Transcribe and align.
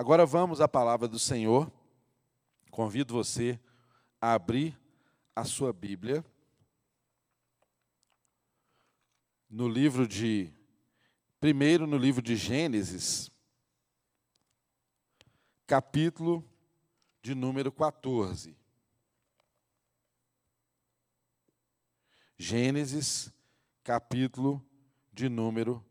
Agora 0.00 0.24
vamos 0.24 0.62
à 0.62 0.66
palavra 0.66 1.06
do 1.06 1.18
Senhor. 1.18 1.70
Convido 2.70 3.12
você 3.12 3.60
a 4.18 4.32
abrir 4.32 4.74
a 5.36 5.44
sua 5.44 5.74
Bíblia 5.74 6.24
no 9.50 9.68
livro 9.68 10.08
de 10.08 10.50
primeiro 11.38 11.86
no 11.86 11.98
livro 11.98 12.22
de 12.22 12.34
Gênesis, 12.34 13.30
capítulo 15.66 16.42
de 17.20 17.34
número 17.34 17.70
14. 17.70 18.56
Gênesis, 22.38 23.30
capítulo 23.84 24.66
de 25.12 25.28
número 25.28 25.84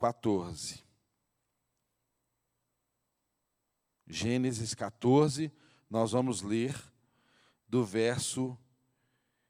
14. 0.00 0.81
Gênesis 4.12 4.74
14, 4.74 5.50
nós 5.88 6.12
vamos 6.12 6.42
ler 6.42 6.78
do 7.66 7.82
verso 7.82 8.58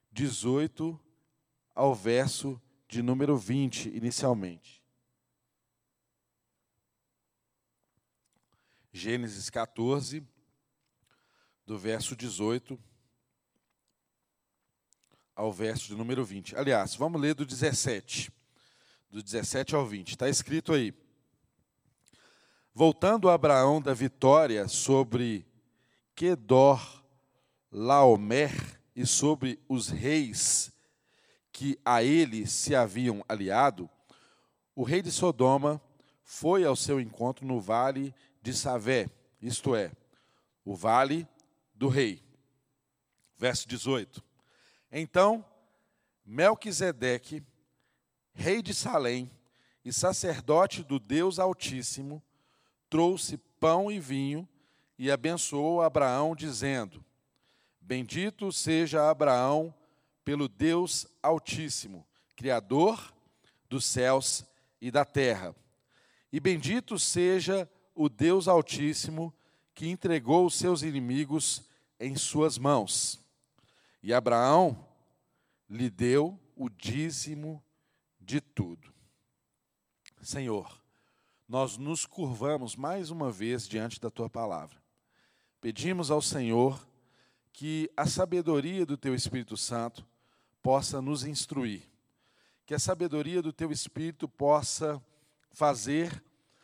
18 0.09 0.97
ao 1.75 1.93
verso 1.93 2.61
de 2.87 3.01
número 3.01 3.35
20, 3.37 3.89
inicialmente. 3.89 4.81
Gênesis 8.93 9.49
14, 9.49 10.25
do 11.65 11.77
verso 11.77 12.15
18 12.15 12.79
ao 15.35 15.51
verso 15.51 15.87
de 15.87 15.95
número 15.95 16.23
20. 16.23 16.55
Aliás, 16.55 16.95
vamos 16.95 17.19
ler 17.19 17.35
do 17.35 17.45
17. 17.45 18.31
Do 19.11 19.21
17 19.21 19.75
ao 19.75 19.85
20. 19.85 20.11
Está 20.11 20.29
escrito 20.29 20.71
aí. 20.71 21.02
Voltando 22.75 23.29
Abraão 23.29 23.79
da 23.79 23.93
vitória 23.93 24.67
sobre 24.67 25.45
Kedor 26.15 27.03
Laomer 27.71 28.51
e 28.95 29.05
sobre 29.05 29.59
os 29.69 29.89
reis 29.89 30.71
que 31.51 31.79
a 31.85 32.01
ele 32.01 32.47
se 32.47 32.73
haviam 32.73 33.23
aliado, 33.29 33.87
o 34.75 34.81
rei 34.81 35.03
de 35.03 35.11
Sodoma 35.11 35.79
foi 36.23 36.65
ao 36.65 36.75
seu 36.75 36.99
encontro 36.99 37.45
no 37.45 37.61
vale 37.61 38.11
de 38.41 38.51
Savé, 38.51 39.07
isto 39.39 39.75
é, 39.75 39.91
o 40.65 40.75
vale 40.75 41.27
do 41.75 41.87
rei. 41.87 42.23
Verso 43.37 43.67
18. 43.67 44.23
Então, 44.91 45.45
Melquisedeque, 46.25 47.43
rei 48.33 48.63
de 48.63 48.73
Salém 48.73 49.29
e 49.85 49.93
sacerdote 49.93 50.81
do 50.83 50.97
Deus 50.97 51.37
Altíssimo, 51.37 52.19
trouxe 52.93 53.37
pão 53.59 53.91
e 53.91 53.99
vinho 53.99 54.47
e 54.99 55.09
abençoou 55.09 55.81
Abraão, 55.81 56.35
dizendo: 56.35 57.03
Bendito 57.81 58.51
seja 58.51 59.09
Abraão 59.09 59.73
pelo 60.23 60.47
Deus 60.47 61.07
Altíssimo, 61.23 62.05
Criador 62.35 63.11
dos 63.67 63.83
céus 63.83 64.45
e 64.79 64.91
da 64.91 65.03
terra. 65.03 65.55
E 66.31 66.39
bendito 66.39 66.99
seja 66.99 67.67
o 67.95 68.07
Deus 68.07 68.47
Altíssimo, 68.47 69.33
que 69.73 69.87
entregou 69.87 70.45
os 70.45 70.53
seus 70.53 70.83
inimigos 70.83 71.63
em 71.99 72.15
suas 72.15 72.59
mãos. 72.59 73.19
E 74.03 74.13
Abraão 74.13 74.87
lhe 75.67 75.89
deu 75.89 76.39
o 76.55 76.69
dízimo 76.69 77.59
de 78.19 78.39
tudo. 78.39 78.93
Senhor, 80.21 80.82
nós 81.53 81.77
nos 81.77 82.03
curvamos 82.03 82.75
mais 82.75 83.11
uma 83.11 83.31
vez 83.31 83.67
diante 83.67 84.01
da 84.01 84.09
tua 84.09 84.27
palavra. 84.27 84.75
Pedimos 85.61 86.09
ao 86.09 86.19
Senhor 86.19 86.83
que 87.51 87.91
a 87.95 88.07
sabedoria 88.07 88.87
do 88.87 88.97
teu 88.97 89.13
Espírito 89.13 89.55
Santo 89.55 90.03
possa 90.63 90.99
nos 90.99 91.23
instruir, 91.23 91.83
que 92.65 92.73
a 92.73 92.79
sabedoria 92.79 93.39
do 93.39 93.53
teu 93.53 93.71
Espírito 93.71 94.27
possa 94.27 94.99
fazer 95.51 96.23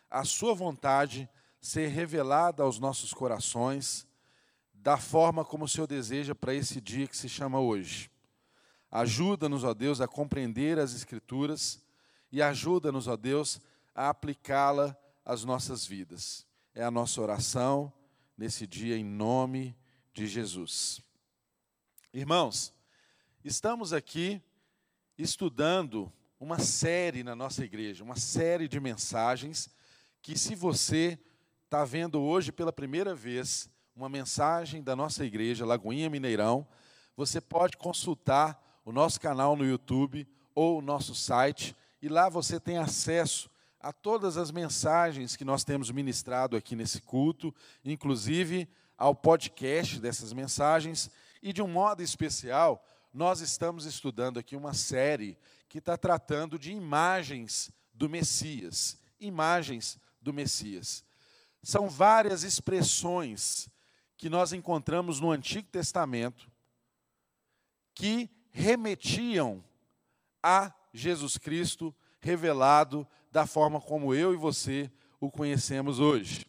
a 0.09 0.24
sua 0.24 0.56
vontade 0.56 1.30
ser 1.62 1.90
revelada 1.90 2.64
aos 2.64 2.80
nossos 2.80 3.14
corações, 3.14 4.08
da 4.74 4.97
forma 4.97 5.46
como 5.46 5.66
o 5.66 5.69
Senhor 5.69 5.85
deseja 5.85 6.34
para 6.34 6.56
esse 6.56 6.81
dia 6.81 7.08
que 7.08 7.16
se 7.16 7.30
chama 7.30 7.59
hoje. 7.59 8.09
Ajuda-nos, 8.90 9.64
ó 9.64 9.75
Deus, 9.75 10.02
a 10.02 10.08
compreender 10.08 10.80
as 10.80 10.96
Escrituras 10.96 11.80
e 12.31 12.41
ajuda-nos, 12.41 13.08
ó 13.08 13.16
Deus, 13.16 13.62
a 13.94 14.10
aplicá-la 14.10 14.98
às 15.26 15.44
nossas 15.44 15.86
vidas. 15.86 16.46
É 16.74 16.84
a 16.84 16.92
nossa 16.92 17.22
oração 17.22 17.92
nesse 18.38 18.66
dia 18.66 18.98
em 18.98 19.04
nome 19.04 19.76
de 20.14 20.28
Jesus. 20.28 21.02
Irmãos, 22.14 22.74
estamos 23.44 23.94
aqui 23.94 24.42
estudando 25.18 26.12
uma 26.40 26.60
série 26.60 27.24
na 27.24 27.36
nossa 27.36 27.66
igreja, 27.66 28.04
uma 28.04 28.16
série 28.16 28.68
de 28.68 28.80
mensagens 28.80 29.70
que, 30.22 30.38
se 30.38 30.56
você 30.56 31.20
está 31.66 31.84
vendo 31.84 32.22
hoje 32.22 32.52
pela 32.52 32.72
primeira 32.72 33.14
vez 33.14 33.70
uma 33.96 34.08
mensagem 34.08 34.82
da 34.82 34.96
nossa 34.96 35.26
igreja, 35.26 35.66
Lagoinha 35.66 36.10
Mineirão, 36.10 36.66
você 37.16 37.42
pode 37.42 37.76
consultar 37.76 38.82
o 38.86 38.92
nosso 38.94 39.20
canal 39.20 39.56
no 39.56 39.66
YouTube 39.66 40.26
ou 40.56 40.80
o 40.80 40.82
nosso 40.82 41.14
site, 41.14 41.76
e 42.02 42.08
lá 42.08 42.30
você 42.30 42.60
tem 42.60 42.78
acesso 42.78 43.50
a 43.79 43.94
todas 43.94 44.38
as 44.38 44.51
mensagens 44.51 45.35
que 45.35 45.45
nós 45.45 45.63
temos 45.63 45.90
ministrado 45.90 46.57
aqui 46.57 46.75
nesse 46.75 47.01
culto, 47.01 47.53
inclusive 47.84 48.67
ao 48.97 49.16
podcast 49.16 50.00
dessas 50.00 50.34
mensagens, 50.34 51.09
e 51.41 51.53
de 51.53 51.62
um 51.62 51.67
modo 51.67 52.03
especial, 52.03 52.85
nós 53.13 53.40
estamos 53.40 53.85
estudando 53.85 54.38
aqui 54.38 54.56
uma 54.56 54.73
série 54.73 55.38
que 55.69 55.78
está 55.78 55.95
tratando 55.95 56.59
de 56.59 56.72
imagens 56.72 57.72
do 57.94 58.09
Messias. 58.09 58.97
Imagens 59.19 59.97
do 60.22 60.34
Messias. 60.34 61.03
São 61.63 61.90
várias 61.90 62.44
expressões 62.44 63.69
que 64.17 64.29
nós 64.29 64.51
encontramos 64.51 65.19
no 65.19 65.31
Antigo 65.31 65.67
Testamento 65.69 66.51
que 67.94 68.29
remetiam 68.51 69.63
a 70.44 70.73
Jesus 70.94 71.38
Cristo 71.38 71.96
revelado 72.19 73.07
da 73.31 73.45
forma 73.45 73.79
como 73.79 74.13
eu 74.13 74.34
e 74.34 74.38
você 74.38 74.90
o 75.19 75.29
conhecemos 75.29 76.00
hoje. 76.00 76.45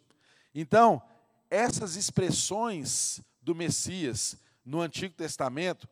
Então, 0.54 1.02
essas 1.50 1.96
expressões 1.96 3.20
do 3.42 3.54
Messias 3.54 4.36
no 4.64 4.80
Antigo 4.80 5.14
Testamento, 5.14 5.88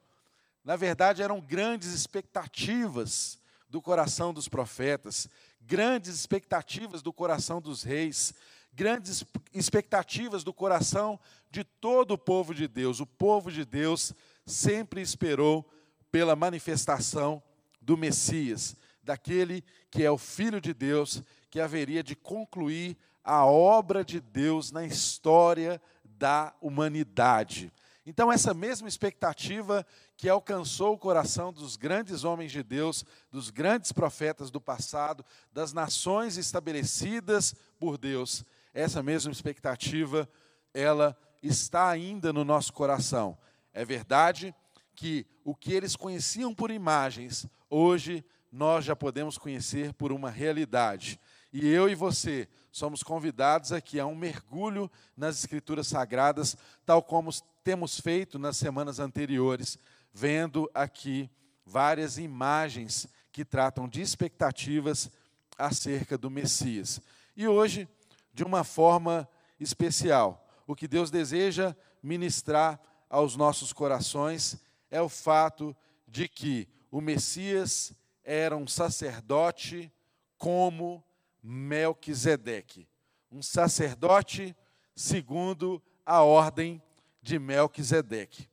na 0.65 0.77
verdade, 0.77 1.23
eram 1.23 1.41
grandes 1.41 1.89
expectativas 1.93 3.39
do 3.69 3.83
coração 3.83 4.33
dos 4.33 4.49
profetas, 4.49 5.29
grandes 5.61 6.15
expectativas 6.15 7.03
do 7.03 7.13
coração 7.13 7.61
dos 7.61 7.83
reis, 7.83 8.33
grandes 8.73 9.25
expectativas 9.53 10.45
do 10.45 10.53
coração 10.53 11.19
de 11.51 11.65
todo 11.65 12.13
o 12.13 12.19
povo 12.19 12.55
de 12.55 12.69
Deus. 12.69 13.01
O 13.01 13.07
povo 13.07 13.51
de 13.51 13.65
Deus 13.65 14.15
sempre 14.47 15.01
esperou 15.01 15.69
pela 16.11 16.37
manifestação 16.37 17.43
do 17.81 17.97
Messias, 17.97 18.77
daquele 19.09 19.65
que 19.91 20.05
é 20.05 20.11
o 20.11 20.19
Filho 20.19 20.61
de 20.61 20.75
Deus, 20.75 21.23
que 21.49 21.61
haveria 21.61 22.03
de 22.03 22.15
concluir 22.15 22.95
a 23.25 23.47
obra 23.47 24.05
de 24.05 24.21
Deus 24.21 24.71
na 24.71 24.85
história 24.85 25.81
da 26.05 26.55
humanidade. 26.61 27.73
Então, 28.05 28.31
essa 28.31 28.53
mesma 28.53 28.87
expectativa 28.87 29.87
que 30.15 30.29
alcançou 30.29 30.93
o 30.93 30.99
coração 30.99 31.51
dos 31.51 31.75
grandes 31.75 32.23
homens 32.23 32.53
de 32.53 32.63
Deus, 32.63 33.03
dos 33.31 33.49
grandes 33.49 33.93
profetas 33.93 34.51
do 34.51 34.61
passado, 34.61 35.25
das 35.51 35.73
nações 35.73 36.37
estabelecidas 36.37 37.55
por 37.79 37.97
Deus, 37.97 38.45
essa 38.75 39.03
mesma 39.03 39.33
expectativa, 39.33 40.29
ela 40.75 41.17
está 41.43 41.89
ainda 41.89 42.31
no 42.31 42.45
nosso 42.45 42.75
coração. 42.75 43.39
É 43.73 43.87
verdade 43.87 44.55
que 44.95 45.27
o 45.45 45.55
que 45.55 45.73
eles 45.73 45.97
conheciam 45.97 46.55
por 46.55 46.71
imagens, 46.71 47.47
hoje 47.71 48.23
nós 48.51 48.85
já 48.85 48.97
podemos 48.97 49.37
conhecer 49.39 49.93
por 49.93 50.13
uma 50.13 50.31
realidade. 50.31 51.21
E 51.53 51.67
eu 51.67 51.89
e 51.89 51.95
você 51.95 52.49
somos 52.71 53.03
convidados 53.03 53.73
aqui 53.73 53.99
a 53.99 54.07
um 54.07 54.15
mergulho 54.15 54.91
nas 55.17 55.39
Escrituras 55.39 55.89
Sagradas, 55.89 56.57
tal 56.85 57.03
como 57.03 57.31
temos 57.65 58.01
feito 58.01 58.39
nas 58.39 58.57
semanas 58.57 58.99
anteriores, 58.99 59.79
vendo 60.13 60.71
aqui 60.75 61.31
várias 61.65 62.19
imagens 62.19 63.07
que 63.33 63.45
tratam 63.45 63.89
de 63.89 64.01
expectativas 64.01 65.11
acerca 65.57 66.17
do 66.17 66.31
Messias. 66.31 67.01
E 67.37 67.47
hoje, 67.47 67.89
de 68.33 68.45
uma 68.45 68.65
forma 68.65 69.29
especial, 69.59 70.47
o 70.67 70.75
que 70.75 70.89
Deus 70.89 71.11
deseja 71.11 71.75
ministrar 72.03 72.81
aos 73.09 73.37
nossos 73.37 73.73
corações 73.73 74.59
é 74.91 75.01
o 75.01 75.09
fato 75.09 75.77
de 76.07 76.29
que 76.29 76.69
o 76.91 77.01
Messias 77.01 77.93
era 78.31 78.55
um 78.55 78.67
sacerdote 78.67 79.91
como 80.37 81.03
Melquisedeque, 81.43 82.87
um 83.33 83.41
sacerdote 83.41 84.55
segundo 84.95 85.83
a 86.05 86.23
ordem 86.23 86.83
de 87.23 87.39
Melquisedeque. 87.39 88.47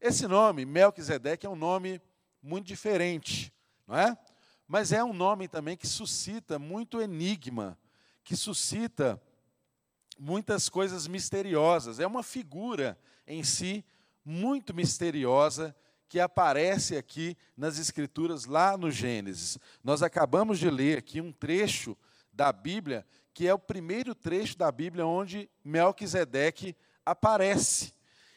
Esse 0.00 0.28
nome, 0.28 0.64
Melquisedeque, 0.64 1.44
é 1.44 1.50
um 1.50 1.56
nome 1.56 2.00
muito 2.40 2.68
diferente, 2.68 3.52
não 3.84 3.98
é? 3.98 4.16
Mas 4.68 4.92
é 4.92 5.02
um 5.02 5.12
nome 5.12 5.48
também 5.48 5.76
que 5.76 5.88
suscita 5.88 6.56
muito 6.56 7.02
enigma, 7.02 7.76
que 8.22 8.36
suscita 8.36 9.20
muitas 10.16 10.68
coisas 10.68 11.08
misteriosas. 11.08 11.98
É 11.98 12.06
uma 12.06 12.22
figura 12.22 12.96
em 13.26 13.42
si 13.42 13.84
muito 14.24 14.72
misteriosa 14.72 15.74
que 16.08 16.20
aparece 16.20 16.96
aqui 16.96 17.36
nas 17.56 17.78
Escrituras, 17.78 18.44
lá 18.44 18.76
no 18.76 18.90
Gênesis. 18.90 19.58
Nós 19.82 20.02
acabamos 20.02 20.58
de 20.58 20.70
ler 20.70 20.98
aqui 20.98 21.20
um 21.20 21.32
trecho 21.32 21.96
da 22.32 22.52
Bíblia, 22.52 23.06
que 23.32 23.46
é 23.46 23.52
o 23.52 23.58
primeiro 23.58 24.14
trecho 24.14 24.56
da 24.56 24.70
Bíblia 24.70 25.06
onde 25.06 25.50
Melquisedeque 25.64 26.76
aparece. 27.04 27.92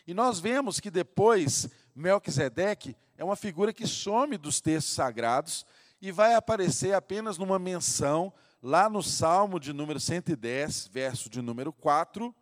E 0.07 0.13
nós 0.13 0.39
vemos 0.39 0.79
que 0.79 0.89
depois 0.89 1.69
Melquisedeque 1.95 2.95
é 3.17 3.23
uma 3.23 3.35
figura 3.35 3.73
que 3.73 3.85
some 3.85 4.37
dos 4.37 4.61
textos 4.61 4.93
sagrados 4.93 5.65
e 6.01 6.11
vai 6.11 6.33
aparecer 6.33 6.93
apenas 6.93 7.37
numa 7.37 7.59
menção 7.59 8.33
lá 8.61 8.89
no 8.89 9.03
Salmo 9.03 9.59
de 9.59 9.73
número 9.73 9.99
110, 9.99 10.87
verso 10.87 11.29
de 11.29 11.41
número 11.41 11.71
4, 11.71 12.33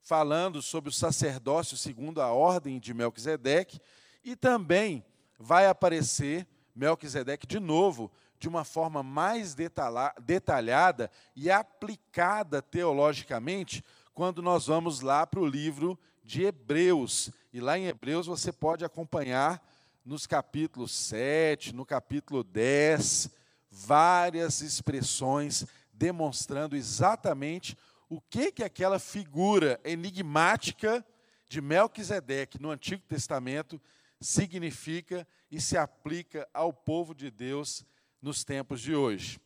falando 0.00 0.60
sobre 0.62 0.90
o 0.90 0.92
sacerdócio 0.92 1.76
segundo 1.76 2.20
a 2.20 2.32
ordem 2.32 2.78
de 2.78 2.94
Melquisedeque, 2.94 3.80
e 4.26 4.34
também 4.34 5.04
vai 5.38 5.68
aparecer 5.68 6.44
Melquisedeque 6.74 7.46
de 7.46 7.60
novo, 7.60 8.10
de 8.40 8.48
uma 8.48 8.64
forma 8.64 9.00
mais 9.02 9.54
detalhada 9.54 11.10
e 11.34 11.48
aplicada 11.48 12.60
teologicamente, 12.60 13.84
quando 14.12 14.42
nós 14.42 14.66
vamos 14.66 15.00
lá 15.00 15.26
para 15.26 15.40
o 15.40 15.46
livro 15.46 15.98
de 16.24 16.42
Hebreus. 16.42 17.30
E 17.52 17.60
lá 17.60 17.78
em 17.78 17.86
Hebreus 17.86 18.26
você 18.26 18.52
pode 18.52 18.84
acompanhar 18.84 19.64
nos 20.04 20.26
capítulos 20.26 20.92
7, 20.92 21.72
no 21.72 21.86
capítulo 21.86 22.42
10, 22.42 23.30
várias 23.70 24.60
expressões 24.60 25.64
demonstrando 25.92 26.76
exatamente 26.76 27.78
o 28.08 28.20
que 28.20 28.50
que 28.50 28.64
aquela 28.64 28.98
figura 28.98 29.80
enigmática 29.84 31.04
de 31.48 31.60
Melquisedeque 31.60 32.60
no 32.60 32.70
Antigo 32.70 33.02
Testamento 33.08 33.80
significa 34.20 35.26
e 35.50 35.60
se 35.60 35.76
aplica 35.76 36.48
ao 36.52 36.72
povo 36.72 37.14
de 37.14 37.30
Deus 37.30 37.84
nos 38.20 38.44
tempos 38.44 38.80
de 38.80 38.94
hoje. 38.94 39.40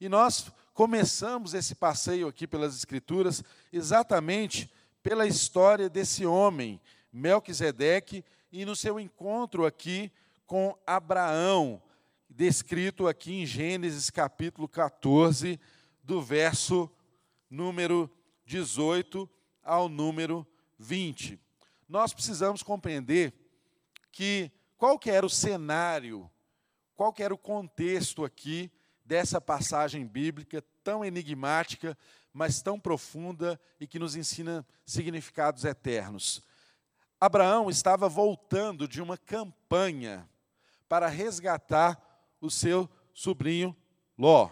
E 0.00 0.08
nós 0.08 0.50
começamos 0.72 1.54
esse 1.54 1.74
passeio 1.74 2.28
aqui 2.28 2.46
pelas 2.46 2.76
Escrituras 2.76 3.42
exatamente 3.72 4.70
pela 5.02 5.26
história 5.26 5.88
desse 5.88 6.24
homem, 6.26 6.80
Melquisedeque, 7.12 8.24
e 8.52 8.64
no 8.64 8.76
seu 8.76 8.98
encontro 8.98 9.64
aqui 9.64 10.12
com 10.46 10.76
Abraão, 10.86 11.80
descrito 12.28 13.06
aqui 13.06 13.34
em 13.34 13.46
Gênesis 13.46 14.10
capítulo 14.10 14.68
14, 14.68 15.58
do 16.02 16.20
verso 16.20 16.90
número 17.48 18.10
18 18.44 19.28
ao 19.62 19.88
número 19.88 20.46
20. 20.78 21.38
Nós 21.88 22.12
precisamos 22.12 22.62
compreender 22.62 23.32
que 24.10 24.50
qual 24.76 24.98
que 24.98 25.10
era 25.10 25.24
o 25.24 25.30
cenário, 25.30 26.30
qual 26.94 27.12
que 27.12 27.22
era 27.22 27.34
o 27.34 27.38
contexto 27.38 28.24
aqui 28.24 28.70
dessa 29.04 29.40
passagem 29.40 30.06
bíblica 30.06 30.62
tão 30.82 31.04
enigmática, 31.04 31.96
mas 32.32 32.62
tão 32.62 32.78
profunda 32.78 33.60
e 33.78 33.86
que 33.86 33.98
nos 33.98 34.16
ensina 34.16 34.66
significados 34.86 35.64
eternos. 35.64 36.42
Abraão 37.20 37.68
estava 37.68 38.08
voltando 38.08 38.88
de 38.88 39.02
uma 39.02 39.18
campanha 39.18 40.28
para 40.88 41.08
resgatar 41.08 42.00
o 42.40 42.50
seu 42.50 42.88
sobrinho 43.12 43.76
Ló. 44.16 44.50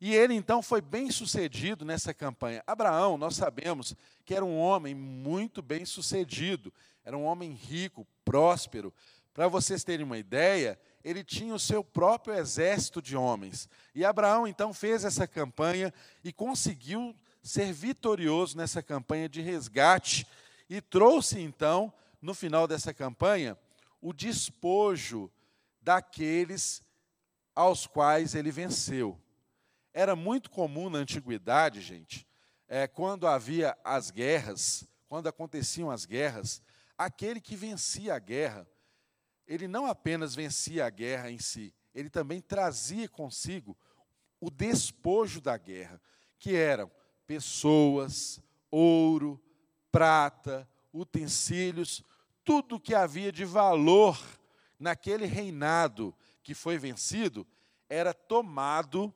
E 0.00 0.14
ele 0.14 0.34
então 0.34 0.62
foi 0.62 0.80
bem 0.80 1.10
sucedido 1.10 1.84
nessa 1.84 2.12
campanha. 2.12 2.62
Abraão, 2.66 3.16
nós 3.16 3.36
sabemos 3.36 3.94
que 4.24 4.34
era 4.34 4.44
um 4.44 4.58
homem 4.58 4.94
muito 4.94 5.62
bem 5.62 5.84
sucedido, 5.84 6.72
era 7.04 7.16
um 7.16 7.24
homem 7.24 7.52
rico, 7.52 8.06
próspero. 8.24 8.92
Para 9.34 9.48
vocês 9.48 9.82
terem 9.82 10.04
uma 10.04 10.18
ideia, 10.18 10.78
ele 11.02 11.24
tinha 11.24 11.54
o 11.54 11.58
seu 11.58 11.82
próprio 11.82 12.34
exército 12.34 13.00
de 13.00 13.16
homens. 13.16 13.68
E 13.94 14.04
Abraão 14.04 14.46
então 14.46 14.72
fez 14.72 15.04
essa 15.04 15.26
campanha 15.26 15.92
e 16.22 16.32
conseguiu 16.32 17.16
ser 17.42 17.72
vitorioso 17.72 18.56
nessa 18.56 18.82
campanha 18.82 19.28
de 19.28 19.40
resgate 19.40 20.26
e 20.68 20.80
trouxe 20.80 21.40
então, 21.40 21.92
no 22.20 22.34
final 22.34 22.68
dessa 22.68 22.94
campanha, 22.94 23.58
o 24.00 24.12
despojo 24.12 25.30
daqueles 25.80 26.82
aos 27.54 27.86
quais 27.86 28.34
ele 28.34 28.50
venceu. 28.50 29.18
Era 29.92 30.16
muito 30.16 30.50
comum 30.50 30.88
na 30.88 30.98
antiguidade, 30.98 31.80
gente, 31.80 32.26
é, 32.68 32.86
quando 32.86 33.26
havia 33.26 33.76
as 33.84 34.10
guerras, 34.10 34.88
quando 35.08 35.28
aconteciam 35.28 35.90
as 35.90 36.06
guerras, 36.06 36.62
aquele 37.04 37.40
que 37.40 37.56
vencia 37.56 38.14
a 38.14 38.18
guerra, 38.18 38.66
ele 39.46 39.66
não 39.68 39.86
apenas 39.86 40.34
vencia 40.34 40.86
a 40.86 40.90
guerra 40.90 41.30
em 41.30 41.38
si, 41.38 41.74
ele 41.94 42.08
também 42.08 42.40
trazia 42.40 43.08
consigo 43.08 43.76
o 44.40 44.50
despojo 44.50 45.40
da 45.40 45.56
guerra, 45.56 46.00
que 46.38 46.54
eram 46.54 46.90
pessoas, 47.26 48.40
ouro, 48.70 49.40
prata, 49.90 50.68
utensílios, 50.92 52.02
tudo 52.44 52.80
que 52.80 52.94
havia 52.94 53.30
de 53.30 53.44
valor 53.44 54.20
naquele 54.78 55.26
reinado 55.26 56.14
que 56.42 56.54
foi 56.54 56.76
vencido 56.76 57.46
era 57.88 58.12
tomado 58.12 59.14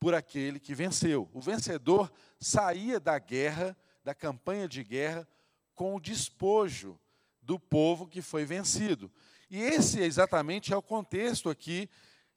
por 0.00 0.14
aquele 0.14 0.58
que 0.58 0.74
venceu. 0.74 1.30
O 1.32 1.40
vencedor 1.40 2.12
saía 2.40 2.98
da 2.98 3.18
guerra, 3.18 3.76
da 4.02 4.14
campanha 4.14 4.66
de 4.66 4.82
guerra, 4.82 5.28
com 5.74 5.94
o 5.94 6.00
despojo 6.00 6.98
do 7.44 7.58
povo 7.58 8.06
que 8.06 8.22
foi 8.22 8.44
vencido. 8.44 9.10
E 9.50 9.60
esse 9.60 10.00
exatamente 10.00 10.72
é 10.72 10.76
o 10.76 10.82
contexto 10.82 11.50
aqui 11.50 11.88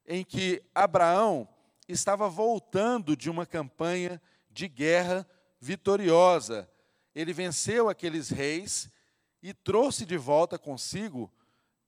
em 0.05 0.23
que 0.23 0.61
Abraão 0.75 1.47
estava 1.87 2.29
voltando 2.29 3.15
de 3.15 3.29
uma 3.29 3.45
campanha 3.45 4.21
de 4.49 4.67
guerra 4.67 5.27
vitoriosa. 5.59 6.69
Ele 7.15 7.33
venceu 7.33 7.89
aqueles 7.89 8.29
reis 8.29 8.89
e 9.41 9.53
trouxe 9.53 10.05
de 10.05 10.17
volta 10.17 10.59
consigo 10.59 11.31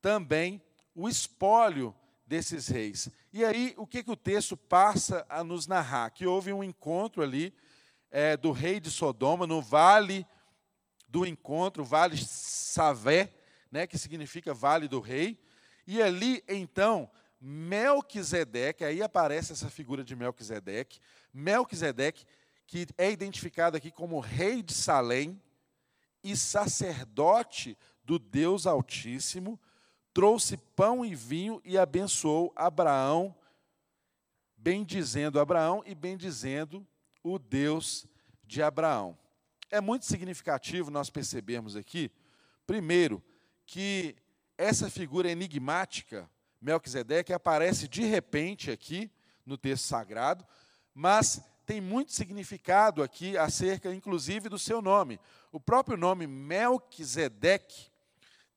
também 0.02 0.62
o 0.96 1.08
espólio 1.08 1.94
desses 2.26 2.68
reis. 2.68 3.10
E 3.34 3.44
aí, 3.44 3.74
o 3.78 3.86
que, 3.86 4.04
que 4.04 4.12
o 4.12 4.16
texto 4.16 4.56
passa 4.56 5.26
a 5.30 5.44
nos 5.44 5.68
narrar? 5.68 6.12
Que 6.12 6.26
houve 6.26 6.54
um 6.54 6.64
encontro 6.64 7.22
ali 7.22 7.54
é, 8.12 8.38
do 8.38 8.52
rei 8.52 8.80
de 8.80 8.90
Sodoma, 8.90 9.46
no 9.46 9.62
vale 9.62 10.26
do 11.10 11.26
encontro, 11.26 11.84
vale 11.84 12.18
Savé, 12.18 13.34
né, 13.72 13.88
que 13.88 13.98
significa 13.98 14.54
vale 14.54 14.88
do 14.88 15.00
rei. 15.00 15.40
E 15.86 16.02
ali, 16.02 16.44
então, 16.48 17.10
Melquisedeque, 17.42 18.84
aí 18.84 19.02
aparece 19.02 19.54
essa 19.54 19.70
figura 19.70 20.04
de 20.04 20.16
Melquisedeque, 20.16 21.00
Melquisedeque, 21.34 22.26
que 22.68 22.88
é 22.98 23.12
identificado 23.12 23.76
aqui 23.76 23.90
como 23.90 24.20
rei 24.20 24.62
de 24.62 24.74
Salém 24.74 25.42
e 26.24 26.36
sacerdote 26.36 27.78
do 28.04 28.20
Deus 28.20 28.68
Altíssimo, 28.68 29.60
trouxe 30.14 30.58
pão 30.58 31.06
e 31.06 31.16
vinho 31.16 31.62
e 31.64 31.78
abençoou 31.78 32.52
Abraão, 32.56 33.36
bendizendo 34.58 35.40
Abraão 35.40 35.82
e 35.86 35.96
bendizendo 35.96 36.86
o 37.24 37.40
Deus 37.40 38.06
de 38.44 38.62
Abraão. 38.62 39.18
É 39.72 39.80
muito 39.80 40.06
significativo 40.06 40.90
nós 40.90 41.10
percebermos 41.10 41.76
aqui, 41.76 42.12
primeiro, 42.66 43.24
que 43.66 44.16
essa 44.58 44.90
figura 44.90 45.30
enigmática, 45.30 46.30
Melquisedeque, 46.60 47.32
aparece 47.32 47.88
de 47.88 48.04
repente 48.04 48.72
aqui 48.72 49.12
no 49.46 49.58
texto 49.58 49.86
sagrado, 49.86 50.46
mas 50.94 51.42
tem 51.66 51.80
muito 51.80 52.12
significado 52.12 53.04
aqui 53.04 53.38
acerca, 53.38 53.94
inclusive, 53.94 54.50
do 54.50 54.58
seu 54.58 54.82
nome. 54.82 55.20
O 55.52 55.60
próprio 55.60 55.96
nome 55.96 56.26
Melquisedeque 56.26 57.92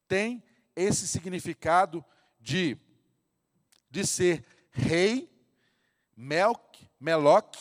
tem 0.09 0.42
esse 0.75 1.07
significado 1.07 2.02
de, 2.40 2.76
de 3.90 4.07
ser 4.07 4.45
rei, 4.71 5.31
Melk, 6.16 6.88
Meloc. 6.99 7.54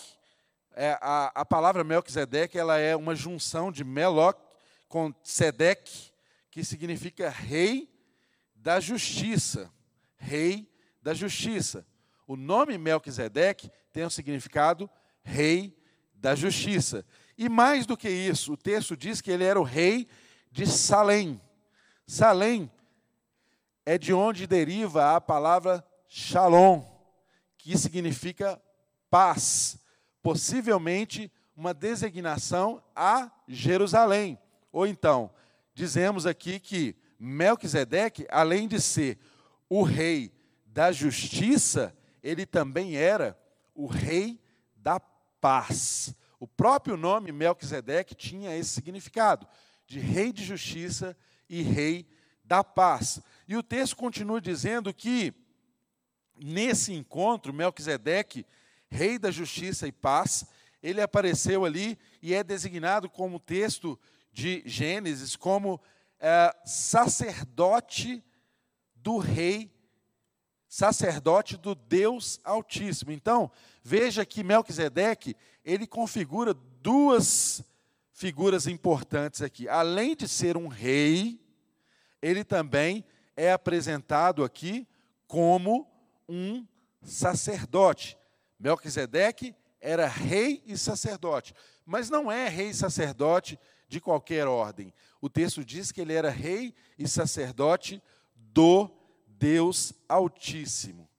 É, 0.74 0.98
a, 1.01 1.32
a 1.36 1.46
palavra 1.46 1.84
Melquisedeque 1.84 2.58
ela 2.58 2.78
é 2.78 2.96
uma 2.96 3.16
junção 3.16 3.72
de 3.72 3.84
Meloc 3.84 4.40
com 4.88 5.13
Sedeque, 5.24 6.12
que 6.50 6.63
significa 6.63 7.30
rei 7.30 7.90
da 8.56 8.80
justiça. 8.80 9.72
Rei 10.18 10.70
da 11.01 11.13
justiça. 11.13 11.86
O 12.28 12.36
nome 12.36 12.78
Melquisedeque 12.78 13.72
tem 13.92 14.04
o 14.04 14.08
um 14.08 14.10
significado 14.10 14.90
rei 15.24 15.78
da 16.13 16.36
justiça. 16.36 17.06
E 17.38 17.50
mais 17.50 17.86
do 17.86 17.98
que 17.98 18.10
isso, 18.10 18.54
o 18.54 18.58
texto 18.58 18.96
diz 18.96 19.20
que 19.20 19.32
ele 19.32 19.44
era 19.44 19.60
o 19.60 19.63
rei 19.63 20.08
de 20.51 20.68
Salém. 20.68 21.42
Salém 22.06 22.72
é 23.86 23.98
de 23.98 24.13
onde 24.13 24.46
deriva 24.46 25.16
a 25.16 25.22
palavra 25.22 25.84
Shalom, 26.08 26.84
que 27.58 27.78
significa 27.78 28.62
paz, 29.10 29.81
possivelmente 30.22 31.32
uma 31.56 31.74
designação 31.74 32.84
a 32.96 33.32
Jerusalém. 33.48 34.40
Ou 34.72 34.88
então, 34.88 35.32
dizemos 35.74 36.25
aqui 36.25 36.60
que 36.60 36.96
Melquisedeque, 37.20 38.25
além 38.30 38.68
de 38.68 38.82
ser 38.82 39.20
o 39.70 39.84
rei 39.84 40.34
da 40.66 40.92
justiça, 40.92 41.96
ele 42.24 42.46
também 42.46 42.96
era 42.96 43.38
o 43.75 43.86
rei 43.86 44.40
da 44.75 45.00
paz. 45.00 46.16
O 46.40 46.48
próprio 46.48 46.98
nome 46.98 47.32
Melquisedeque 47.32 48.16
tinha 48.16 48.56
esse 48.58 48.72
significado, 48.72 49.48
de 49.86 50.00
rei 50.00 50.34
de 50.34 50.44
justiça 50.44 51.16
e 51.48 51.62
rei 51.62 52.08
da 52.44 52.63
paz. 52.63 53.22
E 53.48 53.56
o 53.56 53.62
texto 53.62 53.96
continua 53.96 54.42
dizendo 54.42 54.94
que 54.94 55.34
nesse 56.44 56.94
encontro, 56.94 57.54
Melquisedeque, 57.54 58.46
rei 58.91 59.17
da 59.17 59.31
justiça 59.31 59.88
e 59.88 59.91
paz, 59.91 60.45
ele 60.83 61.01
apareceu 61.01 61.63
ali 61.63 61.98
e 62.21 62.33
é 62.33 62.43
designado 62.43 63.10
como 63.10 63.39
texto 63.39 63.98
de 64.33 64.62
Gênesis 64.65 65.36
como 65.36 65.79
é, 66.19 66.55
sacerdote 66.65 68.24
do 68.95 69.17
rei, 69.17 69.71
sacerdote 70.67 71.57
do 71.57 71.74
Deus 71.74 72.39
Altíssimo. 72.43 73.12
Então, 73.12 73.51
veja 73.83 74.25
que 74.25 74.43
Melquisedeque, 74.43 75.36
ele 75.63 75.88
configura 75.88 76.53
duas 76.53 77.63
figuras 78.13 78.67
importantes 78.67 79.41
aqui. 79.41 79.67
Além 79.67 80.15
de 80.15 80.27
ser 80.27 80.55
um 80.57 80.67
rei, 80.67 81.39
ele 82.21 82.43
também 82.43 83.03
é 83.36 83.51
apresentado 83.51 84.43
aqui 84.43 84.88
como 85.27 85.89
um 86.29 86.65
sacerdote. 87.03 88.17
Melquisedeque 88.62 89.56
era 89.80 90.08
rei 90.08 90.62
e 90.65 90.77
sacerdote, 90.77 91.56
mas 91.86 92.10
não 92.10 92.32
é 92.32 92.48
rei 92.48 92.70
e 92.70 92.74
sacerdote 92.74 93.60
de 93.88 94.00
qualquer 94.00 94.48
ordem. 94.48 94.94
O 95.20 95.27
texto 95.27 95.65
diz 95.65 95.91
que 95.91 96.00
ele 96.00 96.13
era 96.13 96.30
rei 96.30 96.74
e 96.98 97.08
sacerdote 97.08 98.01
do 98.36 98.89
Deus 99.27 99.94
Altíssimo. 100.08 101.10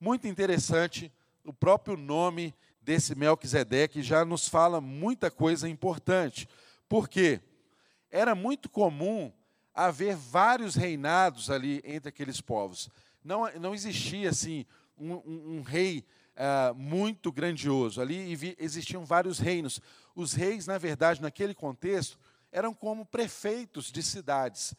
Muito 0.00 0.26
interessante, 0.26 1.12
o 1.44 1.52
próprio 1.52 1.96
nome 1.96 2.54
desse 2.80 3.14
Melquisedeque 3.14 4.02
já 4.02 4.24
nos 4.24 4.48
fala 4.48 4.80
muita 4.80 5.30
coisa 5.30 5.68
importante. 5.68 6.48
Porque 6.88 7.40
era 8.10 8.34
muito 8.34 8.68
comum 8.68 9.30
haver 9.74 10.16
vários 10.16 10.74
reinados 10.74 11.50
ali 11.50 11.82
entre 11.84 12.08
aqueles 12.08 12.40
povos. 12.40 12.88
Não, 13.22 13.48
não 13.60 13.74
existia 13.74 14.30
assim 14.30 14.64
um, 14.98 15.12
um, 15.12 15.58
um 15.58 15.62
rei 15.62 16.04
uh, 16.40 16.74
muito 16.74 17.30
grandioso. 17.30 18.00
Ali 18.00 18.56
existiam 18.58 19.04
vários 19.04 19.38
reinos. 19.38 19.80
Os 20.14 20.32
reis, 20.32 20.66
na 20.66 20.78
verdade, 20.78 21.20
naquele 21.20 21.54
contexto, 21.54 22.18
eram 22.50 22.72
como 22.72 23.04
prefeitos 23.04 23.92
de 23.92 24.02
cidades. 24.02 24.74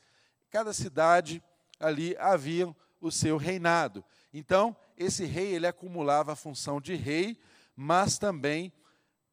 Cada 0.50 0.74
cidade 0.74 1.42
ali 1.80 2.16
havia 2.18 2.76
o 3.00 3.12
seu 3.12 3.38
reinado. 3.38 4.04
Então, 4.34 4.76
esse 4.98 5.26
rei 5.26 5.54
ele 5.54 5.68
acumulava 5.68 6.34
a 6.34 6.36
função 6.36 6.82
de 6.82 6.96
rei, 6.96 7.38
mas 7.76 8.18
também 8.18 8.72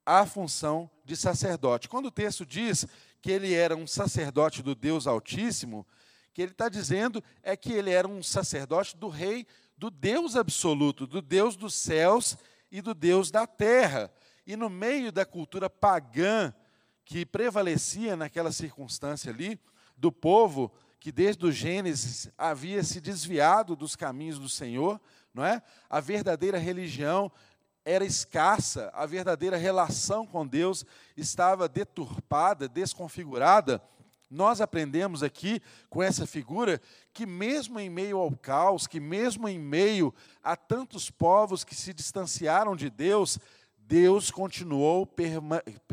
a 0.05 0.25
função 0.25 0.91
de 1.05 1.17
sacerdote. 1.17 1.89
Quando 1.89 2.07
o 2.07 2.11
texto 2.11 2.47
diz 2.47 2.87
que 3.21 3.31
ele 3.31 3.53
era 3.53 3.77
um 3.77 3.87
sacerdote 3.87 4.63
do 4.63 4.75
Deus 4.75 5.07
Altíssimo, 5.07 5.87
que 6.33 6.41
ele 6.41 6.53
está 6.53 6.69
dizendo 6.69 7.23
é 7.43 7.57
que 7.57 7.73
ele 7.73 7.91
era 7.91 8.07
um 8.07 8.23
sacerdote 8.23 8.97
do 8.97 9.09
rei, 9.09 9.47
do 9.79 9.91
Deus 9.91 10.35
absoluto, 10.35 11.07
do 11.07 11.23
Deus 11.23 11.55
dos 11.57 11.73
céus 11.73 12.37
e 12.71 12.83
do 12.83 12.93
Deus 12.93 13.31
da 13.31 13.47
terra. 13.47 14.13
E 14.45 14.57
no 14.57 14.69
meio 14.69 15.13
da 15.13 15.25
cultura 15.25 15.71
pagã 15.71 16.53
que 17.05 17.25
prevalecia 17.25 18.17
naquela 18.17 18.51
circunstância 18.51 19.33
ali, 19.33 19.59
do 19.97 20.11
povo 20.11 20.73
que 21.01 21.13
desde 21.13 21.47
o 21.47 21.53
Gênesis 21.53 22.29
havia 22.37 22.83
se 22.83 23.01
desviado 23.01 23.77
dos 23.77 23.95
caminhos 23.95 24.39
do 24.39 24.49
Senhor, 24.49 25.01
não 25.33 25.45
é? 25.45 25.63
A 25.89 26.01
verdadeira 26.01 26.59
religião 26.59 27.31
era 27.85 28.05
escassa, 28.05 28.91
a 28.93 29.07
verdadeira 29.07 29.57
relação 29.57 30.27
com 30.27 30.47
Deus 30.47 30.85
estava 31.17 31.69
deturpada, 31.69 32.69
desconfigurada. 32.69 33.81
Nós 34.29 34.61
aprendemos 34.61 35.23
aqui 35.23 35.63
com 35.89 36.03
essa 36.03 36.27
figura 36.27 36.81
que, 37.19 37.27
mesmo 37.27 37.81
em 37.81 37.91
meio 37.91 38.19
ao 38.19 38.31
caos, 38.31 38.87
que 38.87 39.01
mesmo 39.01 39.49
em 39.49 39.59
meio 39.59 40.15
a 40.41 40.55
tantos 40.55 41.11
povos 41.11 41.65
que 41.65 41.75
se 41.75 41.93
distanciaram 41.93 42.77
de 42.77 42.89
Deus, 42.89 43.41
Deus 43.77 44.31
continuou 44.31 45.13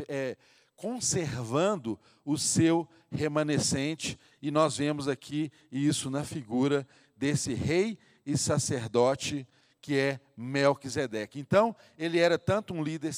é, 0.06 0.36
conservando 0.76 1.98
o 2.24 2.38
seu 2.38 2.88
remanescente, 3.10 4.16
e 4.40 4.52
nós 4.52 4.76
vemos 4.76 5.08
aqui 5.08 5.50
isso 5.72 6.10
na 6.10 6.22
figura 6.22 6.86
desse 7.16 7.54
rei 7.54 7.98
e 8.24 8.38
sacerdote 8.38 9.44
que 9.82 9.98
é 9.98 10.20
Melquisedeque. 10.36 11.40
Então, 11.40 11.74
ele 11.98 12.20
era 12.20 12.38
tanto 12.38 12.72
um 12.72 12.84
líder 12.84 13.12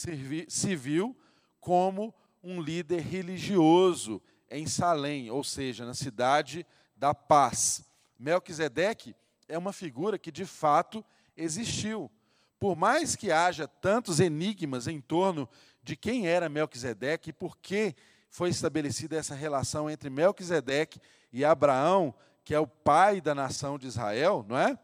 civil 0.49 1.15
como 1.61 2.15
um 2.43 2.59
líder 2.59 3.03
religioso 3.03 4.23
em 4.51 4.67
Salém, 4.67 5.31
ou 5.31 5.45
seja, 5.45 5.85
na 5.85 5.93
cidade 5.93 6.65
da 6.97 7.13
paz. 7.13 7.87
Melquisedeque 8.19 9.15
é 9.49 9.57
uma 9.57 9.73
figura 9.73 10.19
que 10.19 10.33
de 10.33 10.45
fato 10.45 11.05
existiu. 11.37 12.11
Por 12.59 12.77
mais 12.77 13.15
que 13.15 13.31
haja 13.31 13.69
tantos 13.69 14.19
enigmas 14.21 14.89
em 14.89 15.01
torno 15.01 15.49
de 15.83 15.97
quem 15.97 16.27
era 16.27 16.49
Melquisedeque 16.49 17.31
e 17.31 17.33
por 17.33 17.57
que 17.57 17.95
foi 18.29 18.51
estabelecida 18.51 19.17
essa 19.17 19.35
relação 19.35 19.89
entre 19.89 20.11
Melquisedeque 20.11 21.01
e 21.33 21.45
Abraão, 21.45 22.15
que 22.45 22.55
é 22.55 22.59
o 22.59 22.67
pai 22.67 23.21
da 23.21 23.35
nação 23.35 23.79
de 23.79 23.87
Israel, 23.87 24.45
não 24.49 24.59
é? 24.59 24.79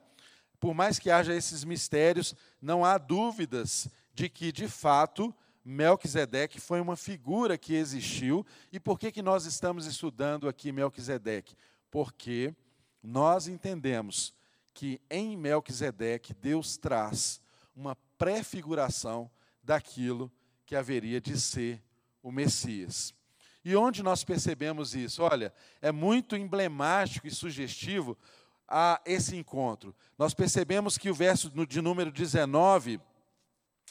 por 0.65 0.73
mais 0.73 0.99
que 0.99 1.11
haja 1.11 1.35
esses 1.35 1.63
mistérios, 1.63 2.35
não 2.59 2.87
há 2.87 2.97
dúvidas 2.97 3.87
de 4.15 4.31
que, 4.31 4.51
de 4.51 4.67
fato, 4.67 5.35
Melquisedeque 5.63 6.59
foi 6.59 6.81
uma 6.81 6.97
figura 6.97 7.59
que 7.59 7.75
existiu. 7.75 8.47
E 8.73 8.81
por 8.81 8.99
que, 8.99 9.13
que 9.13 9.21
nós 9.21 9.45
estamos 9.45 9.85
estudando 9.85 10.49
aqui 10.49 10.73
Melquisedeque? 10.73 11.55
Porque 11.91 12.55
nós 13.05 13.47
entendemos 13.47 14.33
que 14.73 14.99
em 15.11 15.37
Melquisedeque 15.37 16.33
Deus 16.33 16.79
traz 16.79 17.41
uma 17.77 17.95
prefiguração 18.17 19.31
daquilo 19.63 20.33
que 20.65 20.75
haveria 20.75 21.21
de 21.21 21.39
ser 21.39 21.83
o 22.23 22.33
Messias. 22.33 23.15
E 23.63 23.77
onde 23.77 24.03
nós 24.03 24.25
percebemos 24.25 24.95
isso? 24.95 25.23
Olha, 25.23 25.53
é 25.83 25.93
muito 25.93 26.35
emblemático 26.35 27.27
e 27.27 27.31
sugestivo 27.31 28.17
a 28.67 29.01
esse 29.05 29.37
encontro. 29.37 29.95
Nós 30.19 30.33
percebemos 30.33 30.97
que 30.97 31.11
o 31.11 31.15
verso 31.15 31.51
de 31.67 31.83
número 31.83 32.11
19, 32.11 33.01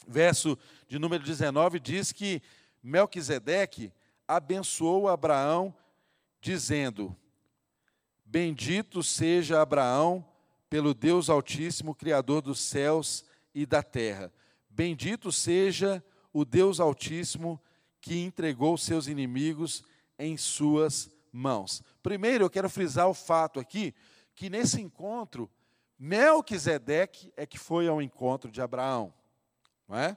verso 0.08 0.58
de 0.88 0.98
número 0.98 1.22
19 1.22 1.78
diz 1.78 2.10
que 2.10 2.42
Melquisedeque 2.82 3.92
abençoou 4.26 5.08
Abraão 5.08 5.74
dizendo: 6.40 7.16
Bendito 8.34 9.00
seja 9.00 9.62
Abraão 9.62 10.26
pelo 10.68 10.92
Deus 10.92 11.30
Altíssimo, 11.30 11.94
criador 11.94 12.42
dos 12.42 12.58
céus 12.58 13.24
e 13.54 13.64
da 13.64 13.80
terra. 13.80 14.32
Bendito 14.68 15.30
seja 15.30 16.04
o 16.32 16.44
Deus 16.44 16.80
Altíssimo 16.80 17.62
que 18.00 18.24
entregou 18.24 18.76
seus 18.76 19.06
inimigos 19.06 19.84
em 20.18 20.36
suas 20.36 21.08
mãos. 21.30 21.80
Primeiro, 22.02 22.42
eu 22.42 22.50
quero 22.50 22.68
frisar 22.68 23.06
o 23.08 23.14
fato 23.14 23.60
aqui 23.60 23.94
que 24.34 24.50
nesse 24.50 24.80
encontro, 24.80 25.48
Melquisedeque 25.96 27.32
é 27.36 27.46
que 27.46 27.56
foi 27.56 27.86
ao 27.86 28.02
encontro 28.02 28.50
de 28.50 28.60
Abraão, 28.60 29.14
não 29.86 29.96
é? 29.96 30.16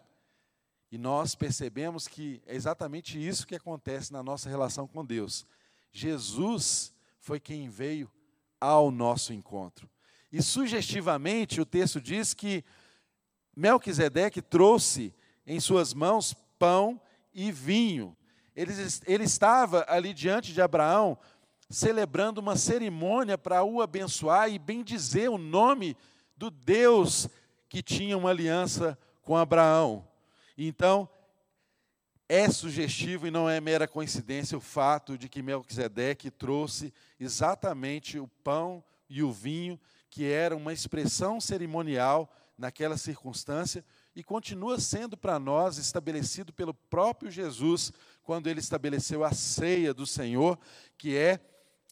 E 0.92 0.98
nós 0.98 1.36
percebemos 1.36 2.08
que 2.08 2.42
é 2.48 2.56
exatamente 2.56 3.24
isso 3.24 3.46
que 3.46 3.54
acontece 3.54 4.12
na 4.12 4.24
nossa 4.24 4.50
relação 4.50 4.88
com 4.88 5.06
Deus. 5.06 5.46
Jesus 5.92 6.97
foi 7.28 7.42
quem 7.42 7.68
veio 7.68 8.10
ao 8.58 8.90
nosso 8.90 9.34
encontro. 9.34 9.90
E 10.32 10.42
sugestivamente 10.42 11.60
o 11.60 11.66
texto 11.66 12.00
diz 12.00 12.34
que 12.34 12.64
Melquisedeque 13.54 14.42
trouxe 14.42 15.14
em 15.46 15.60
suas 15.60 15.94
mãos 15.94 16.34
pão 16.58 17.02
e 17.34 17.52
vinho. 17.52 18.16
Ele, 18.56 18.72
ele 19.06 19.26
estava 19.26 19.86
ali 19.90 20.14
diante 20.14 20.54
de 20.54 20.62
Abraão 20.62 21.18
celebrando 21.70 22.40
uma 22.40 22.56
cerimônia 22.56 23.38
para 23.38 23.62
o 23.62 23.82
abençoar 23.82 24.50
e 24.50 24.58
bendizer 24.58 25.30
o 25.30 25.38
nome 25.38 25.98
do 26.38 26.50
Deus 26.50 27.28
que 27.68 27.84
tinha 27.84 28.18
uma 28.18 28.30
aliança 28.30 28.98
com 29.22 29.36
Abraão. 29.36 30.08
Então, 30.58 31.10
É 32.30 32.50
sugestivo 32.50 33.26
e 33.26 33.32
não 33.32 33.50
é 33.50 33.62
mera 33.62 33.88
coincidência 33.88 34.58
o 34.58 34.62
fato 34.62 35.18
de 35.18 35.30
que 35.30 35.42
Melquisedeque 35.42 36.30
trouxe 36.30 36.94
exatamente 37.18 38.20
o 38.20 38.28
pão 38.44 38.84
e 39.10 39.24
o 39.24 39.32
vinho, 39.32 39.80
que 40.10 40.26
era 40.26 40.54
uma 40.54 40.74
expressão 40.74 41.40
cerimonial 41.40 42.30
naquela 42.58 42.98
circunstância 42.98 43.86
e 44.14 44.24
continua 44.24 44.78
sendo 44.78 45.16
para 45.16 45.40
nós 45.40 45.78
estabelecido 45.78 46.52
pelo 46.52 46.74
próprio 46.74 47.32
Jesus 47.32 47.94
quando 48.24 48.48
ele 48.48 48.60
estabeleceu 48.60 49.24
a 49.24 49.32
ceia 49.32 49.94
do 49.94 50.06
Senhor, 50.06 50.60
que 50.98 51.16
é 51.16 51.40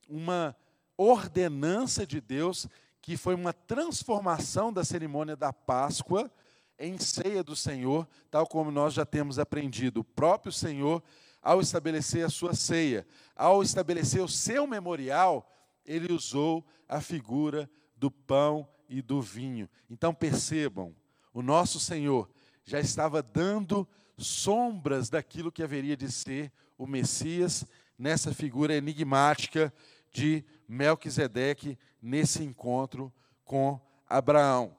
uma 0.09 0.53
ordenança 0.97 2.05
de 2.05 2.19
Deus, 2.19 2.67
que 3.01 3.15
foi 3.15 3.35
uma 3.35 3.53
transformação 3.53 4.73
da 4.73 4.83
cerimônia 4.83 5.35
da 5.35 5.53
Páscoa 5.53 6.29
em 6.77 6.97
ceia 6.97 7.43
do 7.43 7.55
Senhor, 7.55 8.07
tal 8.29 8.45
como 8.47 8.71
nós 8.71 8.93
já 8.93 9.05
temos 9.05 9.39
aprendido. 9.39 10.01
O 10.01 10.03
próprio 10.03 10.51
Senhor, 10.51 11.01
ao 11.41 11.61
estabelecer 11.61 12.25
a 12.25 12.29
sua 12.29 12.53
ceia, 12.53 13.07
ao 13.35 13.63
estabelecer 13.63 14.21
o 14.21 14.27
seu 14.27 14.67
memorial, 14.67 15.49
ele 15.85 16.11
usou 16.11 16.65
a 16.87 16.99
figura 16.99 17.69
do 17.95 18.11
pão 18.11 18.67
e 18.89 19.01
do 19.01 19.21
vinho. 19.21 19.69
Então 19.89 20.13
percebam, 20.13 20.95
o 21.33 21.41
nosso 21.41 21.79
Senhor 21.79 22.29
já 22.63 22.79
estava 22.79 23.21
dando 23.21 23.87
sombras 24.17 25.09
daquilo 25.09 25.51
que 25.51 25.63
haveria 25.63 25.95
de 25.95 26.11
ser 26.11 26.51
o 26.77 26.87
Messias 26.87 27.65
nessa 27.97 28.33
figura 28.33 28.75
enigmática 28.75 29.73
de 30.11 30.43
Melquisedeque 30.67 31.77
nesse 32.01 32.43
encontro 32.43 33.13
com 33.43 33.79
Abraão. 34.07 34.75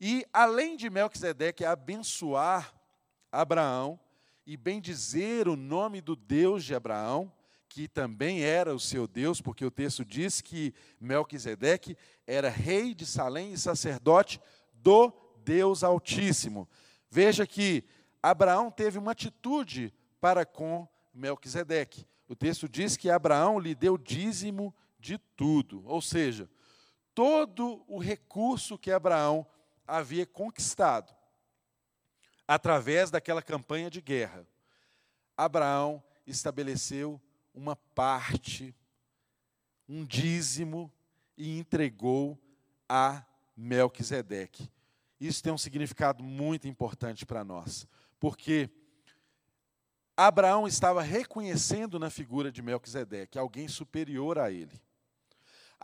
E 0.00 0.26
além 0.32 0.76
de 0.76 0.90
Melquisedeque 0.90 1.64
abençoar 1.64 2.74
Abraão 3.32 3.98
e 4.46 4.56
bendizer 4.56 5.48
o 5.48 5.56
nome 5.56 6.00
do 6.00 6.14
Deus 6.14 6.64
de 6.64 6.74
Abraão, 6.74 7.32
que 7.68 7.88
também 7.88 8.42
era 8.42 8.74
o 8.74 8.80
seu 8.80 9.06
Deus, 9.06 9.40
porque 9.40 9.64
o 9.64 9.70
texto 9.70 10.04
diz 10.04 10.40
que 10.40 10.72
Melquisedeque 11.00 11.96
era 12.26 12.48
rei 12.48 12.94
de 12.94 13.04
Salém 13.04 13.52
e 13.52 13.58
sacerdote 13.58 14.40
do 14.72 15.12
Deus 15.44 15.82
Altíssimo. 15.82 16.68
Veja 17.10 17.46
que 17.46 17.84
Abraão 18.22 18.70
teve 18.70 18.98
uma 18.98 19.12
atitude 19.12 19.92
para 20.20 20.44
com 20.44 20.88
Melquisedeque. 21.12 22.06
O 22.28 22.34
texto 22.34 22.68
diz 22.68 22.96
que 22.96 23.10
Abraão 23.10 23.58
lhe 23.58 23.74
deu 23.74 23.96
dízimo 23.96 24.74
de 24.98 25.18
tudo, 25.36 25.82
ou 25.86 26.00
seja, 26.00 26.48
todo 27.14 27.84
o 27.86 27.98
recurso 27.98 28.78
que 28.78 28.90
Abraão 28.90 29.46
havia 29.86 30.26
conquistado 30.26 31.14
através 32.46 33.10
daquela 33.10 33.42
campanha 33.42 33.90
de 33.90 34.00
guerra. 34.00 34.46
Abraão 35.36 36.02
estabeleceu 36.26 37.20
uma 37.54 37.76
parte, 37.76 38.74
um 39.88 40.04
dízimo 40.04 40.92
e 41.36 41.58
entregou 41.58 42.38
a 42.88 43.24
Melquisedeque. 43.56 44.70
Isso 45.20 45.42
tem 45.42 45.52
um 45.52 45.58
significado 45.58 46.22
muito 46.22 46.68
importante 46.68 47.24
para 47.24 47.42
nós, 47.42 47.86
porque 48.20 48.68
Abraão 50.16 50.66
estava 50.66 51.02
reconhecendo 51.02 51.98
na 51.98 52.10
figura 52.10 52.50
de 52.50 52.62
Melquisedeque 52.62 53.38
alguém 53.38 53.68
superior 53.68 54.38
a 54.38 54.50
ele. 54.50 54.80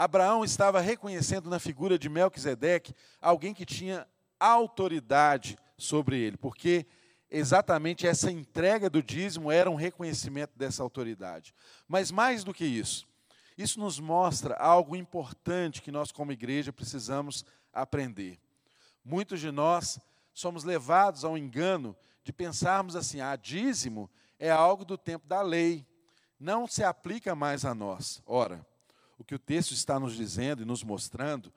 Abraão 0.03 0.45
estava 0.45 0.81
reconhecendo 0.81 1.49
na 1.49 1.61
figura 1.61 1.97
de 1.97 2.09
Melquisedeque 2.09 2.93
alguém 3.21 3.55
que 3.55 3.65
tinha 3.65 4.05
autoridade 4.41 5.57
sobre 5.79 6.19
ele, 6.19 6.37
porque 6.37 6.85
exatamente 7.31 8.05
essa 8.05 8.29
entrega 8.29 8.91
do 8.91 9.01
dízimo 9.01 9.49
era 9.49 9.71
um 9.71 9.77
reconhecimento 9.77 10.59
dessa 10.59 10.83
autoridade. 10.83 11.55
Mas 11.87 12.11
mais 12.11 12.43
do 12.43 12.53
que 12.53 12.65
isso, 12.65 13.07
isso 13.57 13.79
nos 13.79 14.01
mostra 14.01 14.57
algo 14.57 14.97
importante 14.97 15.81
que 15.81 15.93
nós, 15.93 16.11
como 16.11 16.33
igreja, 16.33 16.73
precisamos 16.73 17.45
aprender. 17.73 18.41
Muitos 19.05 19.39
de 19.39 19.53
nós 19.53 20.01
somos 20.35 20.65
levados 20.65 21.25
ao 21.25 21.39
engano 21.39 21.97
de 22.25 22.33
pensarmos 22.33 22.97
assim: 22.97 23.21
ah, 23.21 23.37
dízimo 23.37 24.11
é 24.37 24.51
algo 24.51 24.85
do 24.85 24.99
tempo 24.99 25.29
da 25.29 25.43
lei, 25.43 25.87
não 26.41 26.67
se 26.67 26.83
aplica 26.83 27.37
mais 27.37 27.65
a 27.65 27.73
nós. 27.73 28.21
Ora, 28.27 28.67
o 29.23 29.25
que 29.25 29.37
o 29.37 29.39
texto 29.39 29.71
está 29.71 30.01
nos 30.01 30.17
dizendo 30.17 30.63
e 30.63 30.67
nos 30.67 30.83
mostrando 30.83 31.53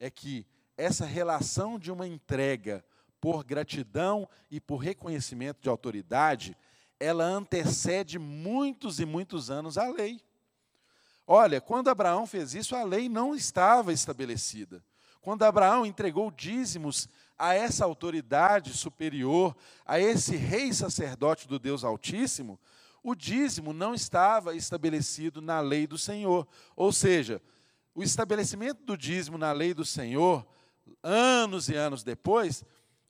é 0.00 0.10
que 0.10 0.46
essa 0.78 1.04
relação 1.04 1.78
de 1.78 1.92
uma 1.92 2.06
entrega 2.08 2.82
por 3.20 3.44
gratidão 3.44 4.26
e 4.50 4.58
por 4.58 4.78
reconhecimento 4.78 5.60
de 5.60 5.68
autoridade, 5.68 6.56
ela 6.98 7.24
antecede 7.24 8.18
muitos 8.18 8.98
e 8.98 9.04
muitos 9.04 9.50
anos 9.50 9.76
a 9.76 9.86
lei. 9.88 10.22
Olha, 11.26 11.60
quando 11.60 11.88
Abraão 11.88 12.26
fez 12.26 12.54
isso, 12.54 12.74
a 12.74 12.82
lei 12.82 13.10
não 13.10 13.34
estava 13.34 13.92
estabelecida. 13.92 14.82
Quando 15.20 15.42
Abraão 15.42 15.84
entregou 15.84 16.30
dízimos 16.30 17.08
a 17.38 17.54
essa 17.54 17.84
autoridade 17.84 18.72
superior, 18.72 19.54
a 19.84 20.00
esse 20.00 20.34
rei 20.34 20.72
sacerdote 20.72 21.46
do 21.46 21.58
Deus 21.58 21.84
Altíssimo, 21.84 22.58
o 23.02 23.14
dízimo 23.14 23.72
não 23.72 23.94
estava 23.94 24.54
estabelecido 24.54 25.42
na 25.42 25.60
lei 25.60 25.86
do 25.86 25.98
Senhor. 25.98 26.46
Ou 26.76 26.92
seja, 26.92 27.42
o 27.94 28.02
estabelecimento 28.02 28.82
do 28.84 28.96
dízimo 28.96 29.36
na 29.36 29.52
lei 29.52 29.74
do 29.74 29.84
Senhor, 29.84 30.46
anos 31.02 31.68
e 31.68 31.74
anos 31.74 32.04
depois, 32.04 32.64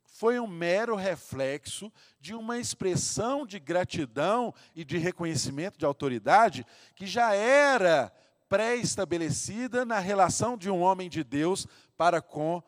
foi 0.04 0.38
um 0.38 0.46
mero 0.46 0.94
reflexo 0.94 1.92
de 2.20 2.34
uma 2.34 2.58
expressão 2.58 3.46
de 3.46 3.58
gratidão 3.58 4.54
e 4.74 4.84
de 4.84 4.96
reconhecimento 4.96 5.78
de 5.78 5.84
autoridade 5.84 6.66
que 6.94 7.06
já 7.06 7.34
era 7.34 8.12
pré-estabelecida 8.48 9.84
na 9.84 9.98
relação 9.98 10.56
de 10.56 10.70
um 10.70 10.80
homem 10.80 11.08
de 11.08 11.24
Deus 11.24 11.66
para 11.96 12.20
com 12.20 12.62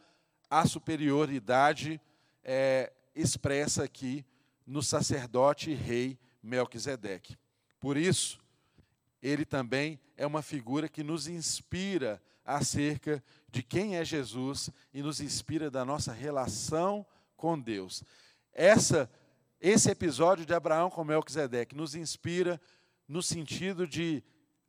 a 0.50 0.66
superioridade 0.66 2.00
é, 2.42 2.92
expressa 3.14 3.84
aqui 3.84 4.24
no 4.66 4.82
sacerdote 4.82 5.70
e 5.70 5.74
rei 5.74 6.18
Melquisedeque. 6.44 7.38
Por 7.80 7.96
isso, 7.96 8.38
ele 9.22 9.44
também 9.44 9.98
é 10.16 10.26
uma 10.26 10.42
figura 10.42 10.88
que 10.88 11.02
nos 11.02 11.26
inspira 11.26 12.22
acerca 12.44 13.24
de 13.50 13.62
quem 13.62 13.96
é 13.96 14.04
Jesus 14.04 14.68
e 14.92 15.02
nos 15.02 15.20
inspira 15.20 15.70
da 15.70 15.84
nossa 15.84 16.12
relação 16.12 17.06
com 17.36 17.58
Deus. 17.58 18.04
Essa, 18.52 19.10
esse 19.60 19.90
episódio 19.90 20.44
de 20.44 20.52
Abraão 20.52 20.90
com 20.90 21.02
Melquisedeque 21.02 21.74
nos 21.74 21.94
inspira 21.94 22.60
no 23.08 23.22
sentido 23.22 23.86
de 23.86 24.22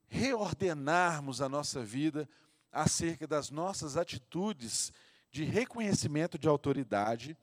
reordenarmos 0.08 1.42
a 1.42 1.50
nossa 1.50 1.84
vida 1.84 2.28
acerca 2.72 3.28
das 3.28 3.50
nossas 3.50 3.98
atitudes 3.98 4.94
de 5.30 5.44
reconhecimento 5.44 6.40
de 6.40 6.48
autoridade 6.48 7.38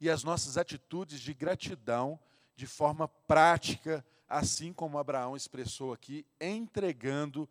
e 0.00 0.08
as 0.08 0.24
nossas 0.24 0.56
atitudes 0.56 1.20
de 1.20 1.34
gratidão 1.34 2.18
de 2.58 2.66
forma 2.66 3.06
prática, 3.06 4.04
assim 4.28 4.72
como 4.72 4.98
Abraão 4.98 5.36
expressou 5.36 5.92
aqui, 5.92 6.26
entregando 6.40 7.48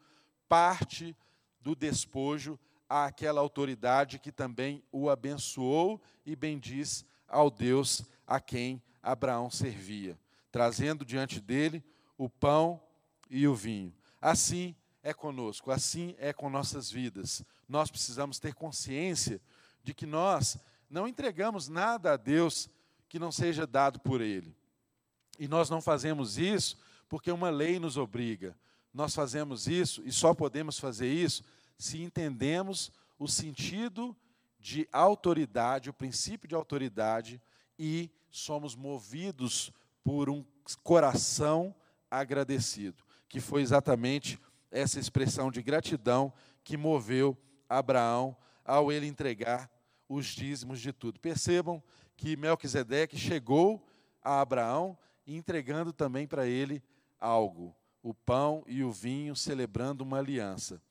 parte 0.50 1.16
do 1.62 1.74
despojo 1.74 2.60
àquela 2.90 3.40
autoridade 3.40 4.20
que 4.20 4.34
também 4.34 4.84
o 4.92 5.10
abençoou 5.10 6.02
e 6.26 6.36
bendiz 6.36 7.06
ao 7.26 7.50
Deus 7.50 8.04
a 8.28 8.42
quem 8.42 8.84
Abraão 9.02 9.50
servia, 9.50 10.20
trazendo 10.52 11.06
diante 11.06 11.40
dele 11.40 11.82
o 12.18 12.30
pão 12.30 12.78
e 13.30 13.48
o 13.48 13.56
vinho. 13.56 13.96
Assim 14.22 14.76
é 15.02 15.14
conosco, 15.14 15.72
assim 15.72 16.16
é 16.20 16.34
com 16.34 16.50
nossas 16.50 16.92
vidas. 16.92 17.46
Nós 17.66 17.90
precisamos 17.90 18.40
ter 18.40 18.54
consciência 18.54 19.40
de 19.86 19.94
que 19.94 20.06
nós 20.06 20.58
não 20.90 21.08
entregamos 21.08 21.70
nada 21.70 22.12
a 22.12 22.18
Deus 22.18 22.68
que 23.08 23.18
não 23.18 23.32
seja 23.32 23.66
dado 23.66 24.02
por 24.02 24.20
Ele. 24.20 24.54
E 25.38 25.48
nós 25.48 25.70
não 25.70 25.82
fazemos 25.82 26.38
isso 26.38 26.78
porque 27.10 27.32
uma 27.32 27.50
lei 27.50 27.80
nos 27.80 27.98
obriga. 27.98 28.58
Nós 28.94 29.14
fazemos 29.14 29.68
isso 29.68 30.02
e 30.06 30.12
só 30.12 30.34
podemos 30.34 30.80
fazer 30.80 31.12
isso 31.12 31.44
se 31.78 32.02
entendemos 32.02 32.92
o 33.20 33.28
sentido 33.28 34.16
de 34.60 34.88
autoridade, 34.92 35.90
o 35.90 35.94
princípio 35.94 36.48
de 36.48 36.56
autoridade 36.56 37.42
e 37.78 38.10
somos 38.32 38.76
movidos 38.76 39.72
por 40.04 40.30
um 40.30 40.44
coração 40.84 41.76
agradecido 42.10 43.08
que 43.30 43.40
foi 43.40 43.62
exatamente 43.62 44.40
essa 44.72 45.00
expressão 45.00 45.52
de 45.52 45.62
gratidão 45.62 46.34
que 46.64 46.78
moveu 46.78 47.38
Abraão 47.68 48.36
ao 48.64 48.92
ele 48.92 49.08
entregar 49.08 49.70
os 50.08 50.28
dízimos 50.28 50.80
de 50.80 50.94
tudo. 50.94 51.20
Percebam 51.20 51.84
que 52.16 52.36
Melquisedeque 52.36 53.18
chegou 53.18 53.86
a 54.22 54.42
Abraão 54.42 54.98
entregando 55.36 55.92
também 55.92 56.26
para 56.26 56.48
ele 56.48 56.82
algo, 57.20 57.76
o 58.02 58.14
pão 58.14 58.64
e 58.68 58.84
o 58.84 58.92
vinho, 58.92 59.36
celebrando 59.36 60.04
uma 60.04 60.18
aliança. 60.18 60.82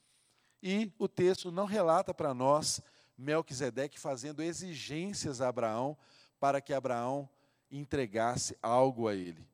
E 0.63 0.93
o 0.99 1.09
texto 1.09 1.51
não 1.51 1.65
relata 1.65 2.13
para 2.13 2.35
nós 2.35 2.81
Melquisedeque 3.17 3.99
fazendo 3.99 4.43
exigências 4.43 5.41
a 5.41 5.49
Abraão 5.49 5.97
para 6.39 6.61
que 6.61 6.75
Abraão 6.75 7.29
entregasse 7.71 8.57
algo 8.63 9.09
a 9.09 9.15
ele. 9.15 9.47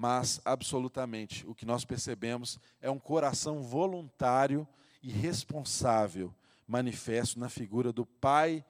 mas 0.00 0.40
absolutamente 0.44 1.44
o 1.44 1.56
que 1.56 1.66
nós 1.66 1.84
percebemos 1.84 2.60
é 2.80 2.88
um 2.88 3.00
coração 3.00 3.64
voluntário 3.64 4.66
e 5.02 5.10
responsável, 5.10 6.32
manifesto 6.68 7.40
na 7.40 7.48
figura 7.48 7.92
do 7.92 8.06
pai 8.06 8.64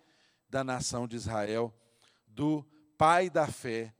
da 0.48 0.64
nação 0.64 1.06
de 1.06 1.16
Israel, 1.16 1.70
do 2.26 2.64
pai 2.96 3.28
da 3.28 3.46
fé 3.46 3.94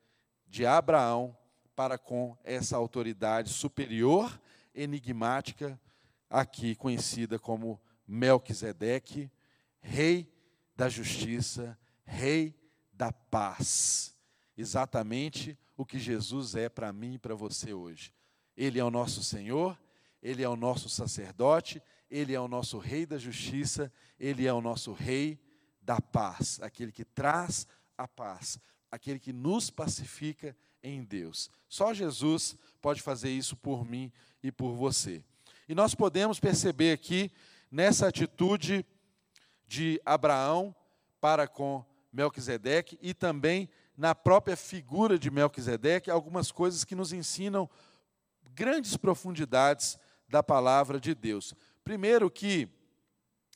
de 0.47 0.65
Abraão 0.65 1.37
para 1.79 1.97
com 1.97 2.37
essa 2.43 2.77
autoridade 2.77 3.51
superior, 3.51 4.37
enigmática, 4.75 5.81
aqui 6.29 6.75
conhecida 6.75 7.39
como 7.39 7.81
Melquisedeque, 8.05 9.31
rei 9.79 10.29
da 10.75 10.89
justiça, 10.89 11.79
rei 12.05 12.53
da 12.93 13.13
paz. 13.13 14.13
Exatamente 14.57 15.57
o 15.77 15.87
que 15.87 16.01
Jesus 16.01 16.57
é 16.57 16.69
para 16.69 16.93
mim 16.93 17.15
e 17.15 17.19
para 17.19 17.37
você 17.37 17.73
hoje. 17.73 18.13
Ele 18.57 18.81
é 18.81 18.85
o 18.85 18.91
nosso 18.91 19.23
Senhor, 19.23 19.81
ele 20.21 20.43
é 20.43 20.49
o 20.49 20.57
nosso 20.57 20.89
sacerdote, 20.89 21.81
ele 22.11 22.35
é 22.35 22.41
o 22.41 22.49
nosso 22.49 22.79
rei 22.79 23.07
da 23.07 23.19
justiça, 23.19 23.93
ele 24.19 24.49
é 24.49 24.53
o 24.53 24.61
nosso 24.61 24.93
rei 24.93 25.41
da 25.81 26.01
paz, 26.01 26.59
aquele 26.61 26.91
que 26.91 27.05
traz 27.05 27.69
a 27.97 28.09
paz, 28.09 28.59
aquele 28.91 29.21
que 29.21 29.33
nos 29.33 29.71
pacifica 29.71 30.57
em 30.83 31.03
Deus. 31.03 31.51
Só 31.69 31.93
Jesus 31.93 32.57
pode 32.81 33.03
fazer 33.03 33.31
isso 33.31 33.57
por 33.57 33.85
mim 33.85 34.13
e 34.43 34.51
por 34.51 34.75
você. 34.75 35.23
E 35.69 35.75
nós 35.75 35.95
podemos 35.95 36.41
perceber 36.41 36.93
aqui, 36.93 37.31
nessa 37.71 38.09
atitude 38.09 38.85
de 39.67 40.01
Abraão 40.05 40.75
para 41.21 41.47
com 41.47 41.85
Melquisedeque 42.13 42.99
e 43.03 43.13
também 43.13 43.69
na 43.97 44.15
própria 44.15 44.57
figura 44.57 45.19
de 45.19 45.31
Melquisedeque, 45.31 46.11
algumas 46.11 46.51
coisas 46.51 46.85
que 46.85 46.95
nos 46.95 47.13
ensinam 47.13 47.69
grandes 48.55 48.97
profundidades 48.97 49.99
da 50.29 50.43
palavra 50.43 51.01
de 51.01 51.15
Deus. 51.15 51.55
Primeiro 51.85 52.31
que 52.31 52.69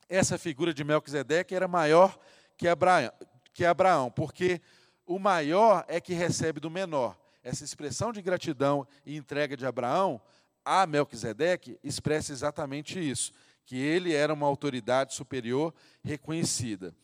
essa 0.08 0.36
figura 0.36 0.74
de 0.74 0.84
Melquisedeque 0.84 1.54
era 1.54 1.66
maior 1.66 2.18
que 2.56 2.68
Abraão, 2.68 3.12
que 3.54 3.64
Abraão, 3.64 4.10
porque 4.10 4.60
o 5.06 5.18
maior 5.18 5.84
é 5.88 6.00
que 6.00 6.14
recebe 6.14 6.60
do 6.60 6.70
menor. 6.70 7.18
Essa 7.42 7.64
expressão 7.64 8.12
de 8.12 8.22
gratidão 8.22 8.86
e 9.04 9.16
entrega 9.16 9.56
de 9.56 9.66
Abraão 9.66 10.20
a 10.64 10.86
Melquisedeque 10.86 11.78
expressa 11.82 12.32
exatamente 12.32 12.98
isso, 12.98 13.32
que 13.64 13.76
ele 13.76 14.14
era 14.14 14.32
uma 14.32 14.46
autoridade 14.46 15.14
superior 15.14 15.74
reconhecida. 16.02 16.94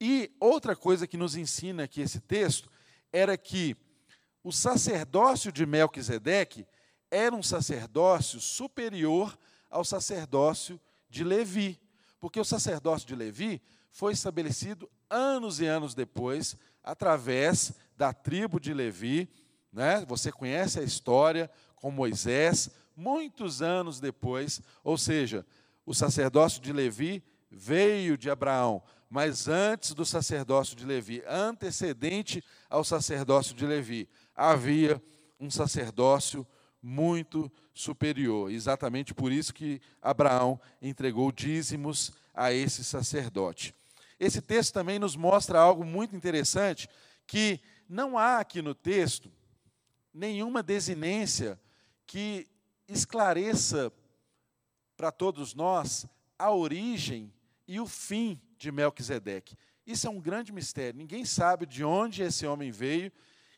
E 0.00 0.30
outra 0.38 0.76
coisa 0.76 1.06
que 1.06 1.16
nos 1.16 1.34
ensina 1.34 1.84
aqui 1.84 2.00
esse 2.00 2.20
texto 2.20 2.70
era 3.12 3.36
que 3.36 3.76
o 4.44 4.52
sacerdócio 4.52 5.50
de 5.50 5.66
Melquisedeque 5.66 6.66
era 7.10 7.34
um 7.34 7.42
sacerdócio 7.42 8.40
superior 8.40 9.36
ao 9.68 9.84
sacerdócio 9.84 10.80
de 11.10 11.24
Levi, 11.24 11.80
porque 12.20 12.38
o 12.38 12.44
sacerdócio 12.44 13.08
de 13.08 13.16
Levi 13.16 13.60
foi 13.90 14.12
estabelecido 14.12 14.88
anos 15.10 15.58
e 15.60 15.66
anos 15.66 15.94
depois, 15.94 16.56
através 16.82 17.72
da 17.96 18.12
tribo 18.12 18.60
de 18.60 18.72
Levi. 18.72 19.28
Né? 19.72 20.04
Você 20.06 20.32
conhece 20.32 20.78
a 20.78 20.82
história 20.82 21.50
com 21.76 21.90
Moisés, 21.90 22.70
muitos 22.96 23.62
anos 23.62 24.00
depois, 24.00 24.60
ou 24.82 24.98
seja, 24.98 25.46
o 25.86 25.94
sacerdócio 25.94 26.60
de 26.60 26.72
Levi 26.72 27.22
veio 27.50 28.18
de 28.18 28.28
Abraão, 28.28 28.82
mas 29.08 29.48
antes 29.48 29.94
do 29.94 30.04
sacerdócio 30.04 30.76
de 30.76 30.84
Levi, 30.84 31.22
antecedente 31.26 32.44
ao 32.68 32.84
sacerdócio 32.84 33.54
de 33.54 33.64
Levi, 33.64 34.08
havia 34.34 35.02
um 35.40 35.50
sacerdócio 35.50 36.46
muito 36.82 37.50
superior. 37.72 38.50
Exatamente 38.50 39.14
por 39.14 39.32
isso 39.32 39.54
que 39.54 39.80
Abraão 40.02 40.60
entregou 40.82 41.32
dízimos 41.32 42.12
a 42.34 42.52
esse 42.52 42.84
sacerdote. 42.84 43.74
Esse 44.18 44.40
texto 44.40 44.72
também 44.72 44.98
nos 44.98 45.16
mostra 45.16 45.60
algo 45.60 45.84
muito 45.84 46.16
interessante, 46.16 46.88
que 47.26 47.60
não 47.88 48.18
há 48.18 48.38
aqui 48.38 48.60
no 48.60 48.74
texto 48.74 49.30
nenhuma 50.12 50.62
desinência 50.62 51.60
que 52.06 52.46
esclareça 52.88 53.92
para 54.96 55.12
todos 55.12 55.54
nós 55.54 56.06
a 56.38 56.50
origem 56.52 57.32
e 57.66 57.78
o 57.78 57.86
fim 57.86 58.40
de 58.56 58.72
Melquisedeque. 58.72 59.56
Isso 59.86 60.06
é 60.06 60.10
um 60.10 60.20
grande 60.20 60.52
mistério. 60.52 60.98
Ninguém 60.98 61.24
sabe 61.24 61.64
de 61.66 61.84
onde 61.84 62.22
esse 62.22 62.46
homem 62.46 62.70
veio 62.70 63.12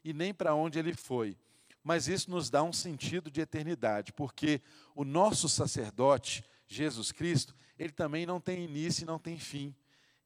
e 0.05 0.13
nem 0.13 0.35
para 0.35 0.55
onde 0.55 0.79
ele 0.79 0.95
foi. 0.95 1.37
Mas 1.83 2.09
isso 2.09 2.31
nos 2.31 2.51
dá 2.51 2.63
um 2.63 2.73
sentido 2.73 3.31
de 3.31 3.41
eternidade, 3.41 4.13
porque 4.13 4.61
o 4.95 5.05
nosso 5.05 5.49
sacerdote, 5.49 6.45
Jesus 6.69 7.11
Cristo, 7.11 7.55
ele 7.79 7.93
também 7.93 8.27
não 8.27 8.41
tem 8.41 8.65
início 8.65 9.03
e 9.03 9.07
não 9.07 9.19
tem 9.19 9.39
fim. 9.39 9.75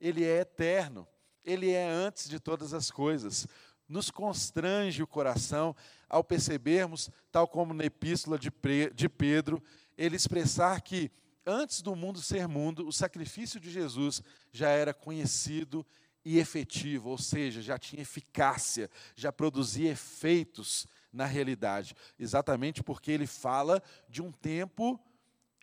Ele 0.01 0.25
é 0.25 0.41
eterno. 0.41 1.07
Ele 1.45 1.71
é 1.71 1.87
antes 1.87 2.29
de 2.29 2.41
todas 2.41 2.73
as 2.73 2.91
coisas. 2.91 3.47
Nos 3.89 4.11
constrange 4.11 5.03
o 5.03 5.07
coração 5.07 5.77
ao 6.09 6.25
percebermos, 6.25 7.11
tal 7.31 7.47
como 7.47 7.75
na 7.75 7.85
epístola 7.85 8.39
de 8.39 9.09
Pedro, 9.09 9.63
ele 9.97 10.17
expressar 10.17 10.81
que 10.81 11.11
antes 11.47 11.83
do 11.83 11.95
mundo 11.95 12.21
ser 12.21 12.49
mundo, 12.49 12.87
o 12.87 12.93
sacrifício 12.93 13.61
de 13.61 13.71
Jesus 13.71 14.23
já 14.51 14.71
era 14.71 14.95
conhecido 14.95 15.85
e 16.25 16.39
efetivo, 16.39 17.11
ou 17.11 17.19
seja, 17.19 17.61
já 17.61 17.79
tinha 17.79 18.01
eficácia, 18.01 18.91
já 19.15 19.31
produzia 19.31 19.91
efeitos 19.91 20.87
na 21.13 21.27
realidade, 21.27 21.95
exatamente 22.19 22.83
porque 22.83 23.13
ele 23.13 23.27
fala 23.27 23.83
de 24.09 24.23
um 24.23 24.33
tempo 24.33 24.99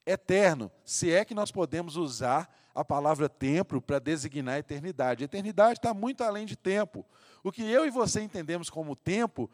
eterno, 0.06 0.72
se 0.86 1.12
é 1.12 1.26
que 1.26 1.34
nós 1.34 1.52
podemos 1.52 1.96
usar 1.96 2.50
a 2.74 2.84
palavra 2.84 3.28
tempo 3.28 3.82
para 3.82 4.00
designar 4.00 4.56
a 4.56 4.60
eternidade. 4.60 5.24
A 5.24 5.26
eternidade 5.26 5.80
está 5.80 5.94
muito 5.94 6.24
além 6.24 6.46
de 6.46 6.56
tempo. 6.56 7.06
O 7.44 7.52
que 7.52 7.64
eu 7.64 7.86
e 7.86 7.90
você 7.90 8.22
entendemos 8.22 8.70
como 8.70 8.96
tempo 8.96 9.50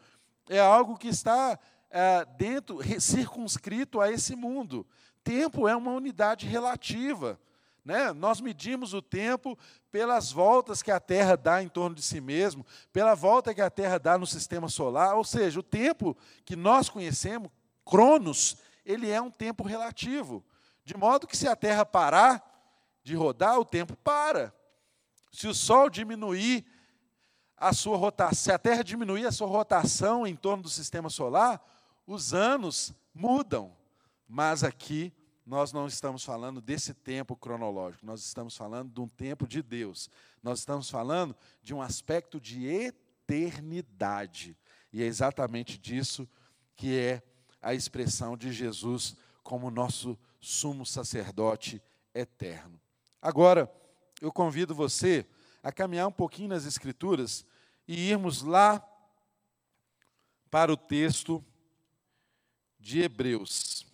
é 0.48 0.60
algo 0.60 0.96
que 0.96 1.08
está 1.08 1.58
é, 1.90 2.24
dentro, 2.36 2.78
circunscrito 3.00 4.00
a 4.00 4.10
esse 4.10 4.36
mundo. 4.36 4.86
Tempo 5.22 5.68
é 5.68 5.76
uma 5.76 5.92
unidade 5.92 6.46
relativa. 6.46 7.38
Né? 7.84 8.12
Nós 8.12 8.40
medimos 8.40 8.92
o 8.92 9.00
tempo 9.00 9.58
pelas 9.90 10.30
voltas 10.30 10.82
que 10.82 10.90
a 10.90 11.00
Terra 11.00 11.36
dá 11.36 11.62
em 11.62 11.68
torno 11.68 11.96
de 11.96 12.02
si 12.02 12.20
mesmo, 12.20 12.64
pela 12.92 13.14
volta 13.14 13.54
que 13.54 13.62
a 13.62 13.70
Terra 13.70 13.98
dá 13.98 14.18
no 14.18 14.26
sistema 14.26 14.68
solar, 14.68 15.16
ou 15.16 15.24
seja, 15.24 15.58
o 15.58 15.62
tempo 15.62 16.16
que 16.44 16.54
nós 16.54 16.90
conhecemos, 16.90 17.50
Cronos, 17.84 18.58
ele 18.84 19.10
é 19.10 19.20
um 19.20 19.30
tempo 19.30 19.64
relativo. 19.64 20.44
De 20.84 20.96
modo 20.96 21.26
que 21.26 21.36
se 21.36 21.48
a 21.48 21.56
Terra 21.56 21.84
parar 21.86 22.57
de 23.02 23.14
rodar, 23.14 23.58
o 23.58 23.64
tempo 23.64 23.96
para. 23.96 24.54
Se 25.32 25.46
o 25.46 25.54
Sol 25.54 25.88
diminuir 25.88 26.64
a 27.56 27.72
sua 27.72 27.96
rotação, 27.96 28.34
se 28.34 28.52
a 28.52 28.58
Terra 28.58 28.82
diminuir 28.82 29.26
a 29.26 29.32
sua 29.32 29.46
rotação 29.46 30.26
em 30.26 30.36
torno 30.36 30.62
do 30.62 30.68
sistema 30.68 31.10
solar, 31.10 31.60
os 32.06 32.32
anos 32.32 32.92
mudam. 33.14 33.76
Mas 34.26 34.62
aqui 34.62 35.12
nós 35.44 35.72
não 35.72 35.86
estamos 35.86 36.22
falando 36.24 36.60
desse 36.60 36.92
tempo 36.92 37.34
cronológico, 37.34 38.04
nós 38.04 38.20
estamos 38.20 38.56
falando 38.56 38.92
de 38.92 39.00
um 39.00 39.08
tempo 39.08 39.46
de 39.46 39.62
Deus. 39.62 40.10
Nós 40.42 40.58
estamos 40.58 40.90
falando 40.90 41.34
de 41.62 41.74
um 41.74 41.80
aspecto 41.80 42.40
de 42.40 42.66
eternidade. 42.66 44.56
E 44.92 45.02
é 45.02 45.06
exatamente 45.06 45.78
disso 45.78 46.28
que 46.76 46.96
é 46.96 47.22
a 47.60 47.74
expressão 47.74 48.36
de 48.36 48.52
Jesus 48.52 49.16
como 49.42 49.70
nosso 49.70 50.18
sumo 50.40 50.86
sacerdote 50.86 51.82
eterno. 52.14 52.80
Agora, 53.20 53.70
eu 54.20 54.32
convido 54.32 54.74
você 54.74 55.26
a 55.62 55.72
caminhar 55.72 56.06
um 56.06 56.12
pouquinho 56.12 56.50
nas 56.50 56.64
Escrituras 56.64 57.44
e 57.86 58.10
irmos 58.10 58.42
lá 58.42 58.84
para 60.50 60.72
o 60.72 60.76
texto 60.76 61.44
de 62.78 63.00
Hebreus. 63.00 63.86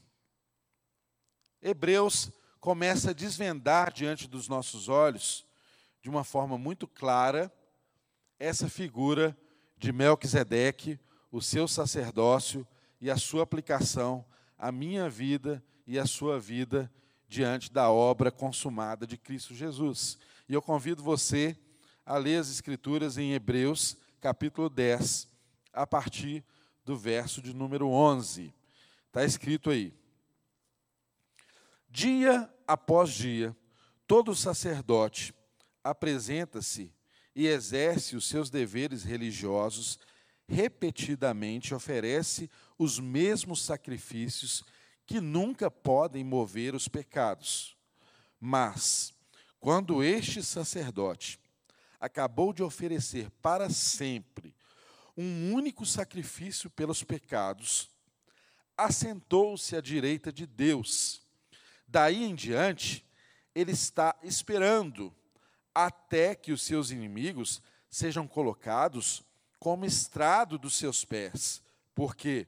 Hebreus 1.61 2.31
começa 2.61 3.11
a 3.11 3.15
desvendar 3.15 3.93
diante 3.93 4.29
dos 4.29 4.49
nossos 4.49 4.89
olhos, 4.89 5.45
de 6.03 6.11
uma 6.11 6.23
forma 6.23 6.59
muito 6.59 6.87
clara, 6.87 7.53
essa 8.39 8.69
figura 8.69 9.37
de 9.79 9.91
Melquisedeque, 9.93 11.01
o 11.33 11.41
seu 11.41 11.67
sacerdócio 11.67 12.67
e 13.01 13.11
a 13.11 13.17
sua 13.17 13.43
aplicação 13.43 14.25
à 14.59 14.71
minha 14.71 15.09
vida 15.09 15.65
e 15.87 15.99
à 15.99 16.07
sua 16.07 16.39
vida 16.39 16.91
diante 17.35 17.73
da 17.73 17.91
obra 17.91 18.31
consumada 18.31 19.05
de 19.05 19.19
Cristo 19.19 19.57
Jesus. 19.57 20.17
E 20.49 20.55
eu 20.55 20.63
convido 20.63 21.03
você 21.03 21.59
a 22.07 22.17
ler 22.17 22.37
as 22.37 22.49
Escrituras 22.49 23.19
em 23.19 23.33
Hebreus, 23.33 23.97
capítulo 24.21 24.71
10, 24.71 25.27
a 25.73 25.85
partir 25.85 26.45
do 26.85 26.97
verso 26.97 27.43
de 27.43 27.53
número 27.53 27.89
11. 27.89 28.55
Está 29.09 29.25
escrito 29.25 29.71
aí. 29.71 29.93
Dia 31.91 32.49
após 32.69 33.11
dia, 33.13 33.57
todo 34.07 34.33
sacerdote 34.33 35.35
apresenta-se 35.83 36.95
e 37.35 37.49
exerce 37.49 38.15
os 38.15 38.29
seus 38.29 38.49
deveres 38.49 39.03
religiosos, 39.03 39.99
repetidamente 40.49 41.75
oferece 41.75 42.49
os 42.79 43.01
mesmos 43.01 43.61
sacrifícios 43.61 44.63
que 45.07 45.21
nunca 45.21 45.71
podem 45.71 46.25
mover 46.25 46.75
os 46.75 46.89
pecados. 46.89 47.77
Mas, 48.41 49.15
quando 49.61 50.03
este 50.03 50.43
sacerdote 50.43 51.41
acabou 52.01 52.53
de 52.53 52.63
oferecer 52.63 53.31
para 53.43 53.71
sempre 53.71 54.55
um 55.17 55.53
único 55.53 55.87
sacrifício 55.87 56.69
pelos 56.69 57.03
pecados, 57.03 57.91
assentou-se 58.77 59.77
à 59.77 59.81
direita 59.81 60.33
de 60.33 60.47
Deus. 60.47 61.23
Daí 61.87 62.25
em 62.25 62.35
diante, 62.35 63.07
ele 63.55 63.73
está 63.73 64.17
esperando 64.23 65.15
até 65.75 66.35
que 66.35 66.53
os 66.53 66.63
seus 66.63 66.91
inimigos 66.91 67.63
sejam 67.89 68.27
colocados 68.27 69.23
como 69.59 69.85
estrado 69.85 70.59
dos 70.59 70.77
seus 70.77 71.05
pés, 71.05 71.63
porque, 71.95 72.47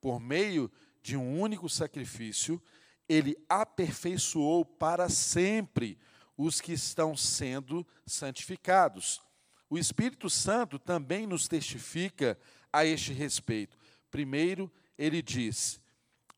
por 0.00 0.20
meio 0.20 0.70
de 1.04 1.18
um 1.18 1.38
único 1.38 1.68
sacrifício, 1.68 2.60
ele 3.06 3.36
aperfeiçoou 3.46 4.64
para 4.64 5.10
sempre 5.10 5.98
os 6.34 6.62
que 6.62 6.72
estão 6.72 7.14
sendo 7.14 7.86
santificados. 8.06 9.20
O 9.68 9.76
Espírito 9.76 10.30
Santo 10.30 10.78
também 10.78 11.26
nos 11.26 11.46
testifica 11.46 12.38
a 12.72 12.86
este 12.86 13.12
respeito. 13.12 13.76
Primeiro, 14.10 14.72
ele 14.96 15.20
diz: 15.20 15.78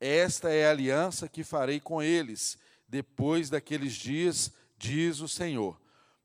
Esta 0.01 0.51
é 0.51 0.67
a 0.67 0.73
aliança 0.73 1.29
que 1.29 1.45
farei 1.45 1.79
com 1.79 2.03
eles 2.03 2.59
depois 2.89 3.49
daqueles 3.49 3.95
dias, 3.95 4.51
diz 4.77 5.21
o 5.21 5.29
Senhor. 5.29 5.81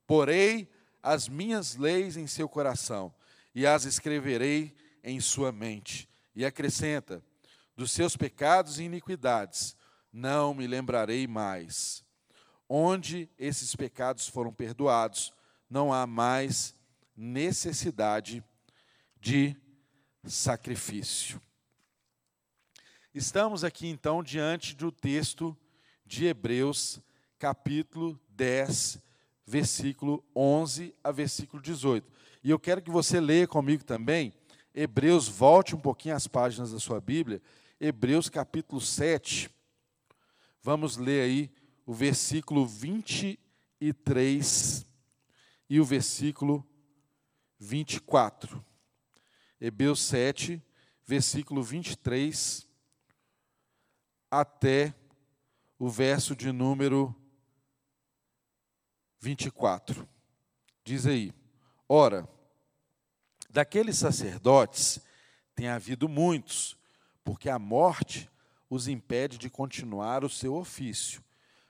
Porei 0.07 0.67
as 1.03 1.29
minhas 1.29 1.75
leis 1.75 2.17
em 2.17 2.25
seu 2.25 2.49
coração 2.49 3.13
e 3.53 3.67
as 3.67 3.85
escreverei 3.85 4.75
em 5.03 5.19
sua 5.19 5.51
mente. 5.51 6.09
E 6.35 6.43
acrescenta: 6.43 7.23
dos 7.81 7.91
seus 7.91 8.15
pecados 8.15 8.77
e 8.77 8.83
iniquidades 8.83 9.75
não 10.13 10.53
me 10.53 10.67
lembrarei 10.67 11.25
mais. 11.25 12.05
Onde 12.69 13.27
esses 13.39 13.75
pecados 13.75 14.27
foram 14.27 14.53
perdoados, 14.53 15.33
não 15.67 15.91
há 15.91 16.05
mais 16.05 16.75
necessidade 17.17 18.43
de 19.19 19.55
sacrifício. 20.23 21.41
Estamos 23.15 23.63
aqui 23.63 23.87
então 23.87 24.21
diante 24.21 24.75
do 24.75 24.91
texto 24.91 25.57
de 26.05 26.27
Hebreus, 26.27 27.01
capítulo 27.39 28.19
10, 28.29 28.99
versículo 29.43 30.23
11 30.35 30.93
a 31.03 31.11
versículo 31.11 31.59
18. 31.59 32.07
E 32.43 32.51
eu 32.51 32.59
quero 32.59 32.79
que 32.79 32.91
você 32.91 33.19
leia 33.19 33.47
comigo 33.47 33.83
também, 33.83 34.31
Hebreus, 34.71 35.27
volte 35.27 35.75
um 35.75 35.79
pouquinho 35.79 36.15
as 36.15 36.27
páginas 36.27 36.71
da 36.71 36.79
sua 36.79 37.01
Bíblia, 37.01 37.41
Hebreus 37.83 38.29
capítulo 38.29 38.79
7. 38.79 39.49
Vamos 40.61 40.97
ler 40.97 41.23
aí 41.23 41.51
o 41.83 41.95
versículo 41.95 42.67
23 42.67 44.85
e 45.67 45.79
o 45.79 45.83
versículo 45.83 46.63
24. 47.57 48.63
Hebreus 49.59 49.99
7, 50.03 50.63
versículo 51.03 51.63
23 51.63 52.69
até 54.29 54.93
o 55.79 55.89
verso 55.89 56.35
de 56.35 56.51
número 56.51 57.15
24. 59.17 60.07
Diz 60.83 61.07
aí: 61.07 61.33
Ora, 61.89 62.29
daqueles 63.49 63.97
sacerdotes 63.97 64.99
tem 65.55 65.67
havido 65.67 66.07
muitos, 66.07 66.79
porque 67.23 67.49
a 67.49 67.59
morte 67.59 68.29
os 68.69 68.87
impede 68.87 69.37
de 69.37 69.49
continuar 69.49 70.23
o 70.23 70.29
seu 70.29 70.55
ofício. 70.55 71.23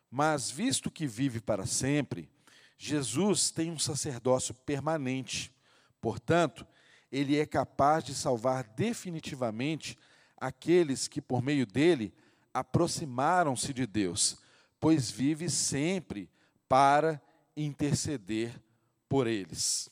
Mas, 0.09 0.51
visto 0.51 0.91
que 0.91 1.07
vive 1.07 1.39
para 1.39 1.65
sempre, 1.65 2.29
Jesus 2.77 3.49
tem 3.51 3.71
um 3.71 3.79
sacerdócio 3.79 4.53
permanente. 4.53 5.53
Portanto, 5.99 6.65
ele 7.11 7.39
é 7.39 7.45
capaz 7.45 8.03
de 8.03 8.13
salvar 8.13 8.63
definitivamente 8.75 9.97
aqueles 10.37 11.07
que, 11.07 11.21
por 11.21 11.41
meio 11.41 11.65
dele, 11.65 12.13
aproximaram-se 12.53 13.73
de 13.73 13.85
Deus, 13.85 14.37
pois 14.79 15.11
vive 15.11 15.49
sempre 15.49 16.29
para 16.67 17.21
interceder 17.55 18.59
por 19.07 19.27
eles. 19.27 19.89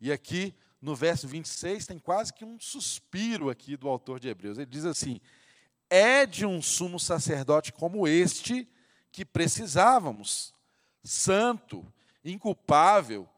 E 0.00 0.12
aqui, 0.12 0.54
no 0.80 0.94
verso 0.94 1.28
26, 1.28 1.86
tem 1.86 1.98
quase 1.98 2.32
que 2.32 2.44
um 2.44 2.58
suspiro 2.58 3.50
aqui 3.50 3.76
do 3.76 3.88
autor 3.88 4.18
de 4.18 4.28
Hebreus. 4.28 4.56
Ele 4.56 4.70
diz 4.70 4.84
assim: 4.84 5.20
É 5.88 6.24
de 6.24 6.46
um 6.46 6.62
sumo 6.62 6.98
sacerdote 6.98 7.72
como 7.72 8.08
este 8.08 8.66
que 9.12 9.24
precisávamos, 9.24 10.54
santo, 11.02 11.84
inculpável, 12.24 13.28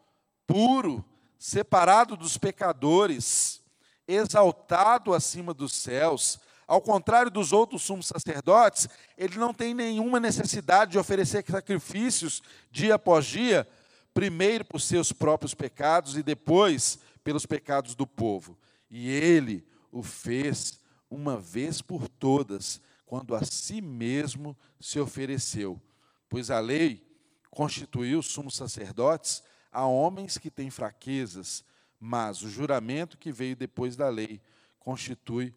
puro, 0.46 1.04
separado 1.38 2.16
dos 2.16 2.38
pecadores, 2.38 3.60
exaltado 4.06 5.12
acima 5.12 5.52
dos 5.52 5.72
céus. 5.72 6.38
Ao 6.66 6.80
contrário 6.80 7.30
dos 7.30 7.52
outros 7.52 7.82
sumos 7.82 8.06
sacerdotes, 8.06 8.88
ele 9.18 9.36
não 9.36 9.52
tem 9.52 9.74
nenhuma 9.74 10.20
necessidade 10.20 10.92
de 10.92 10.98
oferecer 10.98 11.44
sacrifícios 11.48 12.40
dia 12.70 12.94
após 12.94 13.26
dia, 13.26 13.68
primeiro 14.14 14.64
por 14.64 14.80
seus 14.80 15.10
próprios 15.10 15.54
pecados 15.54 16.16
e 16.16 16.22
depois 16.22 16.98
pelos 17.22 17.46
pecados 17.46 17.94
do 17.94 18.06
povo. 18.06 18.58
E 18.90 19.08
ele 19.08 19.66
o 19.90 20.02
fez 20.02 20.80
uma 21.10 21.38
vez 21.38 21.82
por 21.82 22.08
todas, 22.08 22.80
quando 23.04 23.34
a 23.34 23.44
si 23.44 23.80
mesmo 23.80 24.56
se 24.80 24.98
ofereceu. 24.98 25.80
Pois 26.28 26.50
a 26.50 26.58
lei 26.58 27.06
constituiu 27.50 28.22
sumos 28.22 28.56
sacerdotes 28.56 29.42
a 29.70 29.86
homens 29.86 30.38
que 30.38 30.50
têm 30.50 30.70
fraquezas, 30.70 31.64
mas 32.00 32.42
o 32.42 32.48
juramento 32.48 33.18
que 33.18 33.30
veio 33.30 33.54
depois 33.54 33.96
da 33.96 34.08
lei 34.08 34.40
constitui 34.78 35.54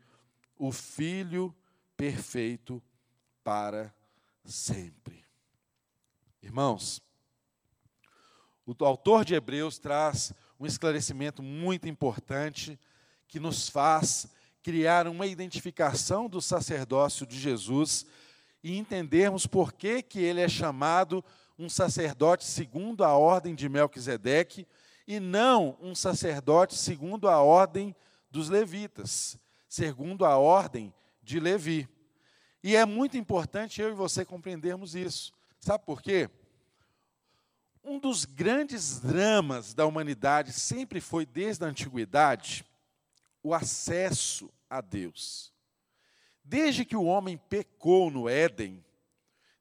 o 0.58 0.72
Filho 0.72 1.56
perfeito 1.98 2.84
para 3.44 3.94
sempre. 4.44 5.26
Irmãos, 6.42 7.02
o 8.66 8.86
autor 8.86 9.24
de 9.26 9.34
Hebreus 9.34 9.78
traz 9.78 10.34
um 10.60 10.66
esclarecimento 10.66 11.44
muito 11.44 11.88
importante 11.88 12.80
que 13.28 13.40
nos 13.40 13.70
faz 13.70 14.28
criar 14.64 15.08
uma 15.08 15.28
identificação 15.28 16.28
do 16.28 16.42
sacerdócio 16.42 17.26
de 17.26 17.40
Jesus 17.40 18.06
e 18.64 18.78
entendermos 18.78 19.46
por 19.46 19.74
que, 19.74 20.02
que 20.02 20.20
ele 20.20 20.42
é 20.42 20.50
chamado 20.50 21.24
um 21.58 21.70
sacerdote 21.70 22.44
segundo 22.44 23.04
a 23.04 23.14
ordem 23.14 23.54
de 23.54 23.70
Melquisedeque 23.70 24.68
e 25.08 25.20
não 25.20 25.78
um 25.80 25.94
sacerdote 25.94 26.76
segundo 26.76 27.30
a 27.30 27.42
ordem 27.42 27.96
dos 28.32 28.50
levitas, 28.50 29.38
segundo 29.70 30.26
a 30.26 30.38
ordem 30.38 30.94
de 31.22 31.40
Levi. 31.40 31.88
E 32.64 32.76
é 32.76 32.86
muito 32.86 33.18
importante 33.18 33.82
eu 33.82 33.90
e 33.90 33.94
você 33.94 34.26
compreendermos 34.26 34.96
isso. 34.96 35.32
Sabe 35.60 35.86
por 35.86 36.02
quê? 36.02 36.30
Um 37.86 38.00
dos 38.00 38.26
grandes 38.26 39.00
dramas 39.00 39.74
da 39.74 39.86
humanidade 39.86 40.52
sempre 40.52 41.00
foi, 41.00 41.26
desde 41.26 41.64
a 41.64 41.68
antiguidade, 41.68 42.66
o 43.42 43.54
acesso 43.54 44.52
a 44.70 44.82
Deus. 44.82 45.54
Desde 46.44 46.84
que 46.84 46.96
o 46.96 47.06
homem 47.06 47.38
pecou 47.38 48.10
no 48.10 48.28
Éden, 48.28 48.84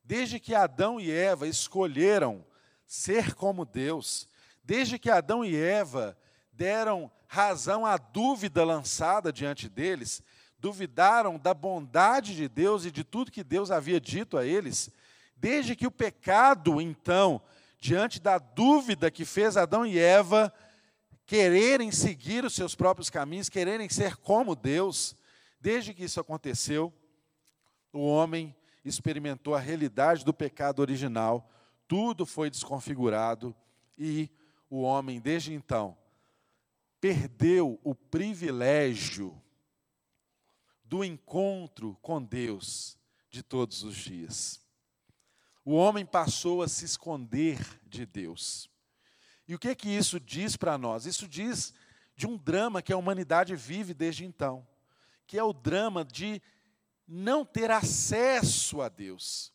Desde 0.04 0.38
que 0.38 0.54
Adão 0.54 1.00
e 1.00 1.10
Eva 1.10 1.48
escolheram 1.48 2.44
ser 2.86 3.34
como 3.34 3.64
Deus, 3.64 4.28
desde 4.62 4.98
que 4.98 5.08
Adão 5.08 5.42
e 5.42 5.56
Eva 5.56 6.16
deram 6.52 7.10
razão 7.26 7.86
à 7.86 7.96
dúvida 7.96 8.62
lançada 8.64 9.32
diante 9.32 9.66
deles, 9.66 10.22
duvidaram 10.58 11.38
da 11.38 11.54
bondade 11.54 12.36
de 12.36 12.48
Deus 12.48 12.84
e 12.84 12.90
de 12.90 13.02
tudo 13.02 13.32
que 13.32 13.42
Deus 13.42 13.70
havia 13.70 13.98
dito 13.98 14.36
a 14.36 14.44
eles, 14.44 14.90
desde 15.34 15.74
que 15.74 15.86
o 15.86 15.90
pecado, 15.90 16.80
então, 16.82 17.40
diante 17.84 18.18
da 18.18 18.38
dúvida 18.38 19.10
que 19.10 19.26
fez 19.26 19.58
Adão 19.58 19.84
e 19.84 19.98
Eva 19.98 20.50
quererem 21.26 21.92
seguir 21.92 22.42
os 22.42 22.54
seus 22.54 22.74
próprios 22.74 23.10
caminhos, 23.10 23.50
quererem 23.50 23.90
ser 23.90 24.16
como 24.16 24.56
Deus, 24.56 25.14
desde 25.60 25.92
que 25.92 26.04
isso 26.04 26.18
aconteceu, 26.18 26.90
o 27.92 28.06
homem 28.06 28.56
experimentou 28.86 29.54
a 29.54 29.60
realidade 29.60 30.24
do 30.24 30.32
pecado 30.32 30.80
original, 30.80 31.46
tudo 31.86 32.24
foi 32.24 32.48
desconfigurado 32.48 33.54
e 33.98 34.30
o 34.70 34.80
homem, 34.80 35.20
desde 35.20 35.52
então, 35.52 35.94
perdeu 37.02 37.78
o 37.84 37.94
privilégio 37.94 39.38
do 40.82 41.04
encontro 41.04 41.98
com 42.00 42.22
Deus 42.22 42.96
de 43.28 43.42
todos 43.42 43.82
os 43.82 43.94
dias. 43.94 44.63
O 45.64 45.72
homem 45.74 46.04
passou 46.04 46.62
a 46.62 46.68
se 46.68 46.84
esconder 46.84 47.58
de 47.86 48.04
Deus. 48.04 48.68
E 49.48 49.54
o 49.54 49.58
que 49.58 49.68
é 49.68 49.74
que 49.74 49.88
isso 49.88 50.20
diz 50.20 50.56
para 50.56 50.76
nós? 50.76 51.06
Isso 51.06 51.26
diz 51.26 51.72
de 52.14 52.26
um 52.26 52.36
drama 52.36 52.82
que 52.82 52.92
a 52.92 52.96
humanidade 52.96 53.56
vive 53.56 53.94
desde 53.94 54.24
então, 54.24 54.66
que 55.26 55.38
é 55.38 55.42
o 55.42 55.52
drama 55.52 56.04
de 56.04 56.40
não 57.06 57.44
ter 57.44 57.70
acesso 57.70 58.80
a 58.80 58.88
Deus. 58.88 59.52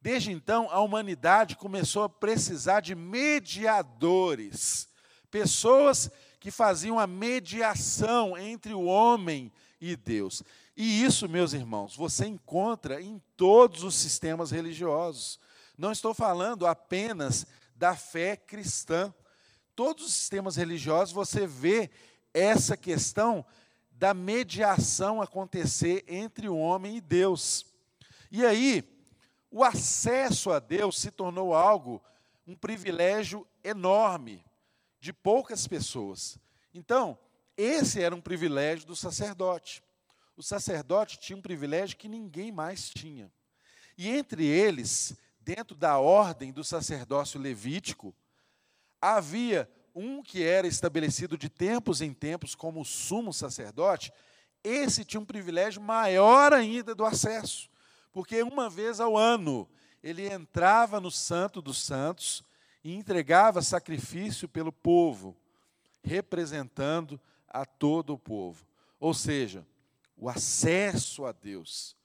Desde 0.00 0.30
então, 0.30 0.68
a 0.70 0.80
humanidade 0.80 1.56
começou 1.56 2.02
a 2.02 2.08
precisar 2.08 2.80
de 2.80 2.94
mediadores, 2.94 4.88
pessoas 5.30 6.10
que 6.38 6.50
faziam 6.50 6.98
a 6.98 7.06
mediação 7.06 8.36
entre 8.36 8.74
o 8.74 8.84
homem 8.84 9.50
e 9.80 9.96
Deus. 9.96 10.42
E 10.76 11.04
isso, 11.04 11.28
meus 11.28 11.52
irmãos, 11.52 11.94
você 11.94 12.26
encontra 12.26 13.00
em 13.00 13.22
todos 13.36 13.84
os 13.84 13.94
sistemas 13.94 14.50
religiosos. 14.50 15.38
Não 15.78 15.92
estou 15.92 16.12
falando 16.12 16.66
apenas 16.66 17.46
da 17.76 17.94
fé 17.94 18.36
cristã. 18.36 19.14
Todos 19.76 20.06
os 20.06 20.12
sistemas 20.12 20.56
religiosos 20.56 21.14
você 21.14 21.46
vê 21.46 21.90
essa 22.32 22.76
questão 22.76 23.44
da 23.92 24.12
mediação 24.12 25.22
acontecer 25.22 26.04
entre 26.08 26.48
o 26.48 26.56
homem 26.56 26.96
e 26.96 27.00
Deus. 27.00 27.64
E 28.30 28.44
aí, 28.44 28.82
o 29.48 29.62
acesso 29.62 30.50
a 30.50 30.58
Deus 30.58 31.00
se 31.00 31.12
tornou 31.12 31.54
algo, 31.54 32.02
um 32.44 32.56
privilégio 32.56 33.46
enorme, 33.62 34.44
de 34.98 35.12
poucas 35.12 35.68
pessoas. 35.68 36.36
Então, 36.72 37.16
esse 37.56 38.02
era 38.02 38.16
um 38.16 38.20
privilégio 38.20 38.84
do 38.84 38.96
sacerdote. 38.96 39.83
O 40.36 40.42
sacerdote 40.42 41.18
tinha 41.18 41.36
um 41.36 41.42
privilégio 41.42 41.96
que 41.96 42.08
ninguém 42.08 42.50
mais 42.50 42.90
tinha. 42.90 43.30
E 43.96 44.08
entre 44.08 44.44
eles, 44.44 45.16
dentro 45.40 45.76
da 45.76 45.98
ordem 45.98 46.52
do 46.52 46.64
sacerdócio 46.64 47.40
levítico, 47.40 48.14
havia 49.00 49.70
um 49.94 50.22
que 50.22 50.42
era 50.42 50.66
estabelecido 50.66 51.38
de 51.38 51.48
tempos 51.48 52.00
em 52.00 52.12
tempos 52.12 52.54
como 52.54 52.84
sumo 52.84 53.32
sacerdote, 53.32 54.12
esse 54.62 55.04
tinha 55.04 55.20
um 55.20 55.26
privilégio 55.26 55.80
maior 55.80 56.52
ainda 56.52 56.94
do 56.94 57.04
acesso 57.04 57.68
porque 58.14 58.40
uma 58.44 58.70
vez 58.70 59.00
ao 59.00 59.18
ano 59.18 59.68
ele 60.00 60.32
entrava 60.32 61.00
no 61.00 61.10
Santo 61.10 61.60
dos 61.60 61.84
Santos 61.84 62.44
e 62.84 62.94
entregava 62.94 63.60
sacrifício 63.60 64.48
pelo 64.48 64.70
povo, 64.70 65.36
representando 66.00 67.20
a 67.48 67.66
todo 67.66 68.14
o 68.14 68.18
povo. 68.18 68.64
Ou 69.00 69.12
seja, 69.12 69.66
o 70.16 70.28
acesso 70.28 71.24
a 71.24 71.32
Deus, 71.32 71.96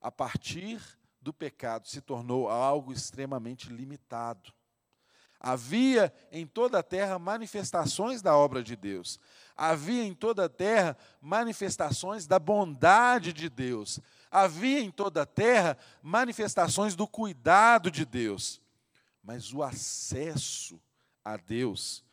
a 0.00 0.10
partir 0.10 0.80
do 1.20 1.32
pecado, 1.32 1.88
se 1.88 2.00
tornou 2.00 2.48
algo 2.48 2.92
extremamente 2.92 3.70
limitado. 3.70 4.52
Havia 5.40 6.12
em 6.32 6.46
toda 6.46 6.78
a 6.78 6.82
terra 6.82 7.18
manifestações 7.18 8.22
da 8.22 8.36
obra 8.36 8.62
de 8.62 8.76
Deus. 8.76 9.20
Havia 9.56 10.02
em 10.02 10.14
toda 10.14 10.46
a 10.46 10.48
terra 10.48 10.96
manifestações 11.20 12.26
da 12.26 12.38
bondade 12.38 13.32
de 13.32 13.50
Deus 13.50 14.00
havia 14.34 14.80
em 14.80 14.90
toda 14.90 15.22
a 15.22 15.26
terra 15.26 15.78
manifestações 16.02 16.96
do 16.96 17.06
cuidado 17.06 17.88
de 17.88 18.04
Deus. 18.04 18.60
Mas 19.22 19.52
o 19.52 19.62
acesso 19.62 20.80
a 21.24 21.36
Deus, 21.36 22.04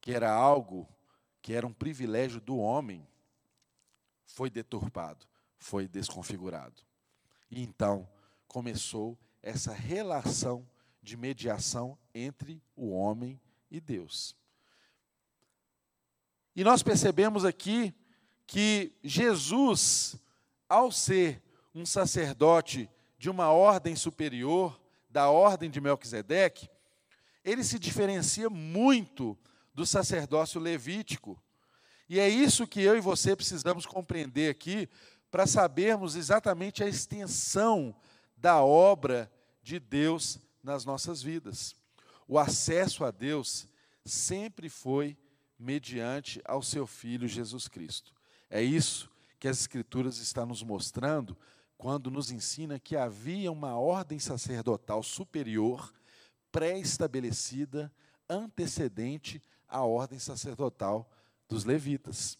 que 0.00 0.12
era 0.12 0.30
algo 0.30 0.88
que 1.42 1.52
era 1.52 1.66
um 1.66 1.72
privilégio 1.72 2.40
do 2.40 2.56
homem, 2.56 3.06
foi 4.36 4.50
deturpado, 4.50 5.26
foi 5.56 5.88
desconfigurado. 5.88 6.82
E 7.50 7.62
então 7.62 8.06
começou 8.46 9.18
essa 9.42 9.72
relação 9.72 10.68
de 11.02 11.16
mediação 11.16 11.98
entre 12.14 12.62
o 12.76 12.90
homem 12.90 13.40
e 13.70 13.80
Deus. 13.80 14.36
E 16.54 16.62
nós 16.62 16.82
percebemos 16.82 17.46
aqui 17.46 17.94
que 18.46 18.94
Jesus, 19.02 20.16
ao 20.68 20.92
ser 20.92 21.42
um 21.74 21.86
sacerdote 21.86 22.90
de 23.16 23.30
uma 23.30 23.50
ordem 23.50 23.96
superior, 23.96 24.78
da 25.08 25.30
ordem 25.30 25.70
de 25.70 25.80
Melquisedeque, 25.80 26.68
ele 27.42 27.64
se 27.64 27.78
diferencia 27.78 28.50
muito 28.50 29.34
do 29.72 29.86
sacerdócio 29.86 30.60
levítico. 30.60 31.42
E 32.08 32.20
é 32.20 32.28
isso 32.28 32.66
que 32.66 32.80
eu 32.80 32.96
e 32.96 33.00
você 33.00 33.34
precisamos 33.34 33.84
compreender 33.84 34.50
aqui 34.50 34.88
para 35.30 35.46
sabermos 35.46 36.14
exatamente 36.14 36.84
a 36.84 36.88
extensão 36.88 37.94
da 38.36 38.62
obra 38.62 39.30
de 39.62 39.80
Deus 39.80 40.38
nas 40.62 40.84
nossas 40.84 41.22
vidas. 41.22 41.74
O 42.28 42.38
acesso 42.38 43.04
a 43.04 43.10
Deus 43.10 43.66
sempre 44.04 44.68
foi 44.68 45.16
mediante 45.58 46.40
ao 46.44 46.62
seu 46.62 46.86
filho 46.86 47.26
Jesus 47.26 47.66
Cristo. 47.66 48.12
É 48.48 48.62
isso 48.62 49.10
que 49.38 49.48
as 49.48 49.58
escrituras 49.60 50.18
estão 50.18 50.46
nos 50.46 50.62
mostrando 50.62 51.36
quando 51.76 52.10
nos 52.10 52.30
ensina 52.30 52.78
que 52.78 52.96
havia 52.96 53.50
uma 53.50 53.76
ordem 53.76 54.18
sacerdotal 54.18 55.02
superior, 55.02 55.92
pré-estabelecida, 56.50 57.92
antecedente 58.28 59.42
à 59.68 59.82
ordem 59.82 60.18
sacerdotal 60.18 61.10
dos 61.48 61.64
levitas. 61.64 62.38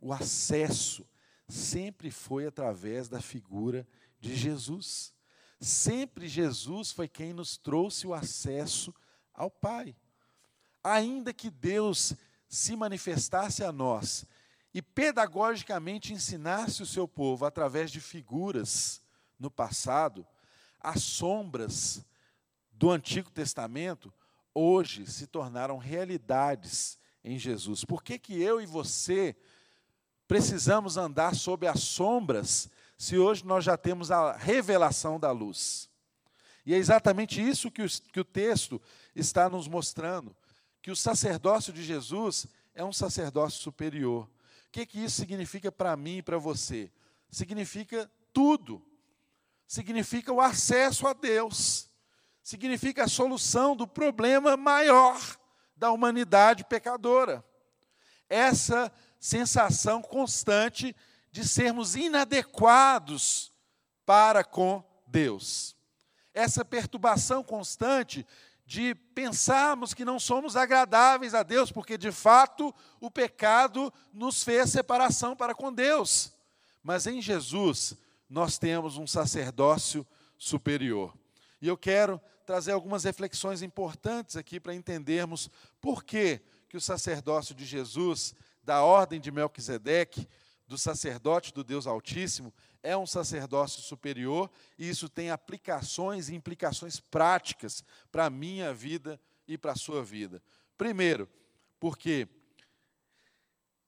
O 0.00 0.12
acesso 0.12 1.06
sempre 1.48 2.10
foi 2.10 2.46
através 2.46 3.08
da 3.08 3.20
figura 3.20 3.86
de 4.20 4.34
Jesus. 4.34 5.12
Sempre 5.60 6.28
Jesus 6.28 6.90
foi 6.90 7.08
quem 7.08 7.32
nos 7.32 7.56
trouxe 7.56 8.06
o 8.06 8.14
acesso 8.14 8.94
ao 9.32 9.50
Pai. 9.50 9.96
Ainda 10.82 11.32
que 11.32 11.50
Deus 11.50 12.14
se 12.48 12.74
manifestasse 12.74 13.62
a 13.62 13.70
nós 13.70 14.26
e 14.74 14.82
pedagogicamente 14.82 16.12
ensinasse 16.12 16.82
o 16.82 16.86
seu 16.86 17.06
povo 17.06 17.44
através 17.44 17.90
de 17.90 18.00
figuras 18.00 19.02
no 19.38 19.50
passado, 19.50 20.26
as 20.80 21.02
sombras 21.02 22.04
do 22.72 22.90
Antigo 22.90 23.30
Testamento 23.30 24.12
hoje 24.54 25.06
se 25.06 25.26
tornaram 25.26 25.78
realidades 25.78 26.98
em 27.24 27.38
Jesus. 27.38 27.84
Por 27.84 28.02
que, 28.02 28.18
que 28.18 28.40
eu 28.40 28.60
e 28.60 28.66
você 28.66 29.36
precisamos 30.26 30.96
andar 30.96 31.34
sob 31.34 31.66
as 31.66 31.80
sombras 31.80 32.68
se 32.96 33.18
hoje 33.18 33.44
nós 33.44 33.64
já 33.64 33.76
temos 33.76 34.10
a 34.10 34.36
revelação 34.36 35.18
da 35.18 35.30
luz? 35.30 35.90
E 36.64 36.74
é 36.74 36.76
exatamente 36.76 37.40
isso 37.40 37.70
que 37.70 37.82
o, 37.82 37.88
que 37.88 38.20
o 38.20 38.24
texto 38.24 38.80
está 39.14 39.48
nos 39.48 39.66
mostrando: 39.68 40.34
que 40.80 40.90
o 40.90 40.96
sacerdócio 40.96 41.72
de 41.72 41.82
Jesus 41.82 42.46
é 42.74 42.84
um 42.84 42.92
sacerdócio 42.92 43.60
superior 43.60 44.28
que, 44.72 44.86
que 44.86 45.04
isso 45.04 45.16
significa 45.16 45.70
para 45.70 45.94
mim 45.94 46.16
e 46.16 46.22
para 46.22 46.38
você? 46.38 46.90
Significa 47.30 48.10
tudo. 48.32 48.82
Significa 49.66 50.32
o 50.32 50.40
acesso 50.40 51.06
a 51.06 51.12
Deus. 51.12 51.90
Significa 52.42 53.04
a 53.04 53.08
solução 53.08 53.76
do 53.76 53.86
problema 53.86 54.56
maior 54.56 55.20
da 55.82 55.90
humanidade 55.90 56.62
pecadora. 56.62 57.44
Essa 58.28 58.92
sensação 59.18 60.00
constante 60.00 60.94
de 61.32 61.42
sermos 61.44 61.96
inadequados 61.96 63.52
para 64.06 64.44
com 64.44 64.80
Deus. 65.08 65.74
Essa 66.32 66.64
perturbação 66.64 67.42
constante 67.42 68.24
de 68.64 68.94
pensarmos 68.94 69.92
que 69.92 70.04
não 70.04 70.20
somos 70.20 70.54
agradáveis 70.54 71.34
a 71.34 71.42
Deus, 71.42 71.72
porque 71.72 71.98
de 71.98 72.12
fato 72.12 72.72
o 73.00 73.10
pecado 73.10 73.92
nos 74.12 74.44
fez 74.44 74.70
separação 74.70 75.34
para 75.34 75.52
com 75.52 75.72
Deus. 75.72 76.32
Mas 76.80 77.08
em 77.08 77.20
Jesus 77.20 77.96
nós 78.30 78.56
temos 78.56 78.98
um 78.98 79.06
sacerdócio 79.06 80.06
superior. 80.38 81.12
E 81.60 81.66
eu 81.66 81.76
quero 81.76 82.20
trazer 82.42 82.72
algumas 82.72 83.04
reflexões 83.04 83.62
importantes 83.62 84.36
aqui 84.36 84.60
para 84.60 84.74
entendermos 84.74 85.48
por 85.80 86.04
que, 86.04 86.40
que 86.68 86.76
o 86.76 86.80
sacerdócio 86.80 87.54
de 87.54 87.64
Jesus, 87.64 88.34
da 88.62 88.82
ordem 88.82 89.20
de 89.20 89.30
Melquisedeque, 89.30 90.28
do 90.66 90.78
sacerdote 90.78 91.52
do 91.52 91.62
Deus 91.62 91.86
Altíssimo, 91.86 92.52
é 92.82 92.96
um 92.96 93.06
sacerdócio 93.06 93.82
superior 93.82 94.50
e 94.78 94.88
isso 94.88 95.08
tem 95.08 95.30
aplicações 95.30 96.28
e 96.28 96.34
implicações 96.34 96.98
práticas 96.98 97.84
para 98.10 98.26
a 98.26 98.30
minha 98.30 98.72
vida 98.74 99.20
e 99.46 99.56
para 99.56 99.72
a 99.72 99.76
sua 99.76 100.02
vida. 100.02 100.42
Primeiro, 100.76 101.28
porque 101.78 102.28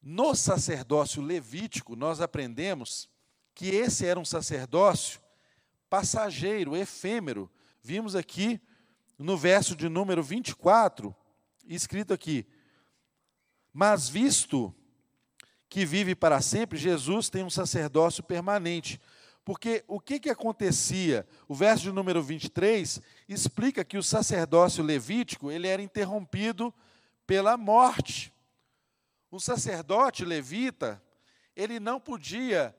no 0.01 0.35
sacerdócio 0.35 1.23
levítico 1.23 1.97
nós 1.97 2.21
aprendemos 2.21 3.09
que 3.55 3.69
esse 3.69 4.05
era 4.05 4.21
um 4.21 4.25
sacerdócio 4.25 5.21
passageiro, 5.89 6.77
efêmero. 6.77 7.51
Vimos 7.87 8.17
aqui 8.17 8.59
no 9.19 9.37
verso 9.37 9.77
de 9.77 9.91
número 9.91 10.23
24, 10.23 11.15
escrito 11.67 12.15
aqui: 12.15 12.47
Mas 13.75 14.09
visto 14.09 14.75
que 15.69 15.85
vive 15.85 16.15
para 16.15 16.41
sempre, 16.41 16.79
Jesus 16.79 17.29
tem 17.29 17.45
um 17.45 17.51
sacerdócio 17.51 18.25
permanente. 18.25 18.99
Porque 19.45 19.85
o 19.87 20.01
que, 20.01 20.19
que 20.19 20.31
acontecia? 20.31 21.29
O 21.47 21.55
verso 21.55 21.83
de 21.83 21.93
número 21.93 22.23
23 22.23 23.03
explica 23.29 23.85
que 23.85 23.99
o 23.99 24.03
sacerdócio 24.03 24.83
levítico 24.83 25.51
ele 25.51 25.69
era 25.69 25.83
interrompido 25.83 26.73
pela 27.27 27.59
morte. 27.59 28.33
Um 29.31 29.39
sacerdote 29.39 30.25
levita, 30.25 31.03
ele 31.55 31.79
não 31.79 32.01
podia 32.01 32.75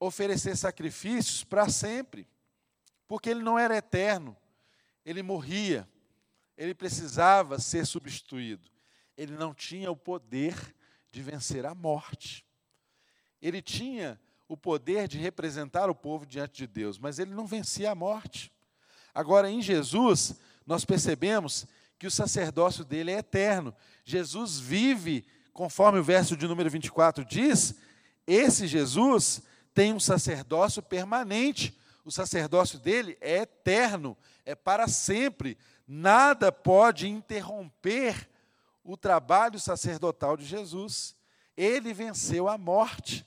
oferecer 0.00 0.56
sacrifícios 0.56 1.44
para 1.44 1.68
sempre, 1.68 2.26
porque 3.06 3.30
ele 3.30 3.42
não 3.42 3.56
era 3.56 3.76
eterno, 3.76 4.36
ele 5.08 5.22
morria, 5.22 5.88
ele 6.54 6.74
precisava 6.74 7.58
ser 7.58 7.86
substituído. 7.86 8.68
Ele 9.16 9.32
não 9.32 9.54
tinha 9.54 9.90
o 9.90 9.96
poder 9.96 10.54
de 11.10 11.22
vencer 11.22 11.64
a 11.64 11.74
morte. 11.74 12.44
Ele 13.40 13.62
tinha 13.62 14.20
o 14.46 14.54
poder 14.54 15.08
de 15.08 15.16
representar 15.16 15.88
o 15.88 15.94
povo 15.94 16.26
diante 16.26 16.58
de 16.58 16.66
Deus, 16.66 16.98
mas 16.98 17.18
ele 17.18 17.32
não 17.32 17.46
vencia 17.46 17.90
a 17.90 17.94
morte. 17.94 18.52
Agora, 19.14 19.50
em 19.50 19.62
Jesus, 19.62 20.38
nós 20.66 20.84
percebemos 20.84 21.66
que 21.98 22.06
o 22.06 22.10
sacerdócio 22.10 22.84
dele 22.84 23.10
é 23.10 23.18
eterno. 23.18 23.74
Jesus 24.04 24.60
vive, 24.60 25.24
conforme 25.54 26.00
o 26.00 26.04
verso 26.04 26.36
de 26.36 26.46
número 26.46 26.68
24 26.68 27.24
diz, 27.24 27.74
esse 28.26 28.66
Jesus 28.66 29.40
tem 29.72 29.94
um 29.94 30.00
sacerdócio 30.00 30.82
permanente. 30.82 31.77
O 32.08 32.10
sacerdócio 32.10 32.78
dele 32.78 33.18
é 33.20 33.40
eterno, 33.40 34.16
é 34.46 34.54
para 34.54 34.88
sempre. 34.88 35.58
Nada 35.86 36.50
pode 36.50 37.06
interromper 37.06 38.30
o 38.82 38.96
trabalho 38.96 39.60
sacerdotal 39.60 40.34
de 40.34 40.46
Jesus. 40.46 41.14
Ele 41.54 41.92
venceu 41.92 42.48
a 42.48 42.56
morte. 42.56 43.26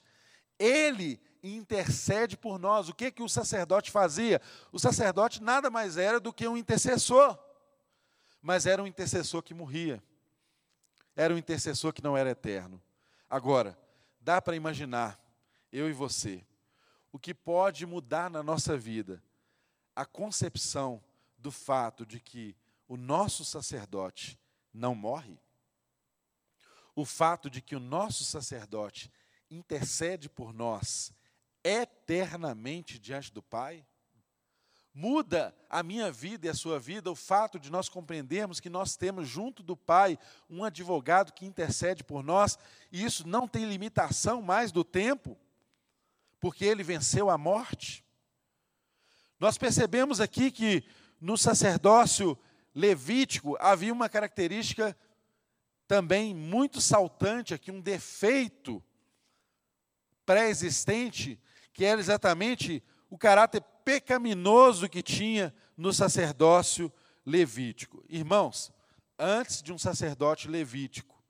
Ele 0.58 1.22
intercede 1.44 2.36
por 2.36 2.58
nós. 2.58 2.90
O 2.90 2.96
que 2.96 3.12
que 3.12 3.22
o 3.22 3.30
sacerdote 3.30 3.92
fazia? 3.92 4.42
O 4.72 4.80
sacerdote 4.80 5.44
nada 5.44 5.70
mais 5.70 5.96
era 5.96 6.20
do 6.20 6.34
que 6.34 6.48
um 6.48 6.58
intercessor. 6.58 7.38
Mas 8.42 8.66
era 8.66 8.82
um 8.82 8.88
intercessor 8.88 9.44
que 9.44 9.54
morria. 9.54 10.02
Era 11.16 11.36
um 11.36 11.38
intercessor 11.38 11.94
que 11.94 12.04
não 12.04 12.18
era 12.18 12.32
eterno. 12.32 12.82
Agora, 13.30 13.78
dá 14.20 14.42
para 14.42 14.56
imaginar 14.56 15.24
eu 15.72 15.88
e 15.88 15.94
você, 15.94 16.44
o 17.12 17.20
que 17.20 17.34
pode 17.34 17.86
mudar 17.86 18.30
na 18.30 18.42
nossa 18.42 18.78
vida, 18.78 19.22
a 19.96 20.06
concepção 20.06 21.04
do 21.38 21.52
fato 21.52 22.06
de 22.06 22.20
que 22.20 22.56
o 22.88 22.96
nosso 22.96 23.44
sacerdote 23.44 24.40
não 24.74 24.96
morre, 24.96 25.38
o 26.96 27.06
fato 27.06 27.50
de 27.50 27.62
que 27.62 27.76
o 27.76 27.80
nosso 27.80 28.24
sacerdote 28.24 29.12
intercede 29.50 30.30
por 30.30 30.54
nós 30.54 31.14
eternamente 31.64 32.98
diante 32.98 33.32
do 33.32 33.42
Pai, 33.42 33.86
muda 34.94 35.56
a 35.70 35.82
minha 35.84 36.12
vida 36.12 36.48
e 36.48 36.50
a 36.50 36.54
sua 36.54 36.80
vida 36.80 37.12
o 37.12 37.16
fato 37.16 37.60
de 37.60 37.72
nós 37.72 37.88
compreendermos 37.88 38.60
que 38.60 38.70
nós 38.70 38.96
temos 38.96 39.28
junto 39.28 39.64
do 39.64 39.78
Pai 39.78 40.18
um 40.50 40.64
advogado 40.64 41.34
que 41.34 41.46
intercede 41.46 42.04
por 42.04 42.24
nós, 42.24 42.58
e 42.92 43.04
isso 43.04 43.28
não 43.28 43.48
tem 43.48 43.66
limitação 43.66 44.42
mais 44.42 44.72
do 44.72 44.84
tempo 44.84 45.38
porque 46.42 46.66
ele 46.66 46.84
venceu 46.84 47.30
a 47.30 47.38
morte. 47.38 48.04
Nós 49.40 49.58
percebemos 49.58 50.20
aqui 50.20 50.52
que 50.52 50.84
no 51.22 51.38
sacerdócio 51.38 52.38
levítico 52.74 53.56
havia 53.60 53.94
uma 53.94 54.10
característica 54.10 54.98
também 55.88 56.34
muito 56.34 56.82
saltante 56.82 57.54
aqui, 57.54 57.70
um 57.70 57.80
defeito 57.80 58.84
pré-existente, 60.26 61.40
que 61.74 61.86
era 61.86 62.00
exatamente 62.00 62.84
o 63.10 63.18
caráter 63.18 63.62
pecaminoso 63.86 64.90
que 64.90 65.04
tinha 65.04 65.54
no 65.78 65.94
sacerdócio 65.94 66.92
levítico. 67.26 68.04
Irmãos, 68.10 68.72
antes 69.20 69.62
de 69.62 69.72
um 69.72 69.78
sacerdote 69.78 70.48
levítico, 70.48 71.22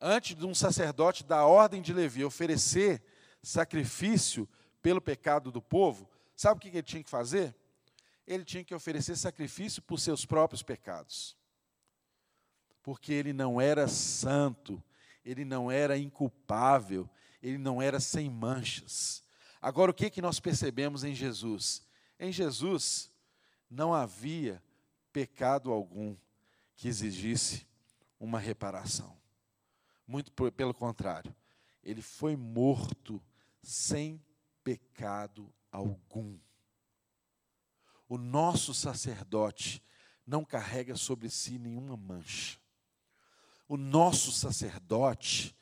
antes 0.00 0.34
de 0.34 0.44
um 0.44 0.54
sacerdote 0.54 1.22
da 1.24 1.44
ordem 1.46 1.80
de 1.80 1.92
Levi 1.92 2.24
oferecer 2.24 3.02
sacrifício 3.44 4.48
pelo 4.82 5.00
pecado 5.00 5.50
do 5.50 5.62
povo, 5.62 6.08
sabe 6.36 6.58
o 6.58 6.60
que 6.60 6.68
ele 6.68 6.82
tinha 6.82 7.02
que 7.02 7.10
fazer? 7.10 7.54
Ele 8.26 8.44
tinha 8.44 8.64
que 8.64 8.74
oferecer 8.74 9.16
sacrifício 9.16 9.82
por 9.82 9.98
seus 9.98 10.24
próprios 10.24 10.62
pecados. 10.62 11.36
Porque 12.82 13.12
ele 13.12 13.32
não 13.32 13.60
era 13.60 13.88
santo, 13.88 14.82
ele 15.24 15.44
não 15.44 15.70
era 15.70 15.96
inculpável, 15.96 17.08
ele 17.42 17.58
não 17.58 17.80
era 17.80 18.00
sem 18.00 18.30
manchas. 18.30 19.22
Agora, 19.60 19.90
o 19.90 19.94
que, 19.94 20.10
que 20.10 20.20
nós 20.20 20.40
percebemos 20.40 21.04
em 21.04 21.14
Jesus? 21.14 21.82
Em 22.18 22.30
Jesus 22.30 23.10
não 23.70 23.94
havia 23.94 24.62
pecado 25.12 25.70
algum 25.70 26.16
que 26.76 26.88
exigisse 26.88 27.66
uma 28.18 28.38
reparação. 28.38 29.16
Muito 30.06 30.32
pelo 30.52 30.74
contrário, 30.74 31.34
ele 31.82 32.02
foi 32.02 32.36
morto 32.36 33.22
sem 33.64 34.22
pecado 34.62 35.52
algum. 35.70 36.38
O 38.08 38.16
nosso 38.16 38.72
sacerdote 38.72 39.82
não 40.26 40.44
carrega 40.44 40.96
sobre 40.96 41.28
si 41.28 41.58
nenhuma 41.58 41.96
mancha. 41.96 42.58
O 43.68 43.76
nosso 43.76 44.30
sacerdote 44.30 45.56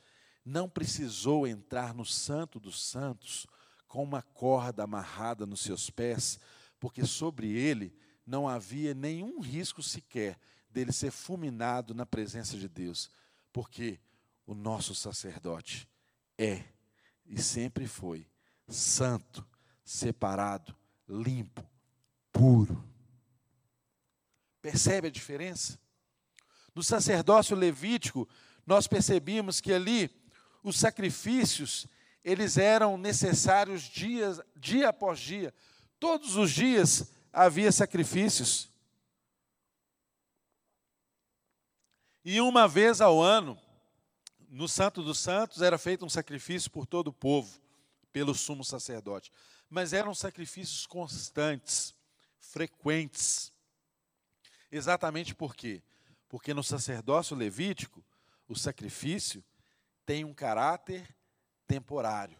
não 0.44 0.68
precisou 0.68 1.46
entrar 1.46 1.94
no 1.94 2.05
Santo 2.05 2.59
dos 2.59 2.82
Santos 2.82 3.46
com 3.86 4.03
uma 4.03 4.22
corda 4.22 4.84
amarrada 4.84 5.46
nos 5.46 5.61
seus 5.61 5.88
pés, 5.88 6.38
porque 6.80 7.07
sobre 7.07 7.48
ele 7.48 7.94
não 8.26 8.48
havia 8.48 8.94
nenhum 8.94 9.40
risco 9.40 9.82
sequer 9.82 10.38
dele 10.68 10.92
ser 10.92 11.11
fulminado 11.11 11.94
na 11.94 12.07
presença 12.07 12.57
de 12.57 12.68
Deus, 12.68 13.11
porque 13.53 14.00
o 14.46 14.55
nosso 14.55 14.94
sacerdote 14.94 15.88
é 16.38 16.64
e 17.26 17.40
sempre 17.42 17.86
foi 17.86 18.26
santo, 18.68 19.46
separado, 19.84 20.74
limpo, 21.08 21.64
puro. 22.32 22.82
Percebe 24.60 25.08
a 25.08 25.10
diferença? 25.10 25.78
No 26.74 26.82
sacerdócio 26.82 27.56
levítico, 27.56 28.28
nós 28.66 28.86
percebimos 28.86 29.60
que 29.60 29.72
ali 29.72 30.10
os 30.62 30.78
sacrifícios, 30.78 31.86
eles 32.24 32.56
eram 32.56 32.96
necessários 32.96 33.82
dias, 33.82 34.40
dia 34.56 34.88
após 34.88 35.18
dia. 35.18 35.52
Todos 35.98 36.36
os 36.36 36.50
dias 36.50 37.12
havia 37.32 37.72
sacrifícios. 37.72 38.70
E 42.24 42.40
uma 42.40 42.68
vez 42.68 43.00
ao 43.00 43.20
ano, 43.20 43.58
no 44.53 44.68
Santo 44.68 45.03
dos 45.03 45.18
Santos 45.18 45.62
era 45.62 45.78
feito 45.78 46.05
um 46.05 46.11
sacrifício 46.11 46.70
por 46.70 46.86
todo 46.86 47.09
o 47.09 47.12
povo, 47.12 47.59
pelo 48.12 48.34
sumo 48.34 48.62
sacerdote. 48.62 49.32
Mas 49.68 49.94
eram 49.94 50.14
sacrifícios 50.14 50.84
constantes, 50.84 51.94
frequentes. 52.38 53.50
Exatamente 54.70 55.34
por 55.34 55.57
quê? 55.57 55.82
Porque 56.28 56.53
no 56.53 56.62
sacerdócio 56.62 57.34
levítico, 57.34 58.05
o 58.46 58.55
sacrifício 58.55 59.42
tem 60.05 60.22
um 60.22 60.34
caráter 60.34 61.16
temporário. 61.66 62.38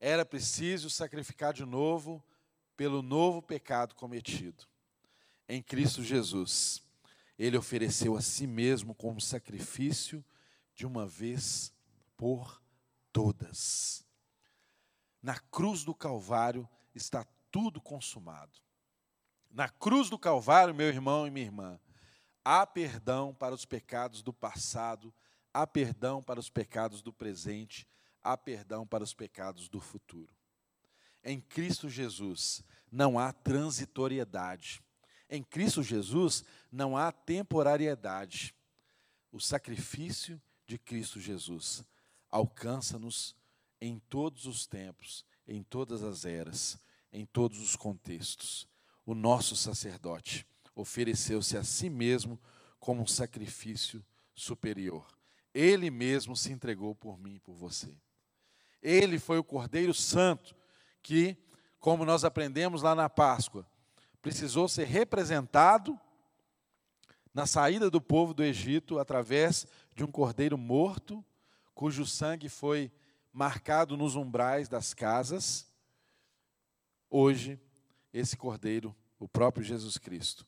Era 0.00 0.24
preciso 0.24 0.90
sacrificar 0.90 1.54
de 1.54 1.64
novo 1.64 2.20
pelo 2.76 3.02
novo 3.02 3.40
pecado 3.40 3.94
cometido. 3.94 4.66
Em 5.48 5.62
Cristo 5.62 6.02
Jesus 6.02 6.82
ele 7.38 7.56
ofereceu 7.56 8.16
a 8.16 8.20
si 8.20 8.46
mesmo 8.46 8.94
como 8.94 9.20
sacrifício 9.20 10.24
de 10.74 10.86
uma 10.86 11.06
vez 11.06 11.72
por 12.16 12.60
todas. 13.12 14.04
Na 15.22 15.38
cruz 15.38 15.84
do 15.84 15.94
Calvário 15.94 16.68
está 16.94 17.24
tudo 17.50 17.80
consumado. 17.80 18.58
Na 19.50 19.68
cruz 19.68 20.10
do 20.10 20.18
Calvário, 20.18 20.74
meu 20.74 20.88
irmão 20.88 21.26
e 21.26 21.30
minha 21.30 21.46
irmã, 21.46 21.80
há 22.44 22.66
perdão 22.66 23.34
para 23.34 23.54
os 23.54 23.64
pecados 23.64 24.22
do 24.22 24.32
passado, 24.32 25.14
há 25.52 25.66
perdão 25.66 26.22
para 26.22 26.40
os 26.40 26.50
pecados 26.50 27.02
do 27.02 27.12
presente, 27.12 27.88
há 28.22 28.36
perdão 28.36 28.86
para 28.86 29.04
os 29.04 29.14
pecados 29.14 29.68
do 29.68 29.80
futuro. 29.80 30.34
Em 31.24 31.40
Cristo 31.40 31.88
Jesus 31.88 32.62
não 32.90 33.18
há 33.18 33.32
transitoriedade. 33.32 34.82
Em 35.28 35.42
Cristo 35.42 35.82
Jesus 35.82 36.44
não 36.70 36.96
há 36.96 37.12
temporariedade. 37.12 38.54
O 39.30 39.40
sacrifício 39.40 40.40
de 40.66 40.78
Cristo 40.78 41.20
Jesus 41.20 41.84
alcança-nos 42.30 43.36
em 43.80 43.98
todos 43.98 44.46
os 44.46 44.66
tempos, 44.66 45.24
em 45.46 45.62
todas 45.62 46.02
as 46.02 46.24
eras, 46.24 46.78
em 47.12 47.24
todos 47.26 47.60
os 47.60 47.76
contextos. 47.76 48.68
O 49.04 49.14
nosso 49.14 49.56
sacerdote 49.56 50.46
ofereceu-se 50.74 51.56
a 51.56 51.64
si 51.64 51.88
mesmo 51.88 52.38
como 52.78 53.02
um 53.02 53.06
sacrifício 53.06 54.04
superior. 54.34 55.06
Ele 55.52 55.90
mesmo 55.90 56.36
se 56.36 56.52
entregou 56.52 56.94
por 56.94 57.18
mim 57.18 57.36
e 57.36 57.40
por 57.40 57.54
você. 57.54 57.94
Ele 58.82 59.18
foi 59.18 59.38
o 59.38 59.44
Cordeiro 59.44 59.92
Santo 59.92 60.54
que, 61.02 61.36
como 61.80 62.04
nós 62.04 62.24
aprendemos 62.24 62.82
lá 62.82 62.94
na 62.94 63.08
Páscoa, 63.08 63.66
precisou 64.20 64.68
ser 64.68 64.84
representado 64.84 65.98
na 67.32 67.46
saída 67.46 67.90
do 67.90 68.00
povo 68.00 68.34
do 68.34 68.42
Egito 68.42 68.98
através 68.98 69.66
de 69.94 70.04
um 70.04 70.10
cordeiro 70.10 70.58
morto, 70.58 71.24
cujo 71.74 72.04
sangue 72.04 72.48
foi 72.48 72.90
marcado 73.32 73.96
nos 73.96 74.16
umbrais 74.16 74.68
das 74.68 74.92
casas. 74.92 75.70
Hoje, 77.08 77.60
esse 78.12 78.36
cordeiro, 78.36 78.94
o 79.18 79.28
próprio 79.28 79.64
Jesus 79.64 79.96
Cristo, 79.98 80.46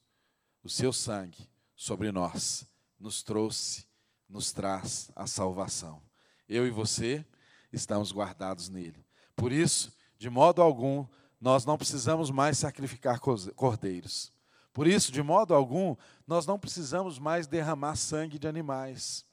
o 0.62 0.68
seu 0.68 0.93
sangue 0.93 1.49
sobre 1.77 2.11
nós, 2.11 2.66
nos 2.99 3.23
trouxe, 3.23 3.87
nos 4.29 4.53
traz 4.53 5.11
a 5.14 5.27
salvação. 5.27 6.03
Eu 6.49 6.66
e 6.66 6.71
você 6.71 7.25
estamos 7.73 8.12
guardados 8.12 8.68
nele. 8.68 9.07
Por 9.37 9.53
isso, 9.53 9.97
de 10.18 10.29
modo 10.29 10.61
algum, 10.61 11.07
nós 11.41 11.64
não 11.64 11.78
precisamos 11.78 12.30
mais 12.30 12.59
sacrificar 12.59 13.18
cordeiros. 13.18 14.32
Por 14.72 14.86
isso, 14.86 15.11
de 15.11 15.22
modo 15.22 15.55
algum, 15.55 15.97
nós 16.26 16.47
não 16.47 16.59
precisamos 16.59 17.18
mais 17.18 17.47
derramar 17.47 17.97
sangue 17.97 18.38
de 18.38 18.47
animais, 18.47 19.24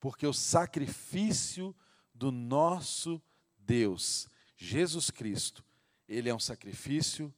porque 0.00 0.26
o 0.26 0.32
sacrifício 0.32 1.74
do 2.14 2.32
nosso 2.32 3.22
Deus, 3.58 4.28
Jesus 4.56 5.10
Cristo, 5.10 5.64
ele 6.08 6.28
é 6.28 6.34
um 6.34 6.40
sacrifício 6.40 7.32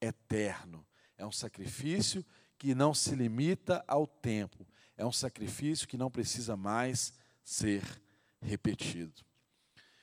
eterno, 0.00 0.86
é 1.16 1.26
um 1.26 1.32
sacrifício 1.32 2.24
que 2.58 2.74
não 2.74 2.94
se 2.94 3.14
limita 3.14 3.84
ao 3.88 4.06
tempo, 4.06 4.66
é 4.96 5.04
um 5.04 5.12
sacrifício 5.12 5.88
que 5.88 5.96
não 5.96 6.10
precisa 6.10 6.56
mais 6.56 7.12
ser 7.42 7.82
repetido. 8.40 9.24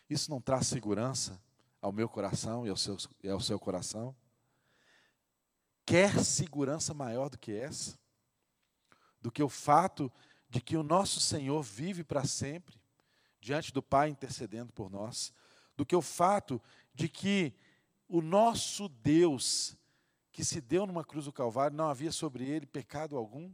Isso 0.09 0.29
não 0.29 0.41
traz 0.41 0.67
segurança 0.67 1.41
ao 1.81 1.91
meu 1.91 2.07
coração 2.07 2.65
e 2.65 2.69
ao 2.69 2.77
seu, 2.77 2.95
e 3.23 3.29
ao 3.29 3.39
seu 3.39 3.59
coração? 3.59 4.15
Quer 5.85 6.23
segurança 6.23 6.93
maior 6.93 7.29
do 7.29 7.37
que 7.37 7.51
essa? 7.51 7.97
Do 9.19 9.31
que 9.31 9.41
o 9.41 9.49
fato 9.49 10.11
de 10.49 10.61
que 10.61 10.77
o 10.77 10.83
nosso 10.83 11.19
Senhor 11.19 11.61
vive 11.63 12.03
para 12.03 12.25
sempre, 12.25 12.79
diante 13.39 13.73
do 13.73 13.81
Pai 13.81 14.09
intercedendo 14.09 14.71
por 14.71 14.89
nós? 14.89 15.33
Do 15.75 15.85
que 15.85 15.95
o 15.95 16.01
fato 16.01 16.61
de 16.93 17.09
que 17.09 17.53
o 18.07 18.21
nosso 18.21 18.87
Deus, 18.87 19.75
que 20.31 20.45
se 20.45 20.61
deu 20.61 20.85
numa 20.85 21.03
cruz 21.03 21.25
do 21.25 21.33
Calvário, 21.33 21.75
não 21.75 21.89
havia 21.89 22.11
sobre 22.11 22.47
ele 22.47 22.65
pecado 22.65 23.17
algum? 23.17 23.51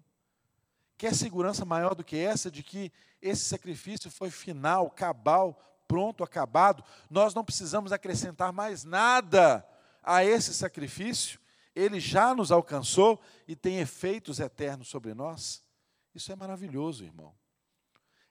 Quer 0.97 1.13
segurança 1.13 1.63
maior 1.63 1.93
do 1.93 2.03
que 2.03 2.17
essa 2.17 2.49
de 2.49 2.63
que 2.63 2.91
esse 3.21 3.45
sacrifício 3.45 4.09
foi 4.09 4.31
final, 4.31 4.89
cabal, 4.89 5.61
pronto, 5.87 6.23
acabado? 6.23 6.83
Nós 7.09 7.33
não 7.33 7.43
precisamos 7.43 7.91
acrescentar 7.91 8.51
mais 8.51 8.83
nada 8.83 9.67
a 10.03 10.23
esse 10.23 10.53
sacrifício? 10.53 11.39
ele 11.77 11.99
já 11.99 12.33
nos 12.33 12.51
alcançou 12.51 13.21
e 13.47 13.55
tem 13.55 13.77
efeitos 13.77 14.39
eternos 14.39 14.87
sobre 14.87 15.13
nós. 15.13 15.63
Isso 16.13 16.31
é 16.31 16.35
maravilhoso, 16.35 17.03
irmão. 17.03 17.35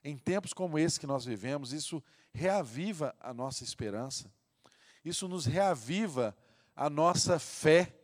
Em 0.03 0.17
tempos 0.17 0.53
como 0.53 0.77
esse 0.77 0.99
que 0.99 1.07
nós 1.07 1.23
vivemos, 1.23 1.71
isso 1.71 2.03
reaviva 2.33 3.15
a 3.19 3.33
nossa 3.33 3.63
esperança. 3.63 4.31
Isso 5.03 5.27
nos 5.27 5.45
reaviva 5.45 6.35
a 6.75 6.89
nossa 6.89 7.39
fé. 7.39 7.95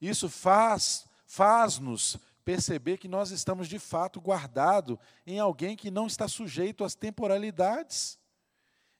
Isso 0.00 0.28
faz 0.28 1.06
faz-nos 1.26 2.18
perceber 2.44 2.98
que 2.98 3.08
nós 3.08 3.30
estamos 3.30 3.68
de 3.68 3.78
fato 3.78 4.20
guardados 4.20 4.98
em 5.26 5.38
alguém 5.38 5.76
que 5.76 5.90
não 5.90 6.06
está 6.06 6.26
sujeito 6.28 6.84
às 6.84 6.94
temporalidades, 6.94 8.18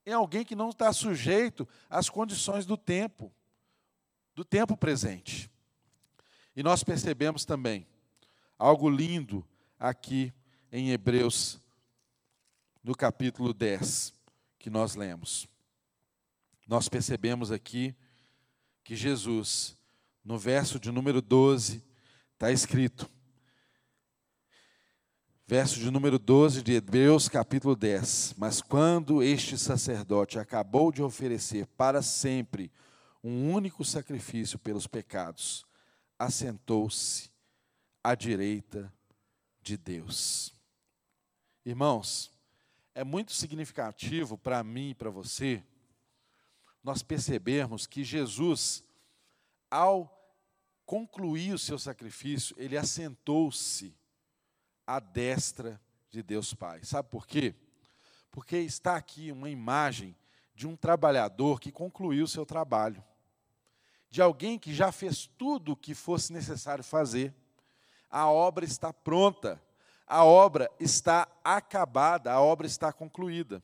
em 0.06 0.12
alguém 0.12 0.44
que 0.44 0.54
não 0.54 0.70
está 0.70 0.92
sujeito 0.92 1.68
às 1.88 2.08
condições 2.08 2.66
do 2.66 2.76
tempo 2.76 3.32
do 4.34 4.44
tempo 4.44 4.76
presente. 4.76 5.50
E 6.54 6.62
nós 6.62 6.82
percebemos 6.82 7.44
também 7.44 7.86
algo 8.58 8.88
lindo 8.88 9.46
aqui 9.78 10.32
em 10.70 10.90
Hebreus, 10.90 11.60
no 12.82 12.94
capítulo 12.94 13.52
10, 13.52 14.14
que 14.58 14.70
nós 14.70 14.94
lemos. 14.94 15.46
Nós 16.66 16.88
percebemos 16.88 17.50
aqui 17.50 17.94
que 18.82 18.96
Jesus, 18.96 19.76
no 20.24 20.38
verso 20.38 20.78
de 20.78 20.90
número 20.90 21.20
12, 21.20 21.82
está 22.32 22.50
escrito, 22.50 23.10
verso 25.52 25.78
de 25.78 25.90
número 25.90 26.18
12 26.18 26.62
de 26.62 26.72
Hebreus, 26.72 27.28
capítulo 27.28 27.76
10: 27.76 28.36
Mas 28.38 28.62
quando 28.62 29.22
este 29.22 29.58
sacerdote 29.58 30.38
acabou 30.38 30.90
de 30.90 31.02
oferecer 31.02 31.66
para 31.66 32.00
sempre 32.00 32.72
um 33.22 33.52
único 33.52 33.84
sacrifício 33.84 34.58
pelos 34.58 34.86
pecados, 34.86 35.66
assentou-se 36.18 37.30
à 38.02 38.14
direita 38.14 38.90
de 39.60 39.76
Deus. 39.76 40.54
Irmãos, 41.66 42.32
é 42.94 43.04
muito 43.04 43.34
significativo 43.34 44.38
para 44.38 44.64
mim 44.64 44.92
e 44.92 44.94
para 44.94 45.10
você 45.10 45.62
nós 46.82 47.02
percebermos 47.02 47.86
que 47.86 48.02
Jesus, 48.02 48.82
ao 49.70 50.34
concluir 50.86 51.52
o 51.52 51.58
seu 51.58 51.78
sacrifício, 51.78 52.56
ele 52.58 52.78
assentou-se 52.78 53.94
à 54.96 55.00
destra 55.00 55.80
de 56.10 56.22
Deus 56.22 56.52
Pai. 56.52 56.84
Sabe 56.84 57.08
por 57.08 57.26
quê? 57.26 57.54
Porque 58.30 58.58
está 58.58 58.94
aqui 58.96 59.32
uma 59.32 59.48
imagem 59.48 60.14
de 60.54 60.66
um 60.66 60.76
trabalhador 60.76 61.58
que 61.58 61.72
concluiu 61.72 62.24
o 62.24 62.28
seu 62.28 62.44
trabalho 62.44 63.02
de 64.10 64.20
alguém 64.20 64.58
que 64.58 64.74
já 64.74 64.92
fez 64.92 65.26
tudo 65.38 65.72
o 65.72 65.76
que 65.76 65.94
fosse 65.94 66.34
necessário 66.34 66.84
fazer. 66.84 67.34
A 68.10 68.28
obra 68.28 68.66
está 68.66 68.92
pronta, 68.92 69.58
a 70.06 70.22
obra 70.22 70.70
está 70.78 71.26
acabada, 71.42 72.30
a 72.30 72.38
obra 72.38 72.66
está 72.66 72.92
concluída. 72.92 73.62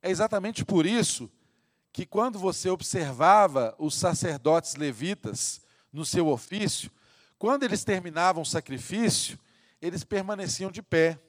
É 0.00 0.08
exatamente 0.08 0.64
por 0.64 0.86
isso 0.86 1.28
que, 1.92 2.06
quando 2.06 2.38
você 2.38 2.70
observava 2.70 3.74
os 3.76 3.96
sacerdotes 3.96 4.76
levitas 4.76 5.60
no 5.92 6.04
seu 6.04 6.28
ofício, 6.28 6.88
quando 7.36 7.64
eles 7.64 7.82
terminavam 7.82 8.44
o 8.44 8.46
sacrifício, 8.46 9.36
eles 9.84 10.02
permaneciam 10.02 10.70
de 10.70 10.82
pé, 10.82 11.20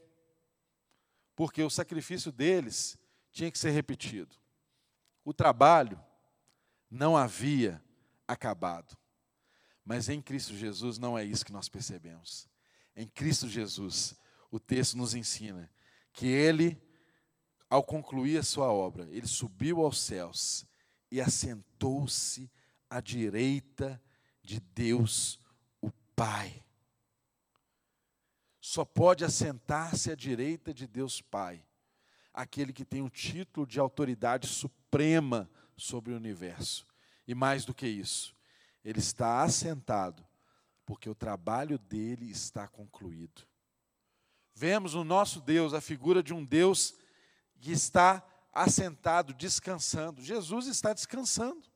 porque 1.35 1.61
o 1.61 1.69
sacrifício 1.69 2.31
deles 2.31 2.97
tinha 3.29 3.51
que 3.51 3.59
ser 3.59 3.71
repetido. 3.71 4.33
O 5.25 5.33
trabalho 5.33 6.01
não 6.89 7.17
havia 7.17 7.83
acabado. 8.25 8.97
Mas 9.83 10.07
em 10.07 10.21
Cristo 10.21 10.55
Jesus 10.55 10.97
não 10.97 11.17
é 11.17 11.25
isso 11.25 11.45
que 11.45 11.51
nós 11.51 11.67
percebemos. 11.67 12.47
Em 12.95 13.05
Cristo 13.05 13.49
Jesus, 13.49 14.15
o 14.49 14.57
texto 14.57 14.97
nos 14.97 15.13
ensina 15.13 15.69
que 16.13 16.25
ele, 16.25 16.81
ao 17.69 17.83
concluir 17.83 18.37
a 18.37 18.43
sua 18.43 18.71
obra, 18.71 19.05
ele 19.11 19.27
subiu 19.27 19.81
aos 19.81 19.99
céus 19.99 20.65
e 21.11 21.19
assentou-se 21.19 22.49
à 22.89 23.01
direita 23.01 24.01
de 24.41 24.61
Deus, 24.61 25.41
o 25.81 25.91
Pai. 26.15 26.64
Só 28.67 28.83
pode 28.83 29.23
assentar-se 29.23 30.11
à 30.11 30.15
direita 30.15 30.73
de 30.73 30.87
Deus 30.87 31.21
Pai 31.21 31.63
aquele 32.33 32.73
que 32.73 32.83
tem 32.83 33.03
o 33.03 33.11
título 33.11 33.63
de 33.63 33.79
autoridade 33.79 34.47
suprema 34.47 35.47
sobre 35.77 36.11
o 36.11 36.15
universo. 36.15 36.83
E 37.27 37.35
mais 37.35 37.63
do 37.63 37.75
que 37.75 37.85
isso, 37.85 38.35
ele 38.83 38.97
está 38.97 39.43
assentado, 39.43 40.25
porque 40.83 41.07
o 41.07 41.13
trabalho 41.13 41.77
dele 41.77 42.27
está 42.31 42.67
concluído. 42.67 43.43
Vemos 44.55 44.95
no 44.95 45.03
nosso 45.03 45.41
Deus 45.41 45.71
a 45.71 45.79
figura 45.79 46.23
de 46.23 46.33
um 46.33 46.43
Deus 46.43 46.95
que 47.61 47.71
está 47.71 48.25
assentado, 48.51 49.31
descansando. 49.31 50.23
Jesus 50.23 50.65
está 50.65 50.91
descansando. 50.91 51.69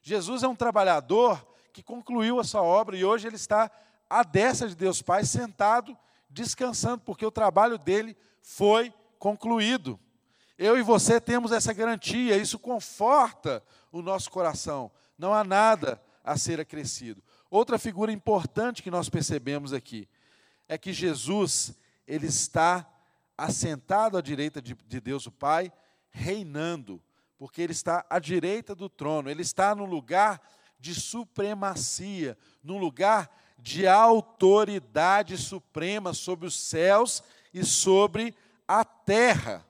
Jesus 0.00 0.44
é 0.44 0.48
um 0.48 0.54
trabalhador 0.54 1.44
que 1.72 1.82
concluiu 1.82 2.38
a 2.38 2.44
sua 2.44 2.62
obra 2.62 2.96
e 2.96 3.04
hoje 3.04 3.26
ele 3.26 3.34
está 3.34 3.68
à 4.08 4.22
destra 4.22 4.68
de 4.68 4.76
Deus 4.76 5.02
Pai, 5.02 5.24
sentado, 5.24 5.96
descansando, 6.28 7.02
porque 7.04 7.24
o 7.24 7.30
trabalho 7.30 7.78
dele 7.78 8.16
foi 8.42 8.92
concluído. 9.18 9.98
Eu 10.58 10.78
e 10.78 10.82
você 10.82 11.20
temos 11.20 11.50
essa 11.50 11.72
garantia, 11.72 12.36
isso 12.36 12.58
conforta 12.58 13.62
o 13.90 14.02
nosso 14.02 14.30
coração. 14.30 14.90
Não 15.18 15.32
há 15.32 15.42
nada 15.42 16.00
a 16.22 16.36
ser 16.36 16.60
acrescido. 16.60 17.22
Outra 17.50 17.78
figura 17.78 18.12
importante 18.12 18.82
que 18.82 18.90
nós 18.90 19.08
percebemos 19.08 19.72
aqui 19.72 20.08
é 20.68 20.78
que 20.78 20.92
Jesus, 20.92 21.74
ele 22.06 22.26
está 22.26 22.88
assentado 23.36 24.16
à 24.16 24.20
direita 24.20 24.62
de, 24.62 24.74
de 24.74 25.00
Deus 25.00 25.26
o 25.26 25.32
Pai, 25.32 25.72
reinando, 26.10 27.02
porque 27.36 27.60
ele 27.60 27.72
está 27.72 28.04
à 28.08 28.18
direita 28.18 28.74
do 28.74 28.88
trono, 28.88 29.28
ele 29.28 29.42
está 29.42 29.74
no 29.74 29.84
lugar 29.84 30.40
de 30.78 30.94
supremacia, 30.94 32.38
no 32.62 32.78
lugar 32.78 33.30
de 33.58 33.86
autoridade 33.86 35.38
suprema 35.38 36.12
sobre 36.12 36.46
os 36.46 36.58
céus 36.58 37.22
e 37.52 37.64
sobre 37.64 38.34
a 38.66 38.84
terra. 38.84 39.66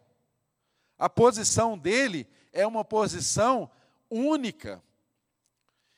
A 0.98 1.08
posição 1.08 1.76
dele 1.76 2.26
é 2.52 2.66
uma 2.66 2.84
posição 2.84 3.70
única. 4.10 4.82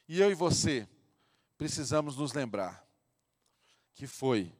E 0.08 0.20
eu 0.20 0.30
e 0.30 0.34
você 0.34 0.88
precisamos 1.56 2.16
nos 2.16 2.32
lembrar 2.32 2.86
que 3.94 4.06
foi 4.06 4.52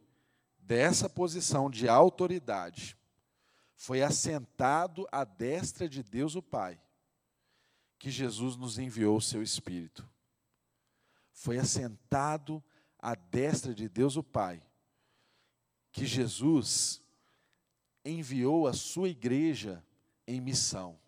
dessa 0.59 1.09
posição 1.09 1.71
de 1.71 1.89
autoridade, 1.89 2.97
foi 3.75 4.03
assentado 4.03 5.07
à 5.13 5.23
destra 5.23 5.89
de 5.89 6.03
Deus 6.03 6.35
o 6.35 6.43
Pai, 6.43 6.81
que 7.99 8.11
Jesus 8.11 8.57
nos 8.57 8.79
enviou 8.79 9.19
o 9.19 9.23
seu 9.23 9.43
Espírito. 9.43 10.09
Foi 11.33 11.59
assentado 11.59 12.65
à 12.99 13.15
destra 13.15 13.75
de 13.75 13.89
Deus 13.89 14.17
o 14.17 14.23
Pai, 14.23 14.63
que 15.93 16.07
Jesus 16.07 17.03
enviou 18.05 18.67
a 18.67 18.73
sua 18.73 19.09
igreja 19.09 19.85
em 20.27 20.41
missão. 20.41 20.99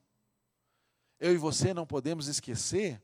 Eu 1.21 1.33
e 1.33 1.37
você 1.37 1.75
não 1.75 1.87
podemos 1.87 2.29
esquecer 2.29 3.03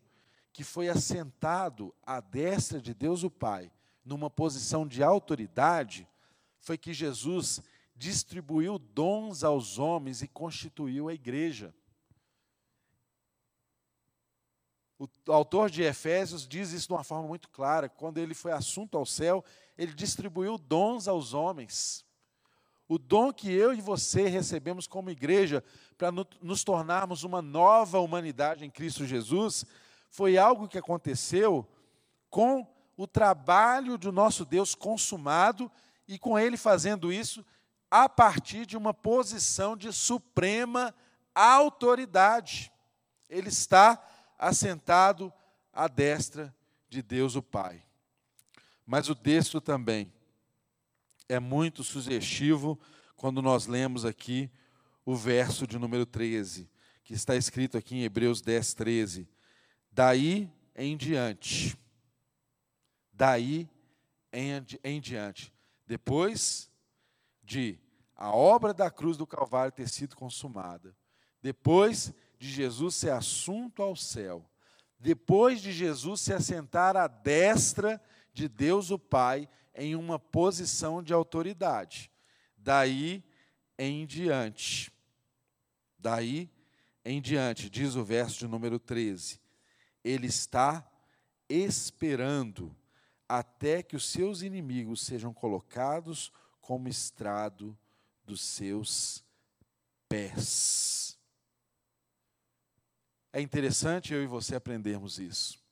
que 0.52 0.62
foi 0.62 0.88
assentado 0.88 1.92
à 2.02 2.20
destra 2.20 2.80
de 2.80 2.94
Deus 2.94 3.24
o 3.24 3.30
Pai, 3.30 3.72
numa 4.04 4.30
posição 4.30 4.86
de 4.86 5.02
autoridade, 5.02 6.08
foi 6.60 6.78
que 6.78 6.94
Jesus 6.94 7.60
distribuiu 7.96 8.78
dons 8.78 9.42
aos 9.42 9.78
homens 9.78 10.22
e 10.22 10.28
constituiu 10.28 11.08
a 11.08 11.14
igreja. 11.14 11.74
O 14.98 15.08
autor 15.32 15.70
de 15.70 15.82
Efésios 15.82 16.46
diz 16.46 16.72
isso 16.72 16.86
de 16.86 16.92
uma 16.92 17.04
forma 17.04 17.26
muito 17.26 17.48
clara. 17.48 17.88
Quando 17.88 18.18
ele 18.18 18.34
foi 18.34 18.52
assunto 18.52 18.96
ao 18.96 19.04
céu, 19.04 19.44
ele 19.76 19.92
distribuiu 19.92 20.56
dons 20.56 21.08
aos 21.08 21.34
homens. 21.34 22.04
O 22.86 22.98
dom 22.98 23.32
que 23.32 23.50
eu 23.50 23.72
e 23.72 23.80
você 23.80 24.28
recebemos 24.28 24.86
como 24.86 25.10
igreja 25.10 25.64
para 25.96 26.12
nos 26.40 26.62
tornarmos 26.62 27.24
uma 27.24 27.40
nova 27.40 27.98
humanidade 27.98 28.64
em 28.64 28.70
Cristo 28.70 29.06
Jesus 29.06 29.64
foi 30.10 30.36
algo 30.38 30.68
que 30.68 30.78
aconteceu 30.78 31.66
com 32.30 32.66
o 32.96 33.06
trabalho 33.06 33.98
do 33.98 34.12
nosso 34.12 34.44
Deus 34.44 34.74
consumado 34.74 35.70
e 36.06 36.18
com 36.18 36.38
ele 36.38 36.56
fazendo 36.56 37.12
isso 37.12 37.44
a 37.90 38.08
partir 38.08 38.66
de 38.66 38.76
uma 38.76 38.92
posição 38.92 39.76
de 39.76 39.92
suprema 39.92 40.94
autoridade. 41.34 42.70
Ele 43.28 43.48
está 43.48 44.00
assentado 44.48 45.32
à 45.72 45.88
destra 45.88 46.54
de 46.88 47.02
Deus 47.02 47.34
o 47.34 47.42
Pai. 47.42 47.82
Mas 48.86 49.08
o 49.08 49.14
texto 49.14 49.60
também 49.60 50.12
é 51.28 51.40
muito 51.40 51.82
sugestivo 51.82 52.78
quando 53.16 53.40
nós 53.40 53.66
lemos 53.66 54.04
aqui 54.04 54.50
o 55.04 55.16
verso 55.16 55.66
de 55.66 55.78
número 55.78 56.04
13, 56.04 56.68
que 57.02 57.14
está 57.14 57.34
escrito 57.34 57.78
aqui 57.78 57.96
em 57.96 58.02
Hebreus 58.02 58.42
10, 58.42 58.74
13. 58.74 59.28
Daí 59.90 60.52
em 60.76 60.94
diante. 60.94 61.78
Daí 63.12 63.68
em, 64.30 64.50
em 64.82 65.00
diante. 65.00 65.54
Depois 65.86 66.70
de 67.42 67.78
a 68.14 68.30
obra 68.30 68.74
da 68.74 68.90
cruz 68.90 69.16
do 69.16 69.26
Calvário 69.26 69.72
ter 69.72 69.88
sido 69.88 70.14
consumada, 70.14 70.94
depois 71.42 72.12
de 72.44 72.52
Jesus 72.52 72.94
ser 72.94 73.10
assunto 73.10 73.82
ao 73.82 73.96
céu, 73.96 74.44
depois 74.98 75.60
de 75.60 75.72
Jesus 75.72 76.20
se 76.20 76.32
assentar 76.32 76.96
à 76.96 77.06
destra 77.06 78.00
de 78.32 78.48
Deus 78.48 78.90
o 78.90 78.98
Pai 78.98 79.48
em 79.74 79.94
uma 79.94 80.18
posição 80.18 81.02
de 81.02 81.12
autoridade. 81.12 82.10
Daí 82.56 83.24
em 83.78 84.06
diante. 84.06 84.92
Daí 85.98 86.50
em 87.04 87.20
diante, 87.20 87.68
diz 87.68 87.96
o 87.96 88.04
verso 88.04 88.38
de 88.38 88.48
número 88.48 88.78
13 88.78 89.44
ele 90.04 90.26
está 90.26 90.86
esperando 91.48 92.76
até 93.26 93.82
que 93.82 93.96
os 93.96 94.06
seus 94.10 94.42
inimigos 94.42 95.00
sejam 95.00 95.32
colocados 95.32 96.30
como 96.60 96.88
estrado 96.88 97.76
dos 98.24 98.42
seus 98.42 99.24
pés. 100.06 101.03
É 103.34 103.40
interessante 103.40 104.14
eu 104.14 104.22
e 104.22 104.26
você 104.26 104.54
aprendermos 104.54 105.18
isso. 105.18 105.62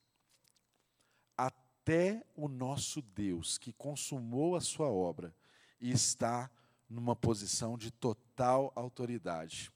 Até 1.37 2.23
o 2.35 2.49
nosso 2.49 3.01
Deus, 3.01 3.57
que 3.57 3.73
consumou 3.73 4.57
a 4.57 4.61
sua 4.61 4.89
obra 4.89 5.35
e 5.81 5.91
está 5.91 6.51
numa 6.89 7.17
posição 7.17 7.79
de 7.79 7.91
total 7.91 8.73
autoridade, 8.75 9.73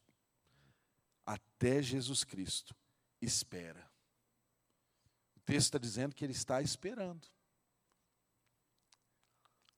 até 1.25 1.81
Jesus 1.81 2.25
Cristo 2.25 2.77
espera 3.23 3.89
texto 5.47 5.67
está 5.67 5.79
dizendo 5.79 6.15
que 6.15 6.25
ele 6.25 6.33
está 6.33 6.61
esperando. 6.61 7.29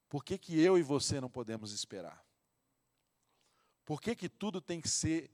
Por 0.09 0.25
que, 0.25 0.39
que 0.39 0.59
eu 0.59 0.79
e 0.79 0.83
você 0.83 1.21
não 1.21 1.29
podemos 1.29 1.71
esperar? 1.73 2.25
Por 3.85 4.01
que, 4.01 4.17
que 4.17 4.29
tudo 4.29 4.63
tem 4.63 4.81
que 4.81 4.89
ser 4.89 5.31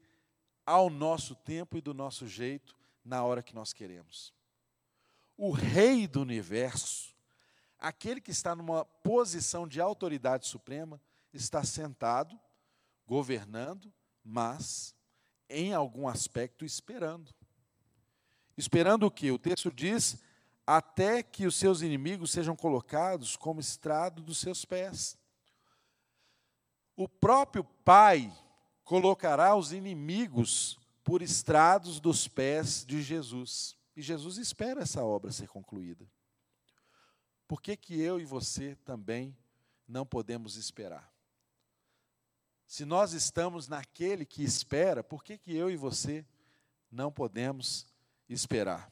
ao 0.67 0.89
nosso 0.89 1.35
tempo 1.35 1.77
e 1.77 1.81
do 1.81 1.93
nosso 1.93 2.27
jeito, 2.27 2.77
na 3.05 3.23
hora 3.23 3.43
que 3.43 3.55
nós 3.55 3.73
queremos? 3.73 4.33
O 5.37 5.51
rei 5.51 6.07
do 6.07 6.21
universo, 6.21 7.15
aquele 7.79 8.21
que 8.21 8.31
está 8.31 8.55
numa 8.55 8.85
posição 8.85 9.67
de 9.67 9.81
autoridade 9.81 10.47
suprema, 10.47 11.01
está 11.33 11.65
sentado, 11.65 12.39
governando, 13.07 13.93
mas 14.23 14.95
em 15.49 15.75
algum 15.75 16.09
aspecto 16.09 16.65
esperando. 16.65 17.35
Esperando 18.57 19.05
o 19.05 19.11
que? 19.11 19.31
O 19.31 19.39
texto 19.39 19.71
diz: 19.71 20.23
até 20.67 21.23
que 21.23 21.47
os 21.47 21.57
seus 21.57 21.83
inimigos 21.83 22.31
sejam 22.31 22.57
colocados 22.57 23.37
como 23.37 23.61
estrado 23.61 24.23
dos 24.23 24.39
seus 24.39 24.65
pés. 24.65 25.19
O 26.97 27.09
próprio 27.09 27.65
Pai 27.65 28.33
colocará 28.85 29.57
os 29.57 29.73
inimigos 29.73 30.79
por 31.03 31.23
estrados 31.23 32.01
dos 32.01 32.29
pés 32.29 32.85
de 32.85 33.03
Jesus. 33.03 33.77
E 33.97 34.03
Jesus 34.03 34.39
espera 34.39 34.83
essa 34.83 35.03
obra 35.03 35.33
ser 35.33 35.49
concluída. 35.49 36.07
Por 37.47 37.61
que, 37.61 37.77
que 37.77 38.01
eu 38.01 38.21
e 38.21 38.25
você 38.25 38.77
também 38.85 39.37
não 39.87 40.05
podemos 40.05 40.57
esperar? 40.57 41.13
Se 42.67 42.85
nós 42.85 43.13
estamos 43.13 43.69
naquele 43.69 44.25
que 44.25 44.43
espera, 44.43 45.05
por 45.05 45.23
que, 45.23 45.37
que 45.37 45.55
eu 45.55 45.71
e 45.71 45.77
você 45.77 46.25
não 46.95 47.11
podemos 47.11 47.87
esperar. 48.29 48.91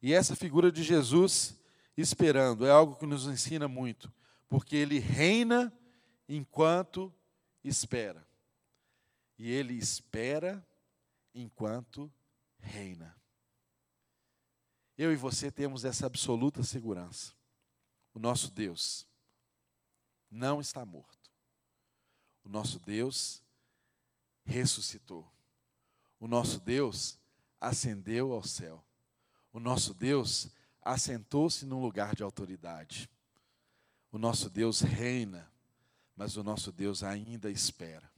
E 0.00 0.12
essa 0.12 0.36
figura 0.36 0.70
de 0.70 0.82
Jesus 0.82 1.58
esperando 1.96 2.66
é 2.66 2.70
algo 2.70 2.96
que 2.96 3.06
nos 3.06 3.26
ensina 3.26 3.66
muito, 3.66 4.12
porque 4.48 4.76
ele 4.76 4.98
reina 4.98 5.72
enquanto 6.28 7.12
espera. 7.64 8.26
E 9.42 9.50
ele 9.50 9.74
espera 9.74 10.64
enquanto 11.34 12.08
reina. 12.60 13.20
Eu 14.96 15.12
e 15.12 15.16
você 15.16 15.50
temos 15.50 15.84
essa 15.84 16.06
absoluta 16.06 16.62
segurança. 16.62 17.34
O 18.14 18.20
nosso 18.20 18.52
Deus 18.52 19.04
não 20.30 20.60
está 20.60 20.86
morto. 20.86 21.28
O 22.44 22.48
nosso 22.48 22.78
Deus 22.78 23.42
ressuscitou. 24.44 25.28
O 26.20 26.28
nosso 26.28 26.60
Deus 26.60 27.18
ascendeu 27.60 28.32
ao 28.32 28.44
céu. 28.44 28.86
O 29.52 29.58
nosso 29.58 29.92
Deus 29.92 30.50
assentou-se 30.80 31.66
num 31.66 31.80
lugar 31.80 32.14
de 32.14 32.22
autoridade. 32.22 33.10
O 34.12 34.18
nosso 34.18 34.48
Deus 34.48 34.82
reina, 34.82 35.52
mas 36.14 36.36
o 36.36 36.44
nosso 36.44 36.70
Deus 36.70 37.02
ainda 37.02 37.50
espera. 37.50 38.11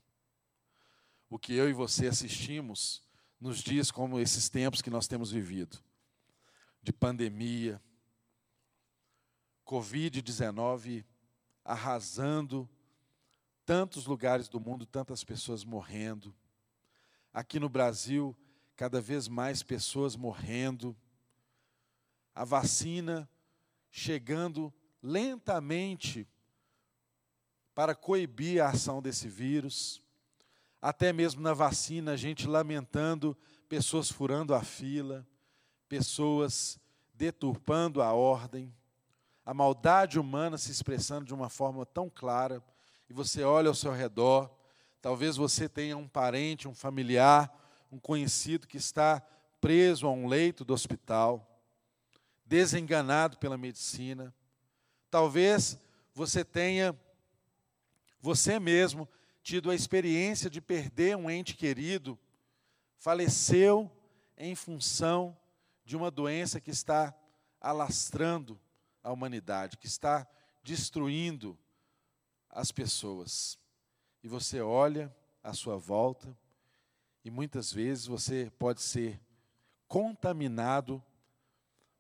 O 1.35 1.39
que 1.39 1.53
eu 1.53 1.69
e 1.69 1.73
você 1.73 2.07
assistimos 2.07 3.03
nos 3.41 3.59
dias 3.59 3.91
como 3.91 4.21
esses 4.21 4.49
tempos 4.49 4.81
que 4.81 4.89
nós 4.89 5.09
temos 5.09 5.33
vivido, 5.33 5.83
de 6.81 6.93
pandemia, 6.93 7.83
Covid-19 9.67 11.05
arrasando 11.65 12.71
tantos 13.67 14.07
lugares 14.07 14.49
do 14.49 14.61
mundo, 14.61 14.87
tantas 14.87 15.25
pessoas 15.25 15.65
morrendo. 15.65 16.33
Aqui 17.33 17.59
no 17.59 17.69
Brasil, 17.69 18.37
cada 18.77 19.01
vez 19.01 19.27
mais 19.27 19.61
pessoas 19.61 20.15
morrendo, 20.15 20.97
a 22.33 22.45
vacina 22.45 23.29
chegando 23.91 24.73
lentamente 25.03 26.29
para 27.75 27.93
coibir 27.93 28.63
a 28.63 28.69
ação 28.69 29.03
desse 29.03 29.27
vírus, 29.27 30.04
até 30.85 31.15
mesmo 31.15 31.41
na 31.41 31.55
vacina, 31.55 32.13
a 32.13 32.17
gente 32.17 32.47
lamentando 32.47 33.35
pessoas 33.71 34.11
furando 34.11 34.55
a 34.55 34.63
fila, 34.63 35.27
pessoas 35.89 36.79
deturpando 37.15 38.03
a 38.03 38.13
ordem, 38.13 38.71
a 39.47 39.55
maldade 39.55 40.21
humana 40.21 40.59
se 40.59 40.71
expressando 40.71 41.25
de 41.25 41.33
uma 41.33 41.49
forma 41.49 41.87
tão 41.87 42.11
clara, 42.11 42.63
e 43.09 43.15
você 43.15 43.43
olha 43.43 43.69
ao 43.69 43.75
seu 43.75 43.93
redor, 43.93 44.55
talvez 45.01 45.39
você 45.39 45.71
tenha 45.71 45.97
um 45.97 46.07
parente, 46.07 46.69
um 46.69 46.75
familiar, 46.75 47.51
um 47.91 47.99
conhecido 47.99 48.69
que 48.69 48.77
está 48.77 49.23
preso 49.63 50.07
a 50.07 50.13
um 50.13 50.27
leito 50.27 50.67
do 50.67 50.75
hospital, 50.75 51.63
desenganado 52.45 53.39
pela 53.39 53.57
medicina. 53.57 54.35
Talvez 55.11 55.79
você 56.13 56.45
tenha 56.45 56.95
você 58.21 58.61
mesmo 58.61 59.09
tido 59.45 59.71
a 59.71 59.75
experiência 59.75 60.49
de 60.49 60.59
perder 60.59 61.15
um 61.19 61.29
ente 61.29 61.55
querido, 61.55 62.19
faleceu 62.97 63.93
em 64.39 64.55
função 64.55 65.37
de 65.85 65.95
uma 65.95 66.11
doença 66.11 66.59
que 66.59 66.71
está 66.71 67.15
alastrando 67.61 68.59
a 69.03 69.13
humanidade, 69.13 69.77
que 69.77 69.87
está 69.87 70.27
destruindo 70.63 71.59
as 72.49 72.73
pessoas. 72.73 73.59
E 74.23 74.29
você 74.29 74.63
olha 74.63 75.15
à 75.43 75.53
sua 75.53 75.77
volta 75.77 76.35
e 77.23 77.31
muitas 77.31 77.71
vezes 77.71 78.07
você 78.07 78.51
pode 78.59 78.81
ser 78.81 79.21
contaminado 79.87 81.05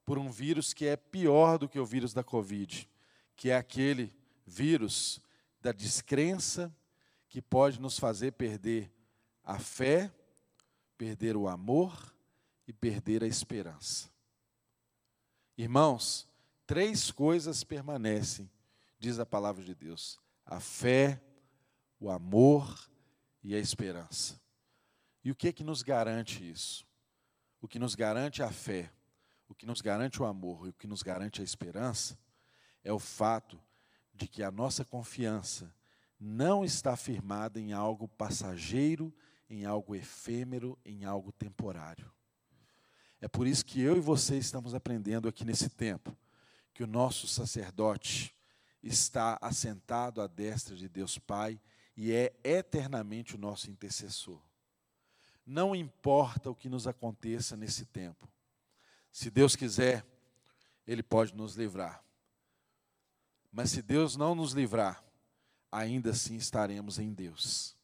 por 0.02 0.16
um 0.16 0.30
vírus 0.30 0.72
que 0.72 0.86
é 0.86 0.96
pior 0.96 1.58
do 1.58 1.68
que 1.68 1.78
o 1.78 1.84
vírus 1.84 2.14
da 2.14 2.24
Covid, 2.24 2.88
que 3.36 3.50
é 3.50 3.56
aquele 3.56 4.16
vírus 4.46 5.20
da 5.60 5.72
descrença 5.72 6.74
que 7.34 7.42
pode 7.42 7.80
nos 7.80 7.98
fazer 7.98 8.30
perder 8.30 8.94
a 9.42 9.58
fé, 9.58 10.14
perder 10.96 11.36
o 11.36 11.48
amor 11.48 12.14
e 12.64 12.72
perder 12.72 13.24
a 13.24 13.26
esperança. 13.26 14.08
Irmãos, 15.58 16.28
três 16.64 17.10
coisas 17.10 17.64
permanecem, 17.64 18.48
diz 19.00 19.18
a 19.18 19.26
palavra 19.26 19.64
de 19.64 19.74
Deus: 19.74 20.16
a 20.46 20.60
fé, 20.60 21.20
o 21.98 22.08
amor 22.08 22.88
e 23.42 23.52
a 23.52 23.58
esperança. 23.58 24.40
E 25.24 25.32
o 25.32 25.34
que 25.34 25.48
é 25.48 25.52
que 25.52 25.64
nos 25.64 25.82
garante 25.82 26.48
isso? 26.48 26.86
O 27.60 27.66
que 27.66 27.80
nos 27.80 27.96
garante 27.96 28.44
a 28.44 28.52
fé, 28.52 28.92
o 29.48 29.56
que 29.56 29.66
nos 29.66 29.80
garante 29.80 30.22
o 30.22 30.24
amor 30.24 30.68
e 30.68 30.70
o 30.70 30.74
que 30.74 30.86
nos 30.86 31.02
garante 31.02 31.40
a 31.40 31.44
esperança 31.44 32.16
é 32.84 32.92
o 32.92 32.98
fato 33.00 33.60
de 34.14 34.28
que 34.28 34.40
a 34.40 34.52
nossa 34.52 34.84
confiança 34.84 35.74
não 36.26 36.64
está 36.64 36.96
firmada 36.96 37.60
em 37.60 37.74
algo 37.74 38.08
passageiro, 38.08 39.14
em 39.48 39.66
algo 39.66 39.94
efêmero, 39.94 40.78
em 40.82 41.04
algo 41.04 41.30
temporário. 41.30 42.10
É 43.20 43.28
por 43.28 43.46
isso 43.46 43.62
que 43.62 43.78
eu 43.78 43.94
e 43.94 44.00
você 44.00 44.38
estamos 44.38 44.74
aprendendo 44.74 45.28
aqui 45.28 45.44
nesse 45.44 45.68
tempo 45.68 46.16
que 46.72 46.82
o 46.82 46.86
nosso 46.86 47.26
sacerdote 47.28 48.34
está 48.82 49.36
assentado 49.38 50.22
à 50.22 50.26
destra 50.26 50.74
de 50.74 50.88
Deus 50.88 51.18
Pai 51.18 51.60
e 51.94 52.10
é 52.10 52.34
eternamente 52.42 53.34
o 53.34 53.38
nosso 53.38 53.70
intercessor. 53.70 54.40
Não 55.44 55.76
importa 55.76 56.50
o 56.50 56.54
que 56.54 56.70
nos 56.70 56.86
aconteça 56.86 57.54
nesse 57.54 57.84
tempo, 57.84 58.26
se 59.12 59.30
Deus 59.30 59.54
quiser, 59.54 60.06
Ele 60.86 61.02
pode 61.02 61.34
nos 61.34 61.54
livrar. 61.54 62.02
Mas 63.52 63.70
se 63.70 63.82
Deus 63.82 64.16
não 64.16 64.34
nos 64.34 64.52
livrar, 64.52 65.03
ainda 65.74 66.10
assim 66.10 66.36
estaremos 66.36 67.00
em 67.00 67.12
Deus. 67.12 67.76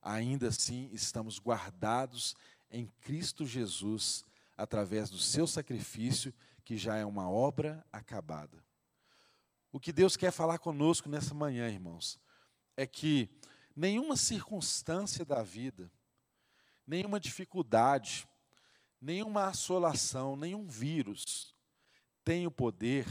Ainda 0.00 0.48
assim 0.48 0.88
estamos 0.90 1.38
guardados 1.38 2.34
em 2.70 2.86
Cristo 3.02 3.44
Jesus, 3.44 4.24
através 4.56 5.10
do 5.10 5.18
seu 5.18 5.46
sacrifício, 5.46 6.32
que 6.64 6.78
já 6.78 6.96
é 6.96 7.04
uma 7.04 7.28
obra 7.28 7.84
acabada. 7.92 8.64
O 9.70 9.78
que 9.78 9.92
Deus 9.92 10.16
quer 10.16 10.30
falar 10.30 10.58
conosco 10.58 11.10
nessa 11.10 11.34
manhã, 11.34 11.68
irmãos, 11.68 12.18
é 12.74 12.86
que 12.86 13.28
nenhuma 13.74 14.16
circunstância 14.16 15.22
da 15.22 15.42
vida, 15.42 15.92
nenhuma 16.86 17.20
dificuldade, 17.20 18.26
nenhuma 18.98 19.48
assolação, 19.48 20.36
nenhum 20.36 20.66
vírus 20.66 21.54
tem 22.24 22.46
o 22.46 22.50
poder 22.50 23.06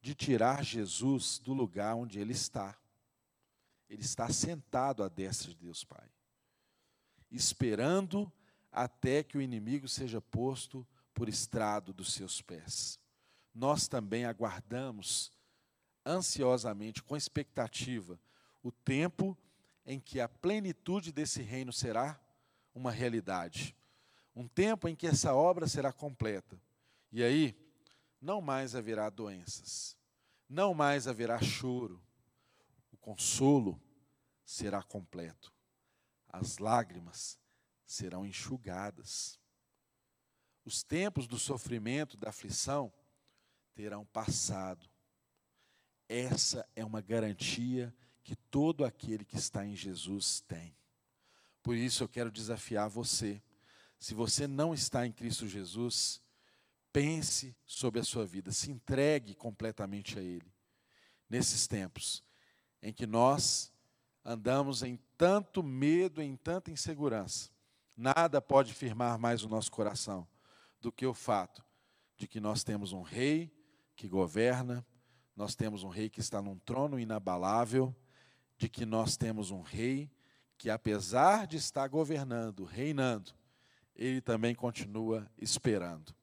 de 0.00 0.16
tirar 0.16 0.64
Jesus 0.64 1.38
do 1.38 1.54
lugar 1.54 1.94
onde 1.94 2.18
ele 2.18 2.32
está. 2.32 2.76
Ele 3.92 4.00
está 4.00 4.32
sentado 4.32 5.04
à 5.04 5.08
destra 5.08 5.50
de 5.50 5.56
Deus 5.58 5.84
Pai, 5.84 6.08
esperando 7.30 8.32
até 8.72 9.22
que 9.22 9.36
o 9.36 9.42
inimigo 9.42 9.86
seja 9.86 10.18
posto 10.18 10.88
por 11.12 11.28
estrado 11.28 11.92
dos 11.92 12.14
seus 12.14 12.40
pés. 12.40 12.98
Nós 13.54 13.86
também 13.88 14.24
aguardamos 14.24 15.30
ansiosamente, 16.06 17.02
com 17.02 17.14
expectativa, 17.14 18.18
o 18.62 18.72
tempo 18.72 19.36
em 19.84 20.00
que 20.00 20.20
a 20.20 20.28
plenitude 20.28 21.12
desse 21.12 21.42
reino 21.42 21.70
será 21.70 22.18
uma 22.74 22.90
realidade. 22.90 23.76
Um 24.34 24.48
tempo 24.48 24.88
em 24.88 24.96
que 24.96 25.06
essa 25.06 25.34
obra 25.34 25.68
será 25.68 25.92
completa. 25.92 26.58
E 27.12 27.22
aí, 27.22 27.54
não 28.18 28.40
mais 28.40 28.74
haverá 28.74 29.10
doenças, 29.10 29.98
não 30.48 30.72
mais 30.72 31.06
haverá 31.06 31.42
choro, 31.42 32.02
consolo 33.02 33.78
será 34.44 34.82
completo, 34.82 35.52
as 36.28 36.56
lágrimas 36.56 37.38
serão 37.84 38.24
enxugadas. 38.24 39.38
Os 40.64 40.82
tempos 40.82 41.26
do 41.26 41.38
sofrimento, 41.38 42.16
da 42.16 42.30
aflição, 42.30 42.92
terão 43.74 44.06
passado. 44.06 44.88
Essa 46.08 46.66
é 46.76 46.84
uma 46.84 47.00
garantia 47.00 47.94
que 48.22 48.36
todo 48.36 48.84
aquele 48.84 49.24
que 49.24 49.36
está 49.36 49.66
em 49.66 49.74
Jesus 49.74 50.40
tem. 50.42 50.76
Por 51.62 51.76
isso 51.76 52.04
eu 52.04 52.08
quero 52.08 52.30
desafiar 52.30 52.88
você. 52.88 53.42
Se 53.98 54.14
você 54.14 54.46
não 54.46 54.72
está 54.72 55.06
em 55.06 55.12
Cristo 55.12 55.46
Jesus, 55.48 56.22
pense 56.92 57.56
sobre 57.64 58.00
a 58.00 58.04
sua 58.04 58.24
vida, 58.24 58.52
se 58.52 58.70
entregue 58.70 59.34
completamente 59.34 60.18
a 60.18 60.22
Ele. 60.22 60.52
Nesses 61.28 61.66
tempos, 61.66 62.22
em 62.82 62.92
que 62.92 63.06
nós 63.06 63.72
andamos 64.24 64.82
em 64.82 64.98
tanto 65.16 65.62
medo, 65.62 66.20
em 66.20 66.36
tanta 66.36 66.70
insegurança. 66.70 67.50
Nada 67.96 68.40
pode 68.40 68.74
firmar 68.74 69.18
mais 69.18 69.44
o 69.44 69.48
nosso 69.48 69.70
coração 69.70 70.26
do 70.80 70.90
que 70.90 71.06
o 71.06 71.14
fato 71.14 71.64
de 72.22 72.28
que 72.28 72.38
nós 72.38 72.62
temos 72.62 72.92
um 72.92 73.02
rei 73.02 73.52
que 73.96 74.06
governa, 74.06 74.86
nós 75.34 75.56
temos 75.56 75.82
um 75.82 75.88
rei 75.88 76.08
que 76.08 76.20
está 76.20 76.40
num 76.40 76.56
trono 76.58 77.00
inabalável, 77.00 77.92
de 78.56 78.68
que 78.68 78.86
nós 78.86 79.16
temos 79.16 79.50
um 79.50 79.60
rei 79.60 80.08
que, 80.56 80.70
apesar 80.70 81.48
de 81.48 81.56
estar 81.56 81.88
governando, 81.88 82.64
reinando, 82.64 83.32
ele 83.96 84.20
também 84.20 84.54
continua 84.54 85.28
esperando. 85.36 86.14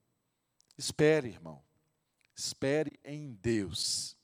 Espere, 0.78 1.28
irmão. 1.28 1.62
Espere 2.34 2.98
em 3.04 3.34
Deus. 3.34 4.16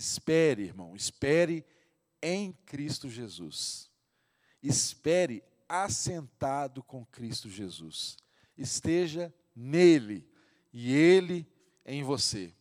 Espere, 0.00 0.62
irmão, 0.62 0.96
espere 0.96 1.62
em 2.22 2.54
Cristo 2.64 3.06
Jesus. 3.10 3.90
Espere 4.62 5.44
assentado 5.68 6.82
com 6.82 7.04
Cristo 7.04 7.50
Jesus. 7.50 8.16
Esteja 8.56 9.30
nele 9.54 10.26
e 10.72 10.90
ele 10.90 11.46
em 11.84 12.02
você. 12.02 12.54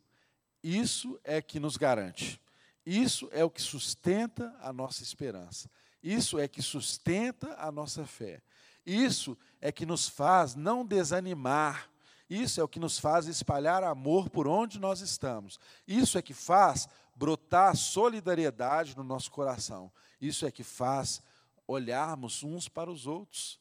Isso 0.61 1.17
é 1.23 1.41
que 1.41 1.61
nos 1.61 1.77
garante. 1.77 2.41
Isso 2.85 3.29
é 3.31 3.41
o 3.41 3.49
que 3.49 3.61
sustenta 3.61 4.53
a 4.59 4.73
nossa 4.73 5.01
esperança. 5.01 5.71
Isso 6.03 6.37
é 6.37 6.45
que 6.45 6.61
sustenta 6.61 7.55
a 7.57 7.71
nossa 7.71 8.05
fé. 8.05 8.41
Isso 8.85 9.37
é 9.61 9.71
que 9.71 9.85
nos 9.85 10.09
faz 10.09 10.55
não 10.55 10.85
desanimar. 10.85 11.89
Isso 12.29 12.61
é 12.61 12.63
o 12.63 12.67
que 12.67 12.79
nos 12.79 12.99
faz 12.99 13.27
espalhar 13.27 13.83
amor 13.83 14.29
por 14.29 14.47
onde 14.47 14.77
nós 14.77 15.01
estamos. 15.01 15.59
Isso 15.87 16.17
é 16.17 16.21
que 16.21 16.33
faz 16.33 16.87
brotar 17.19 17.75
solidariedade 17.75 18.95
no 18.95 19.03
nosso 19.03 19.29
coração. 19.29 19.91
Isso 20.21 20.45
é 20.45 20.51
que 20.51 20.63
faz 20.63 21.21
olharmos 21.67 22.43
uns 22.43 22.69
para 22.69 22.89
os 22.89 23.05
outros 23.05 23.59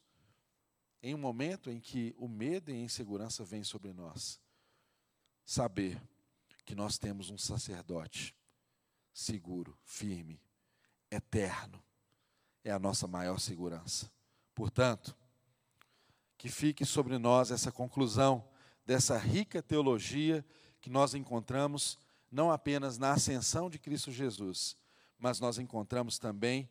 em 1.02 1.12
um 1.12 1.18
momento 1.18 1.68
em 1.68 1.80
que 1.80 2.14
o 2.16 2.28
medo 2.28 2.70
e 2.70 2.74
a 2.74 2.78
insegurança 2.78 3.44
vêm 3.44 3.64
sobre 3.64 3.92
nós. 3.92 4.40
Saber 5.44 6.00
que 6.64 6.74
nós 6.76 6.98
temos 6.98 7.30
um 7.30 7.38
sacerdote 7.38 8.32
seguro, 9.12 9.76
firme, 9.82 10.40
eterno, 11.10 11.82
é 12.62 12.70
a 12.70 12.78
nossa 12.78 13.08
maior 13.08 13.40
segurança. 13.40 14.08
Portanto, 14.54 15.16
que 16.36 16.48
fique 16.48 16.84
sobre 16.84 17.18
nós 17.18 17.50
essa 17.50 17.72
conclusão 17.72 18.48
dessa 18.86 19.18
rica 19.18 19.60
teologia 19.60 20.46
que 20.80 20.88
nós 20.88 21.14
encontramos 21.14 21.98
não 22.30 22.50
apenas 22.50 22.98
na 22.98 23.12
ascensão 23.12 23.70
de 23.70 23.78
Cristo 23.78 24.12
Jesus, 24.12 24.76
mas 25.18 25.40
nós 25.40 25.58
encontramos 25.58 26.18
também 26.18 26.68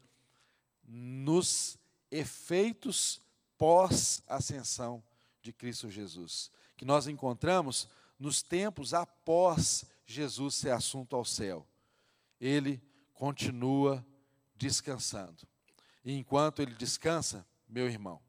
nos 0.88 1.78
efeitos 2.10 3.22
pós-ascensão 3.58 5.04
de 5.42 5.52
Cristo 5.52 5.90
Jesus, 5.90 6.52
que 6.76 6.86
nós 6.86 7.08
encontramos 7.08 7.90
nos 8.20 8.42
tempos 8.42 8.94
após 8.94 9.86
Jesus 10.06 10.56
ser 10.56 10.72
assunto 10.72 11.16
ao 11.16 11.26
céu. 11.26 11.68
Ele 12.40 12.82
continua 13.14 14.06
descansando. 14.56 15.48
E 16.06 16.14
enquanto 16.14 16.62
ele 16.62 16.74
descansa, 16.76 17.46
meu 17.68 17.90
irmão, 17.90 18.22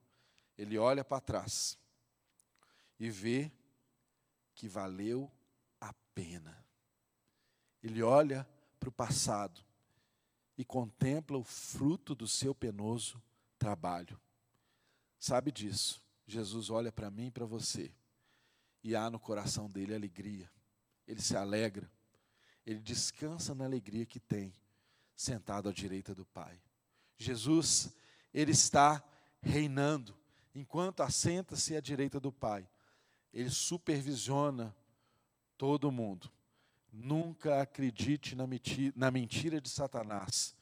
ele 0.57 0.77
olha 0.77 1.05
para 1.05 1.21
trás 1.21 1.79
e 2.99 3.09
vê 3.11 3.53
que 4.55 4.67
valeu 4.67 5.31
a 5.81 5.93
pena 6.15 6.68
ele 7.83 8.03
olha 8.03 8.49
para 8.79 8.89
o 8.89 8.93
passado 8.93 9.61
e 10.57 10.65
contempla 10.65 11.39
o 11.39 11.45
fruto 11.45 12.15
do 12.15 12.27
seu 12.27 12.55
penoso 12.55 13.23
trabalho. 13.59 14.21
Sabe 15.19 15.53
disso? 15.53 16.03
Jesus 16.27 16.71
olha 16.71 16.93
para 16.93 17.11
mim 17.11 17.27
e 17.27 17.31
para 17.31 17.47
você, 17.47 17.93
e 18.83 18.95
há 18.95 19.09
no 19.09 19.19
coração 19.19 19.71
dele 19.71 19.95
alegria, 19.95 20.51
ele 21.07 21.23
se 21.23 21.37
alegra, 21.37 21.91
ele 22.67 22.81
descansa 22.81 23.55
na 23.55 23.65
alegria 23.65 24.05
que 24.05 24.21
tem, 24.21 24.53
sentado 25.17 25.69
à 25.69 25.73
direita 25.73 26.15
do 26.15 26.25
Pai. 26.27 26.61
Jesus, 27.17 27.93
ele 28.33 28.53
está 28.53 29.03
reinando, 29.41 30.15
enquanto 30.55 31.03
assenta-se 31.03 31.75
à 31.75 31.81
direita 31.81 32.21
do 32.21 32.31
Pai, 32.31 32.69
ele 33.33 33.51
supervisiona 33.51 34.77
todo 35.57 35.91
mundo. 35.91 36.31
Nunca 36.93 37.61
acredite 37.61 38.35
na 38.35 39.11
mentira, 39.11 39.61
de 39.61 39.69
Satanás, 39.69 40.57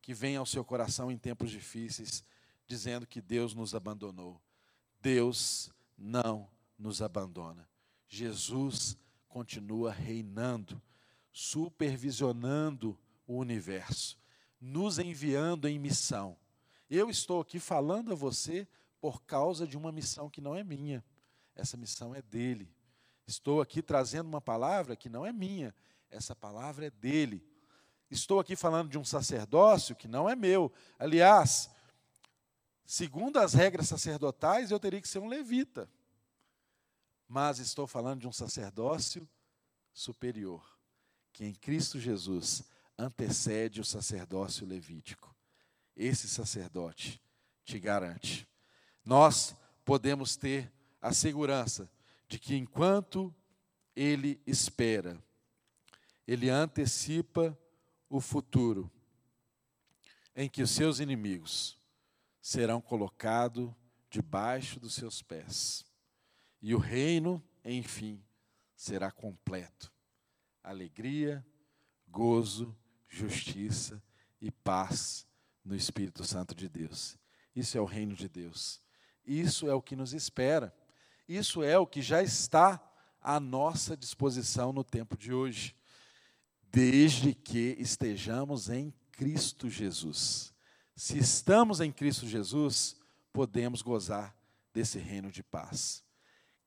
que 0.00 0.14
vem 0.14 0.36
ao 0.36 0.46
seu 0.46 0.64
coração 0.64 1.10
em 1.10 1.18
tempos 1.18 1.50
difíceis, 1.50 2.24
dizendo 2.66 3.06
que 3.06 3.20
Deus 3.20 3.54
nos 3.54 3.74
abandonou. 3.74 4.40
Deus 5.00 5.70
não 5.98 6.48
nos 6.78 7.02
abandona. 7.02 7.68
Jesus 8.08 8.96
continua 9.28 9.92
reinando, 9.92 10.80
supervisionando 11.32 12.98
o 13.26 13.36
universo, 13.36 14.18
nos 14.60 14.98
enviando 14.98 15.68
em 15.68 15.78
missão. 15.78 16.36
Eu 16.88 17.10
estou 17.10 17.40
aqui 17.40 17.58
falando 17.58 18.12
a 18.12 18.14
você 18.14 18.68
por 19.00 19.22
causa 19.22 19.66
de 19.66 19.76
uma 19.76 19.92
missão 19.92 20.30
que 20.30 20.40
não 20.40 20.54
é 20.54 20.62
minha, 20.62 21.04
essa 21.54 21.76
missão 21.76 22.14
é 22.14 22.22
dele. 22.22 22.73
Estou 23.26 23.60
aqui 23.60 23.82
trazendo 23.82 24.28
uma 24.28 24.40
palavra 24.40 24.96
que 24.96 25.08
não 25.08 25.24
é 25.24 25.32
minha, 25.32 25.74
essa 26.10 26.34
palavra 26.34 26.86
é 26.86 26.90
dele. 26.90 27.44
Estou 28.10 28.38
aqui 28.38 28.54
falando 28.54 28.90
de 28.90 28.98
um 28.98 29.04
sacerdócio 29.04 29.96
que 29.96 30.06
não 30.06 30.28
é 30.28 30.36
meu. 30.36 30.72
Aliás, 30.98 31.70
segundo 32.84 33.38
as 33.38 33.54
regras 33.54 33.88
sacerdotais, 33.88 34.70
eu 34.70 34.78
teria 34.78 35.00
que 35.00 35.08
ser 35.08 35.18
um 35.18 35.26
levita. 35.26 35.90
Mas 37.26 37.58
estou 37.58 37.86
falando 37.86 38.20
de 38.20 38.28
um 38.28 38.32
sacerdócio 38.32 39.28
superior, 39.92 40.64
que 41.32 41.44
em 41.44 41.54
Cristo 41.54 41.98
Jesus 41.98 42.62
antecede 42.98 43.80
o 43.80 43.84
sacerdócio 43.84 44.66
levítico. 44.66 45.34
Esse 45.96 46.28
sacerdote 46.28 47.20
te 47.64 47.78
garante. 47.78 48.46
Nós 49.04 49.56
podemos 49.84 50.36
ter 50.36 50.72
a 51.00 51.12
segurança 51.12 51.90
de 52.28 52.38
que 52.38 52.56
enquanto 52.56 53.34
ele 53.94 54.40
espera, 54.46 55.22
ele 56.26 56.50
antecipa 56.50 57.56
o 58.08 58.20
futuro 58.20 58.90
em 60.34 60.48
que 60.48 60.62
os 60.62 60.70
seus 60.70 60.98
inimigos 60.98 61.78
serão 62.40 62.80
colocados 62.80 63.72
debaixo 64.10 64.78
dos 64.80 64.94
seus 64.94 65.22
pés. 65.22 65.84
E 66.60 66.74
o 66.74 66.78
reino, 66.78 67.42
enfim, 67.64 68.22
será 68.74 69.10
completo. 69.10 69.92
Alegria, 70.62 71.44
gozo, 72.08 72.76
justiça 73.08 74.02
e 74.40 74.50
paz 74.50 75.26
no 75.64 75.74
Espírito 75.74 76.24
Santo 76.24 76.54
de 76.54 76.68
Deus. 76.68 77.18
Isso 77.54 77.78
é 77.78 77.80
o 77.80 77.86
reino 77.86 78.14
de 78.14 78.28
Deus. 78.28 78.82
Isso 79.24 79.68
é 79.68 79.74
o 79.74 79.82
que 79.82 79.96
nos 79.96 80.12
espera. 80.12 80.74
Isso 81.28 81.62
é 81.62 81.78
o 81.78 81.86
que 81.86 82.02
já 82.02 82.22
está 82.22 82.80
à 83.20 83.40
nossa 83.40 83.96
disposição 83.96 84.72
no 84.72 84.84
tempo 84.84 85.16
de 85.16 85.32
hoje, 85.32 85.74
desde 86.70 87.34
que 87.34 87.76
estejamos 87.78 88.68
em 88.68 88.92
Cristo 89.12 89.70
Jesus. 89.70 90.52
Se 90.94 91.18
estamos 91.18 91.80
em 91.80 91.90
Cristo 91.90 92.26
Jesus, 92.26 92.96
podemos 93.32 93.80
gozar 93.80 94.36
desse 94.72 94.98
reino 94.98 95.30
de 95.30 95.42
paz. 95.42 96.04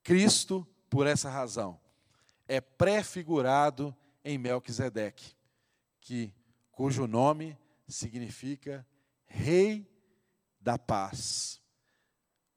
Cristo, 0.03 0.67
por 0.89 1.05
essa 1.05 1.29
razão, 1.29 1.79
é 2.47 2.59
prefigurado 2.59 3.95
em 4.23 4.37
Melquisedeque, 4.37 5.35
que 6.01 6.33
cujo 6.71 7.05
nome 7.05 7.57
significa 7.87 8.85
Rei 9.25 9.89
da 10.59 10.77
Paz, 10.77 11.61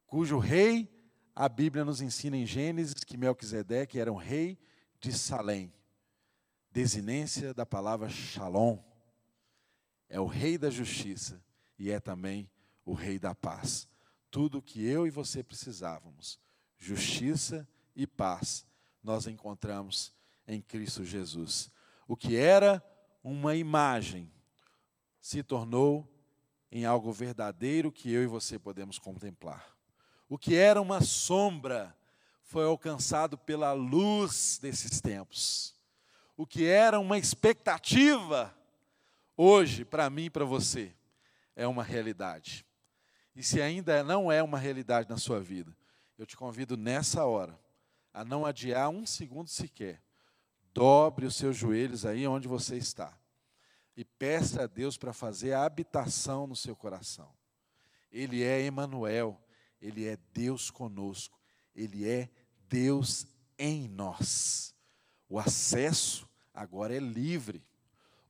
cujo 0.06 0.38
rei 0.38 0.99
a 1.34 1.48
Bíblia 1.48 1.84
nos 1.84 2.00
ensina 2.00 2.36
em 2.36 2.46
Gênesis 2.46 3.04
que 3.04 3.16
Melquisedeque 3.16 3.98
era 3.98 4.12
um 4.12 4.16
rei 4.16 4.58
de 5.00 5.12
Salém. 5.12 5.72
Desinência 6.70 7.54
da 7.54 7.64
palavra 7.64 8.08
Shalom. 8.08 8.78
É 10.08 10.20
o 10.20 10.26
rei 10.26 10.58
da 10.58 10.70
justiça 10.70 11.42
e 11.78 11.90
é 11.90 12.00
também 12.00 12.50
o 12.84 12.92
rei 12.92 13.18
da 13.18 13.34
paz. 13.34 13.88
Tudo 14.30 14.58
o 14.58 14.62
que 14.62 14.84
eu 14.84 15.06
e 15.06 15.10
você 15.10 15.42
precisávamos, 15.42 16.38
justiça 16.78 17.66
e 17.96 18.06
paz, 18.06 18.66
nós 19.02 19.26
encontramos 19.26 20.12
em 20.46 20.60
Cristo 20.60 21.04
Jesus. 21.04 21.70
O 22.06 22.16
que 22.16 22.36
era 22.36 22.84
uma 23.22 23.56
imagem 23.56 24.30
se 25.20 25.42
tornou 25.42 26.08
em 26.70 26.84
algo 26.84 27.12
verdadeiro 27.12 27.90
que 27.90 28.10
eu 28.10 28.22
e 28.22 28.26
você 28.26 28.58
podemos 28.58 28.98
contemplar. 28.98 29.79
O 30.30 30.38
que 30.38 30.54
era 30.54 30.80
uma 30.80 31.00
sombra 31.00 31.92
foi 32.44 32.64
alcançado 32.64 33.36
pela 33.36 33.72
luz 33.72 34.60
desses 34.62 35.00
tempos. 35.00 35.74
O 36.36 36.46
que 36.46 36.66
era 36.66 37.00
uma 37.00 37.18
expectativa, 37.18 38.56
hoje, 39.36 39.84
para 39.84 40.08
mim 40.08 40.26
e 40.26 40.30
para 40.30 40.44
você, 40.44 40.94
é 41.56 41.66
uma 41.66 41.82
realidade. 41.82 42.64
E 43.34 43.42
se 43.42 43.60
ainda 43.60 44.04
não 44.04 44.30
é 44.30 44.40
uma 44.40 44.56
realidade 44.56 45.10
na 45.10 45.18
sua 45.18 45.40
vida, 45.40 45.76
eu 46.16 46.24
te 46.24 46.36
convido 46.36 46.76
nessa 46.76 47.24
hora 47.24 47.58
a 48.14 48.24
não 48.24 48.46
adiar 48.46 48.88
um 48.88 49.04
segundo 49.04 49.48
sequer. 49.48 50.00
Dobre 50.72 51.26
os 51.26 51.34
seus 51.34 51.56
joelhos 51.56 52.06
aí 52.06 52.24
onde 52.24 52.46
você 52.46 52.76
está 52.76 53.18
e 53.96 54.04
peça 54.04 54.62
a 54.62 54.66
Deus 54.68 54.96
para 54.96 55.12
fazer 55.12 55.54
a 55.54 55.64
habitação 55.64 56.46
no 56.46 56.54
seu 56.54 56.76
coração. 56.76 57.34
Ele 58.12 58.44
é 58.44 58.62
Emanuel, 58.62 59.36
ele 59.80 60.06
é 60.06 60.18
Deus 60.32 60.70
conosco, 60.70 61.38
Ele 61.74 62.08
é 62.08 62.28
Deus 62.68 63.26
em 63.58 63.88
nós. 63.88 64.74
O 65.28 65.38
acesso 65.38 66.28
agora 66.52 66.94
é 66.94 66.98
livre, 66.98 67.62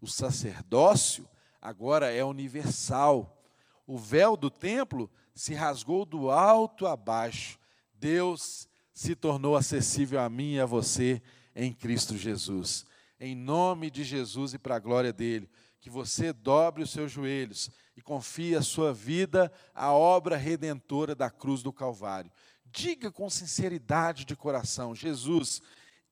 o 0.01 0.07
sacerdócio 0.07 1.29
agora 1.61 2.13
é 2.13 2.25
universal. 2.25 3.43
O 3.87 3.99
véu 3.99 4.37
do 4.37 4.51
templo 4.51 5.11
se 5.35 5.55
rasgou 5.55 6.05
do 6.05 6.31
alto 6.31 6.87
a 6.87 6.97
baixo. 6.97 7.59
Deus 7.95 8.69
se 8.95 9.15
tornou 9.15 9.57
acessível 9.57 10.21
a 10.21 10.29
mim 10.29 10.55
e 10.55 10.61
a 10.61 10.67
você 10.67 11.21
em 11.55 11.73
Cristo 11.73 12.17
Jesus. 12.17 12.87
Em 13.19 13.35
nome 13.35 13.91
de 13.91 14.05
Jesus 14.05 14.55
e 14.55 14.59
para 14.59 14.77
a 14.77 14.81
glória 14.81 15.13
dele, 15.13 15.51
que 15.81 15.89
você 15.89 16.33
dobre 16.33 16.83
os 16.83 16.91
seus 16.91 17.11
joelhos 17.11 17.71
e 17.97 18.03
confie 18.03 18.55
a 18.55 18.63
sua 18.63 18.93
vida 18.93 19.51
à 19.75 19.93
obra 19.93 20.37
redentora 20.37 21.15
da 21.15 21.31
cruz 21.31 21.63
do 21.63 21.73
Calvário. 21.73 22.31
Diga 22.67 23.11
com 23.11 23.29
sinceridade 23.31 24.25
de 24.25 24.37
coração: 24.37 24.95
Jesus, 24.95 25.61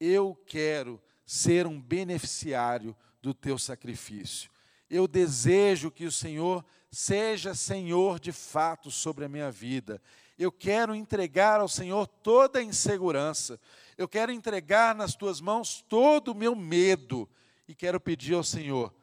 eu 0.01 0.35
quero 0.47 1.01
ser 1.25 1.67
um 1.67 1.81
beneficiário 1.81 2.97
do 3.21 3.35
teu 3.35 3.59
sacrifício. 3.59 4.51
Eu 4.89 5.07
desejo 5.07 5.91
que 5.91 6.07
o 6.07 6.13
Senhor 6.13 6.65
seja 6.91 7.55
Senhor 7.55 8.19
de 8.19 8.33
fato 8.33 8.91
sobre 8.91 9.27
a 9.27 9.29
minha 9.29 9.51
vida. 9.51 10.01
Eu 10.39 10.51
quero 10.51 10.95
entregar 10.95 11.61
ao 11.61 11.69
Senhor 11.69 12.07
toda 12.07 12.61
a 12.61 12.63
insegurança. 12.63 13.61
Eu 13.99 14.09
quero 14.09 14.33
entregar 14.33 14.95
nas 14.95 15.15
tuas 15.15 15.41
mãos 15.41 15.85
todo 15.89 16.29
o 16.33 16.35
meu 16.35 16.55
medo. 16.55 17.29
E 17.67 17.75
quero 17.75 18.01
pedir 18.01 18.35
ao 18.35 18.45
Senhor 18.45 18.95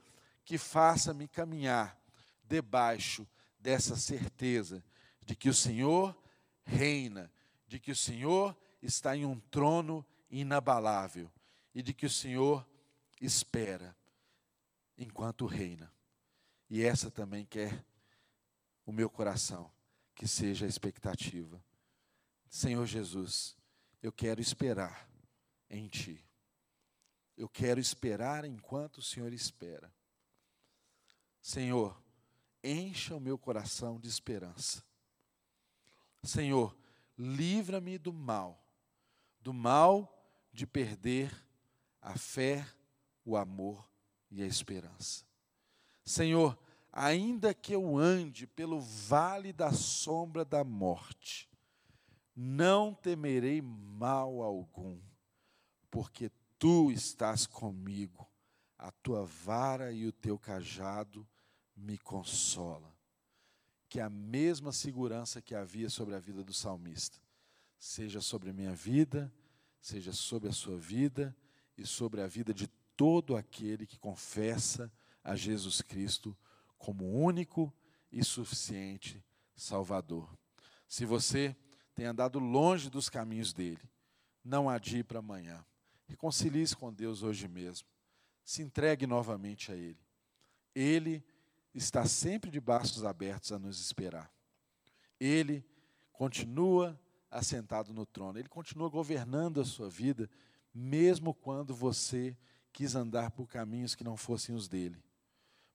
que 0.45 0.57
faça-me 0.57 1.27
caminhar 1.27 1.99
debaixo 2.43 3.27
dessa 3.59 3.95
certeza 3.95 4.83
de 5.25 5.35
que 5.35 5.49
o 5.49 5.53
Senhor 5.53 6.15
reina, 6.63 7.31
de 7.67 7.79
que 7.79 7.91
o 7.91 7.95
Senhor 7.95 8.55
está 8.81 9.17
em 9.17 9.25
um 9.25 9.39
trono 9.39 10.05
inabalável 10.29 11.31
e 11.73 11.81
de 11.81 11.93
que 11.93 12.05
o 12.05 12.09
Senhor 12.09 12.65
espera 13.19 13.97
enquanto 14.97 15.47
reina. 15.47 15.91
E 16.69 16.83
essa 16.83 17.09
também 17.09 17.43
quer 17.43 17.83
o 18.85 18.91
meu 18.91 19.09
coração, 19.09 19.71
que 20.13 20.27
seja 20.27 20.65
a 20.65 20.69
expectativa. 20.69 21.63
Senhor 22.47 22.85
Jesus, 22.85 23.57
eu 24.01 24.11
quero 24.11 24.39
esperar 24.39 25.09
em 25.69 25.87
Ti. 25.87 26.23
Eu 27.35 27.49
quero 27.49 27.79
esperar 27.79 28.45
enquanto 28.45 28.99
o 28.99 29.03
Senhor 29.03 29.33
espera. 29.33 29.91
Senhor, 31.45 31.95
encha 32.63 33.15
o 33.15 33.19
meu 33.19 33.37
coração 33.37 33.99
de 33.99 34.07
esperança. 34.07 34.83
Senhor, 36.23 36.75
livra-me 37.15 37.99
do 37.99 38.11
mal, 38.11 38.65
do 39.39 39.53
mal 39.53 40.27
de 40.51 40.65
perder 40.65 41.31
a 42.01 42.17
fé, 42.17 42.67
o 43.23 43.37
amor 43.37 43.87
e 44.31 44.41
a 44.41 44.47
esperança. 44.47 45.23
Senhor, 46.03 46.57
ainda 46.91 47.53
que 47.53 47.73
eu 47.73 47.95
ande 47.95 48.47
pelo 48.47 48.81
vale 48.81 49.53
da 49.53 49.71
sombra 49.71 50.43
da 50.43 50.63
morte, 50.63 51.47
não 52.35 52.91
temerei 52.91 53.61
mal 53.61 54.41
algum, 54.41 54.99
porque 55.91 56.31
tu 56.57 56.91
estás 56.91 57.45
comigo, 57.45 58.27
a 58.79 58.89
tua 58.89 59.23
vara 59.23 59.91
e 59.91 60.07
o 60.07 60.11
teu 60.11 60.39
cajado 60.39 61.25
me 61.75 61.97
consolam. 61.97 62.93
Que 63.87 63.99
a 63.99 64.09
mesma 64.09 64.71
segurança 64.71 65.41
que 65.41 65.55
havia 65.55 65.89
sobre 65.89 66.15
a 66.15 66.19
vida 66.19 66.43
do 66.43 66.53
salmista, 66.53 67.19
seja 67.77 68.21
sobre 68.21 68.51
minha 68.51 68.73
vida, 68.73 69.31
seja 69.79 70.11
sobre 70.11 70.49
a 70.49 70.53
sua 70.53 70.77
vida 70.77 71.35
e 71.77 71.85
sobre 71.85 72.21
a 72.21 72.27
vida 72.27 72.53
de 72.53 72.67
todo 72.95 73.35
aquele 73.35 73.85
que 73.85 73.99
confessa 73.99 74.91
a 75.23 75.35
Jesus 75.35 75.81
Cristo 75.81 76.35
como 76.77 77.05
único 77.05 77.73
e 78.11 78.23
suficiente 78.23 79.23
Salvador. 79.55 80.29
Se 80.87 81.05
você 81.05 81.55
tem 81.93 82.05
andado 82.05 82.39
longe 82.39 82.89
dos 82.89 83.09
caminhos 83.09 83.53
dele, 83.53 83.89
não 84.43 84.69
adie 84.69 85.03
para 85.03 85.19
amanhã. 85.19 85.65
Reconcilie-se 86.07 86.75
com 86.75 86.93
Deus 86.93 87.23
hoje 87.23 87.47
mesmo. 87.47 87.87
Se 88.43 88.61
entregue 88.61 89.07
novamente 89.07 89.71
a 89.71 89.75
Ele. 89.75 89.99
Ele 90.73 91.23
está 91.75 92.05
sempre 92.05 92.49
de 92.49 92.59
braços 92.59 93.03
abertos 93.03 93.51
a 93.51 93.59
nos 93.59 93.79
esperar. 93.79 94.31
Ele 95.19 95.63
continua 96.11 96.99
assentado 97.29 97.93
no 97.93 98.05
trono. 98.05 98.39
Ele 98.39 98.49
continua 98.49 98.89
governando 98.89 99.59
a 99.59 99.65
sua 99.65 99.89
vida, 99.89 100.29
mesmo 100.73 101.33
quando 101.33 101.75
você 101.75 102.35
quis 102.71 102.95
andar 102.95 103.31
por 103.31 103.47
caminhos 103.47 103.93
que 103.93 104.03
não 104.03 104.17
fossem 104.17 104.55
os 104.55 104.67
dele 104.67 105.05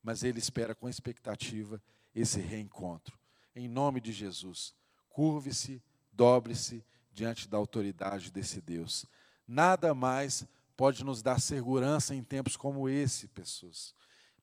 mas 0.03 0.22
ele 0.22 0.38
espera 0.38 0.74
com 0.74 0.88
expectativa 0.88 1.82
esse 2.14 2.40
reencontro. 2.40 3.18
Em 3.55 3.68
nome 3.68 4.01
de 4.01 4.12
Jesus, 4.12 4.74
curve-se, 5.09 5.82
dobre-se 6.12 6.84
diante 7.12 7.48
da 7.48 7.59
autoridade 7.59 8.30
desse 8.30 8.61
Deus. 8.61 9.05
Nada 9.46 9.94
mais 9.94 10.46
pode 10.76 11.05
nos 11.05 11.22
dar 11.22 11.40
segurança 11.40 12.14
em 12.14 12.22
tempos 12.22 12.57
como 12.57 12.88
esse, 12.88 13.28
pessoas. 13.28 13.94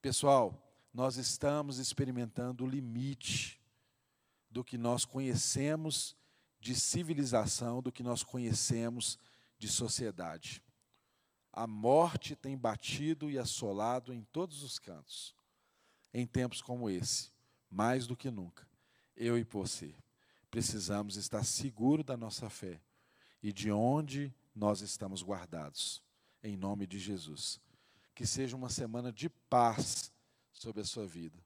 Pessoal, 0.02 0.67
nós 0.98 1.16
estamos 1.18 1.78
experimentando 1.78 2.64
o 2.64 2.68
limite 2.68 3.62
do 4.50 4.64
que 4.64 4.80
nós 4.80 5.06
conhecemos 5.06 6.18
de 6.60 6.74
civilização, 6.74 7.84
do 7.84 7.92
que 7.92 8.02
nós 8.02 8.24
conhecemos 8.24 9.20
de 9.60 9.68
sociedade. 9.68 10.64
A 11.54 11.68
morte 11.68 12.36
tem 12.36 12.58
batido 12.58 13.30
e 13.30 13.38
assolado 13.38 14.12
em 14.12 14.24
todos 14.24 14.64
os 14.64 14.80
cantos 14.80 15.36
em 16.12 16.26
tempos 16.26 16.64
como 16.64 16.90
esse, 16.90 17.32
mais 17.70 18.08
do 18.08 18.18
que 18.18 18.32
nunca, 18.32 18.68
eu 19.16 19.38
e 19.38 19.44
você, 19.44 19.94
precisamos 20.50 21.16
estar 21.16 21.44
seguros 21.44 22.06
da 22.06 22.18
nossa 22.18 22.50
fé 22.50 22.82
e 23.44 23.54
de 23.54 23.72
onde 23.72 24.34
nós 24.56 24.82
estamos 24.82 25.22
guardados, 25.22 26.02
em 26.42 26.58
nome 26.58 26.88
de 26.88 26.98
Jesus. 26.98 27.62
Que 28.16 28.26
seja 28.26 28.56
uma 28.56 28.72
semana 28.72 29.14
de 29.14 29.30
paz 29.30 30.12
sobre 30.58 30.82
a 30.82 30.86
sua 30.86 31.06
vida. 31.06 31.38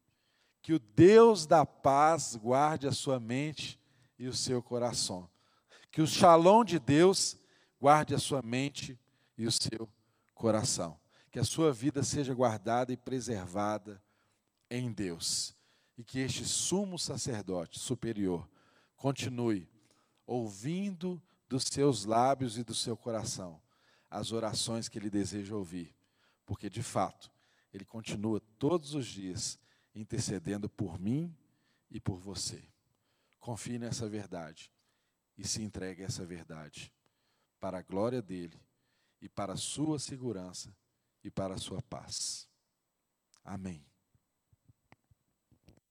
Que 0.61 0.73
o 0.73 0.79
Deus 0.79 1.45
da 1.45 1.65
paz 1.65 2.35
guarde 2.35 2.87
a 2.87 2.91
sua 2.91 3.19
mente 3.19 3.79
e 4.17 4.27
o 4.27 4.33
seu 4.33 4.61
coração. 4.61 5.29
Que 5.91 6.01
o 6.01 6.07
shalom 6.07 6.63
de 6.63 6.79
Deus 6.79 7.37
guarde 7.79 8.13
a 8.15 8.19
sua 8.19 8.41
mente 8.41 8.97
e 9.37 9.45
o 9.45 9.51
seu 9.51 9.89
coração. 10.33 10.99
Que 11.31 11.39
a 11.39 11.43
sua 11.43 11.73
vida 11.73 12.03
seja 12.03 12.33
guardada 12.33 12.93
e 12.93 12.97
preservada 12.97 14.01
em 14.69 14.91
Deus. 14.91 15.55
E 15.97 16.03
que 16.03 16.19
este 16.19 16.45
sumo 16.45 16.97
sacerdote 16.97 17.79
superior 17.79 18.47
continue 18.95 19.67
ouvindo 20.25 21.21
dos 21.49 21.63
seus 21.63 22.05
lábios 22.05 22.57
e 22.57 22.63
do 22.63 22.73
seu 22.73 22.95
coração 22.95 23.61
as 24.09 24.33
orações 24.33 24.89
que 24.89 24.99
ele 24.99 25.09
deseja 25.09 25.55
ouvir, 25.55 25.95
porque 26.45 26.69
de 26.69 26.83
fato 26.83 27.30
ele 27.73 27.85
continua 27.85 28.39
todos 28.57 28.93
os 28.93 29.05
dias 29.05 29.59
intercedendo 29.93 30.69
por 30.69 30.99
mim 30.99 31.35
e 31.89 31.99
por 31.99 32.17
você. 32.17 32.63
Confie 33.39 33.79
nessa 33.79 34.07
verdade 34.07 34.71
e 35.37 35.47
se 35.47 35.61
entregue 35.61 36.03
a 36.03 36.05
essa 36.05 36.25
verdade 36.25 36.93
para 37.59 37.79
a 37.79 37.81
glória 37.81 38.21
dele 38.21 38.59
e 39.21 39.29
para 39.29 39.53
a 39.53 39.57
sua 39.57 39.99
segurança 39.99 40.75
e 41.23 41.29
para 41.29 41.55
a 41.55 41.57
sua 41.57 41.81
paz. 41.81 42.47
Amém. 43.43 43.90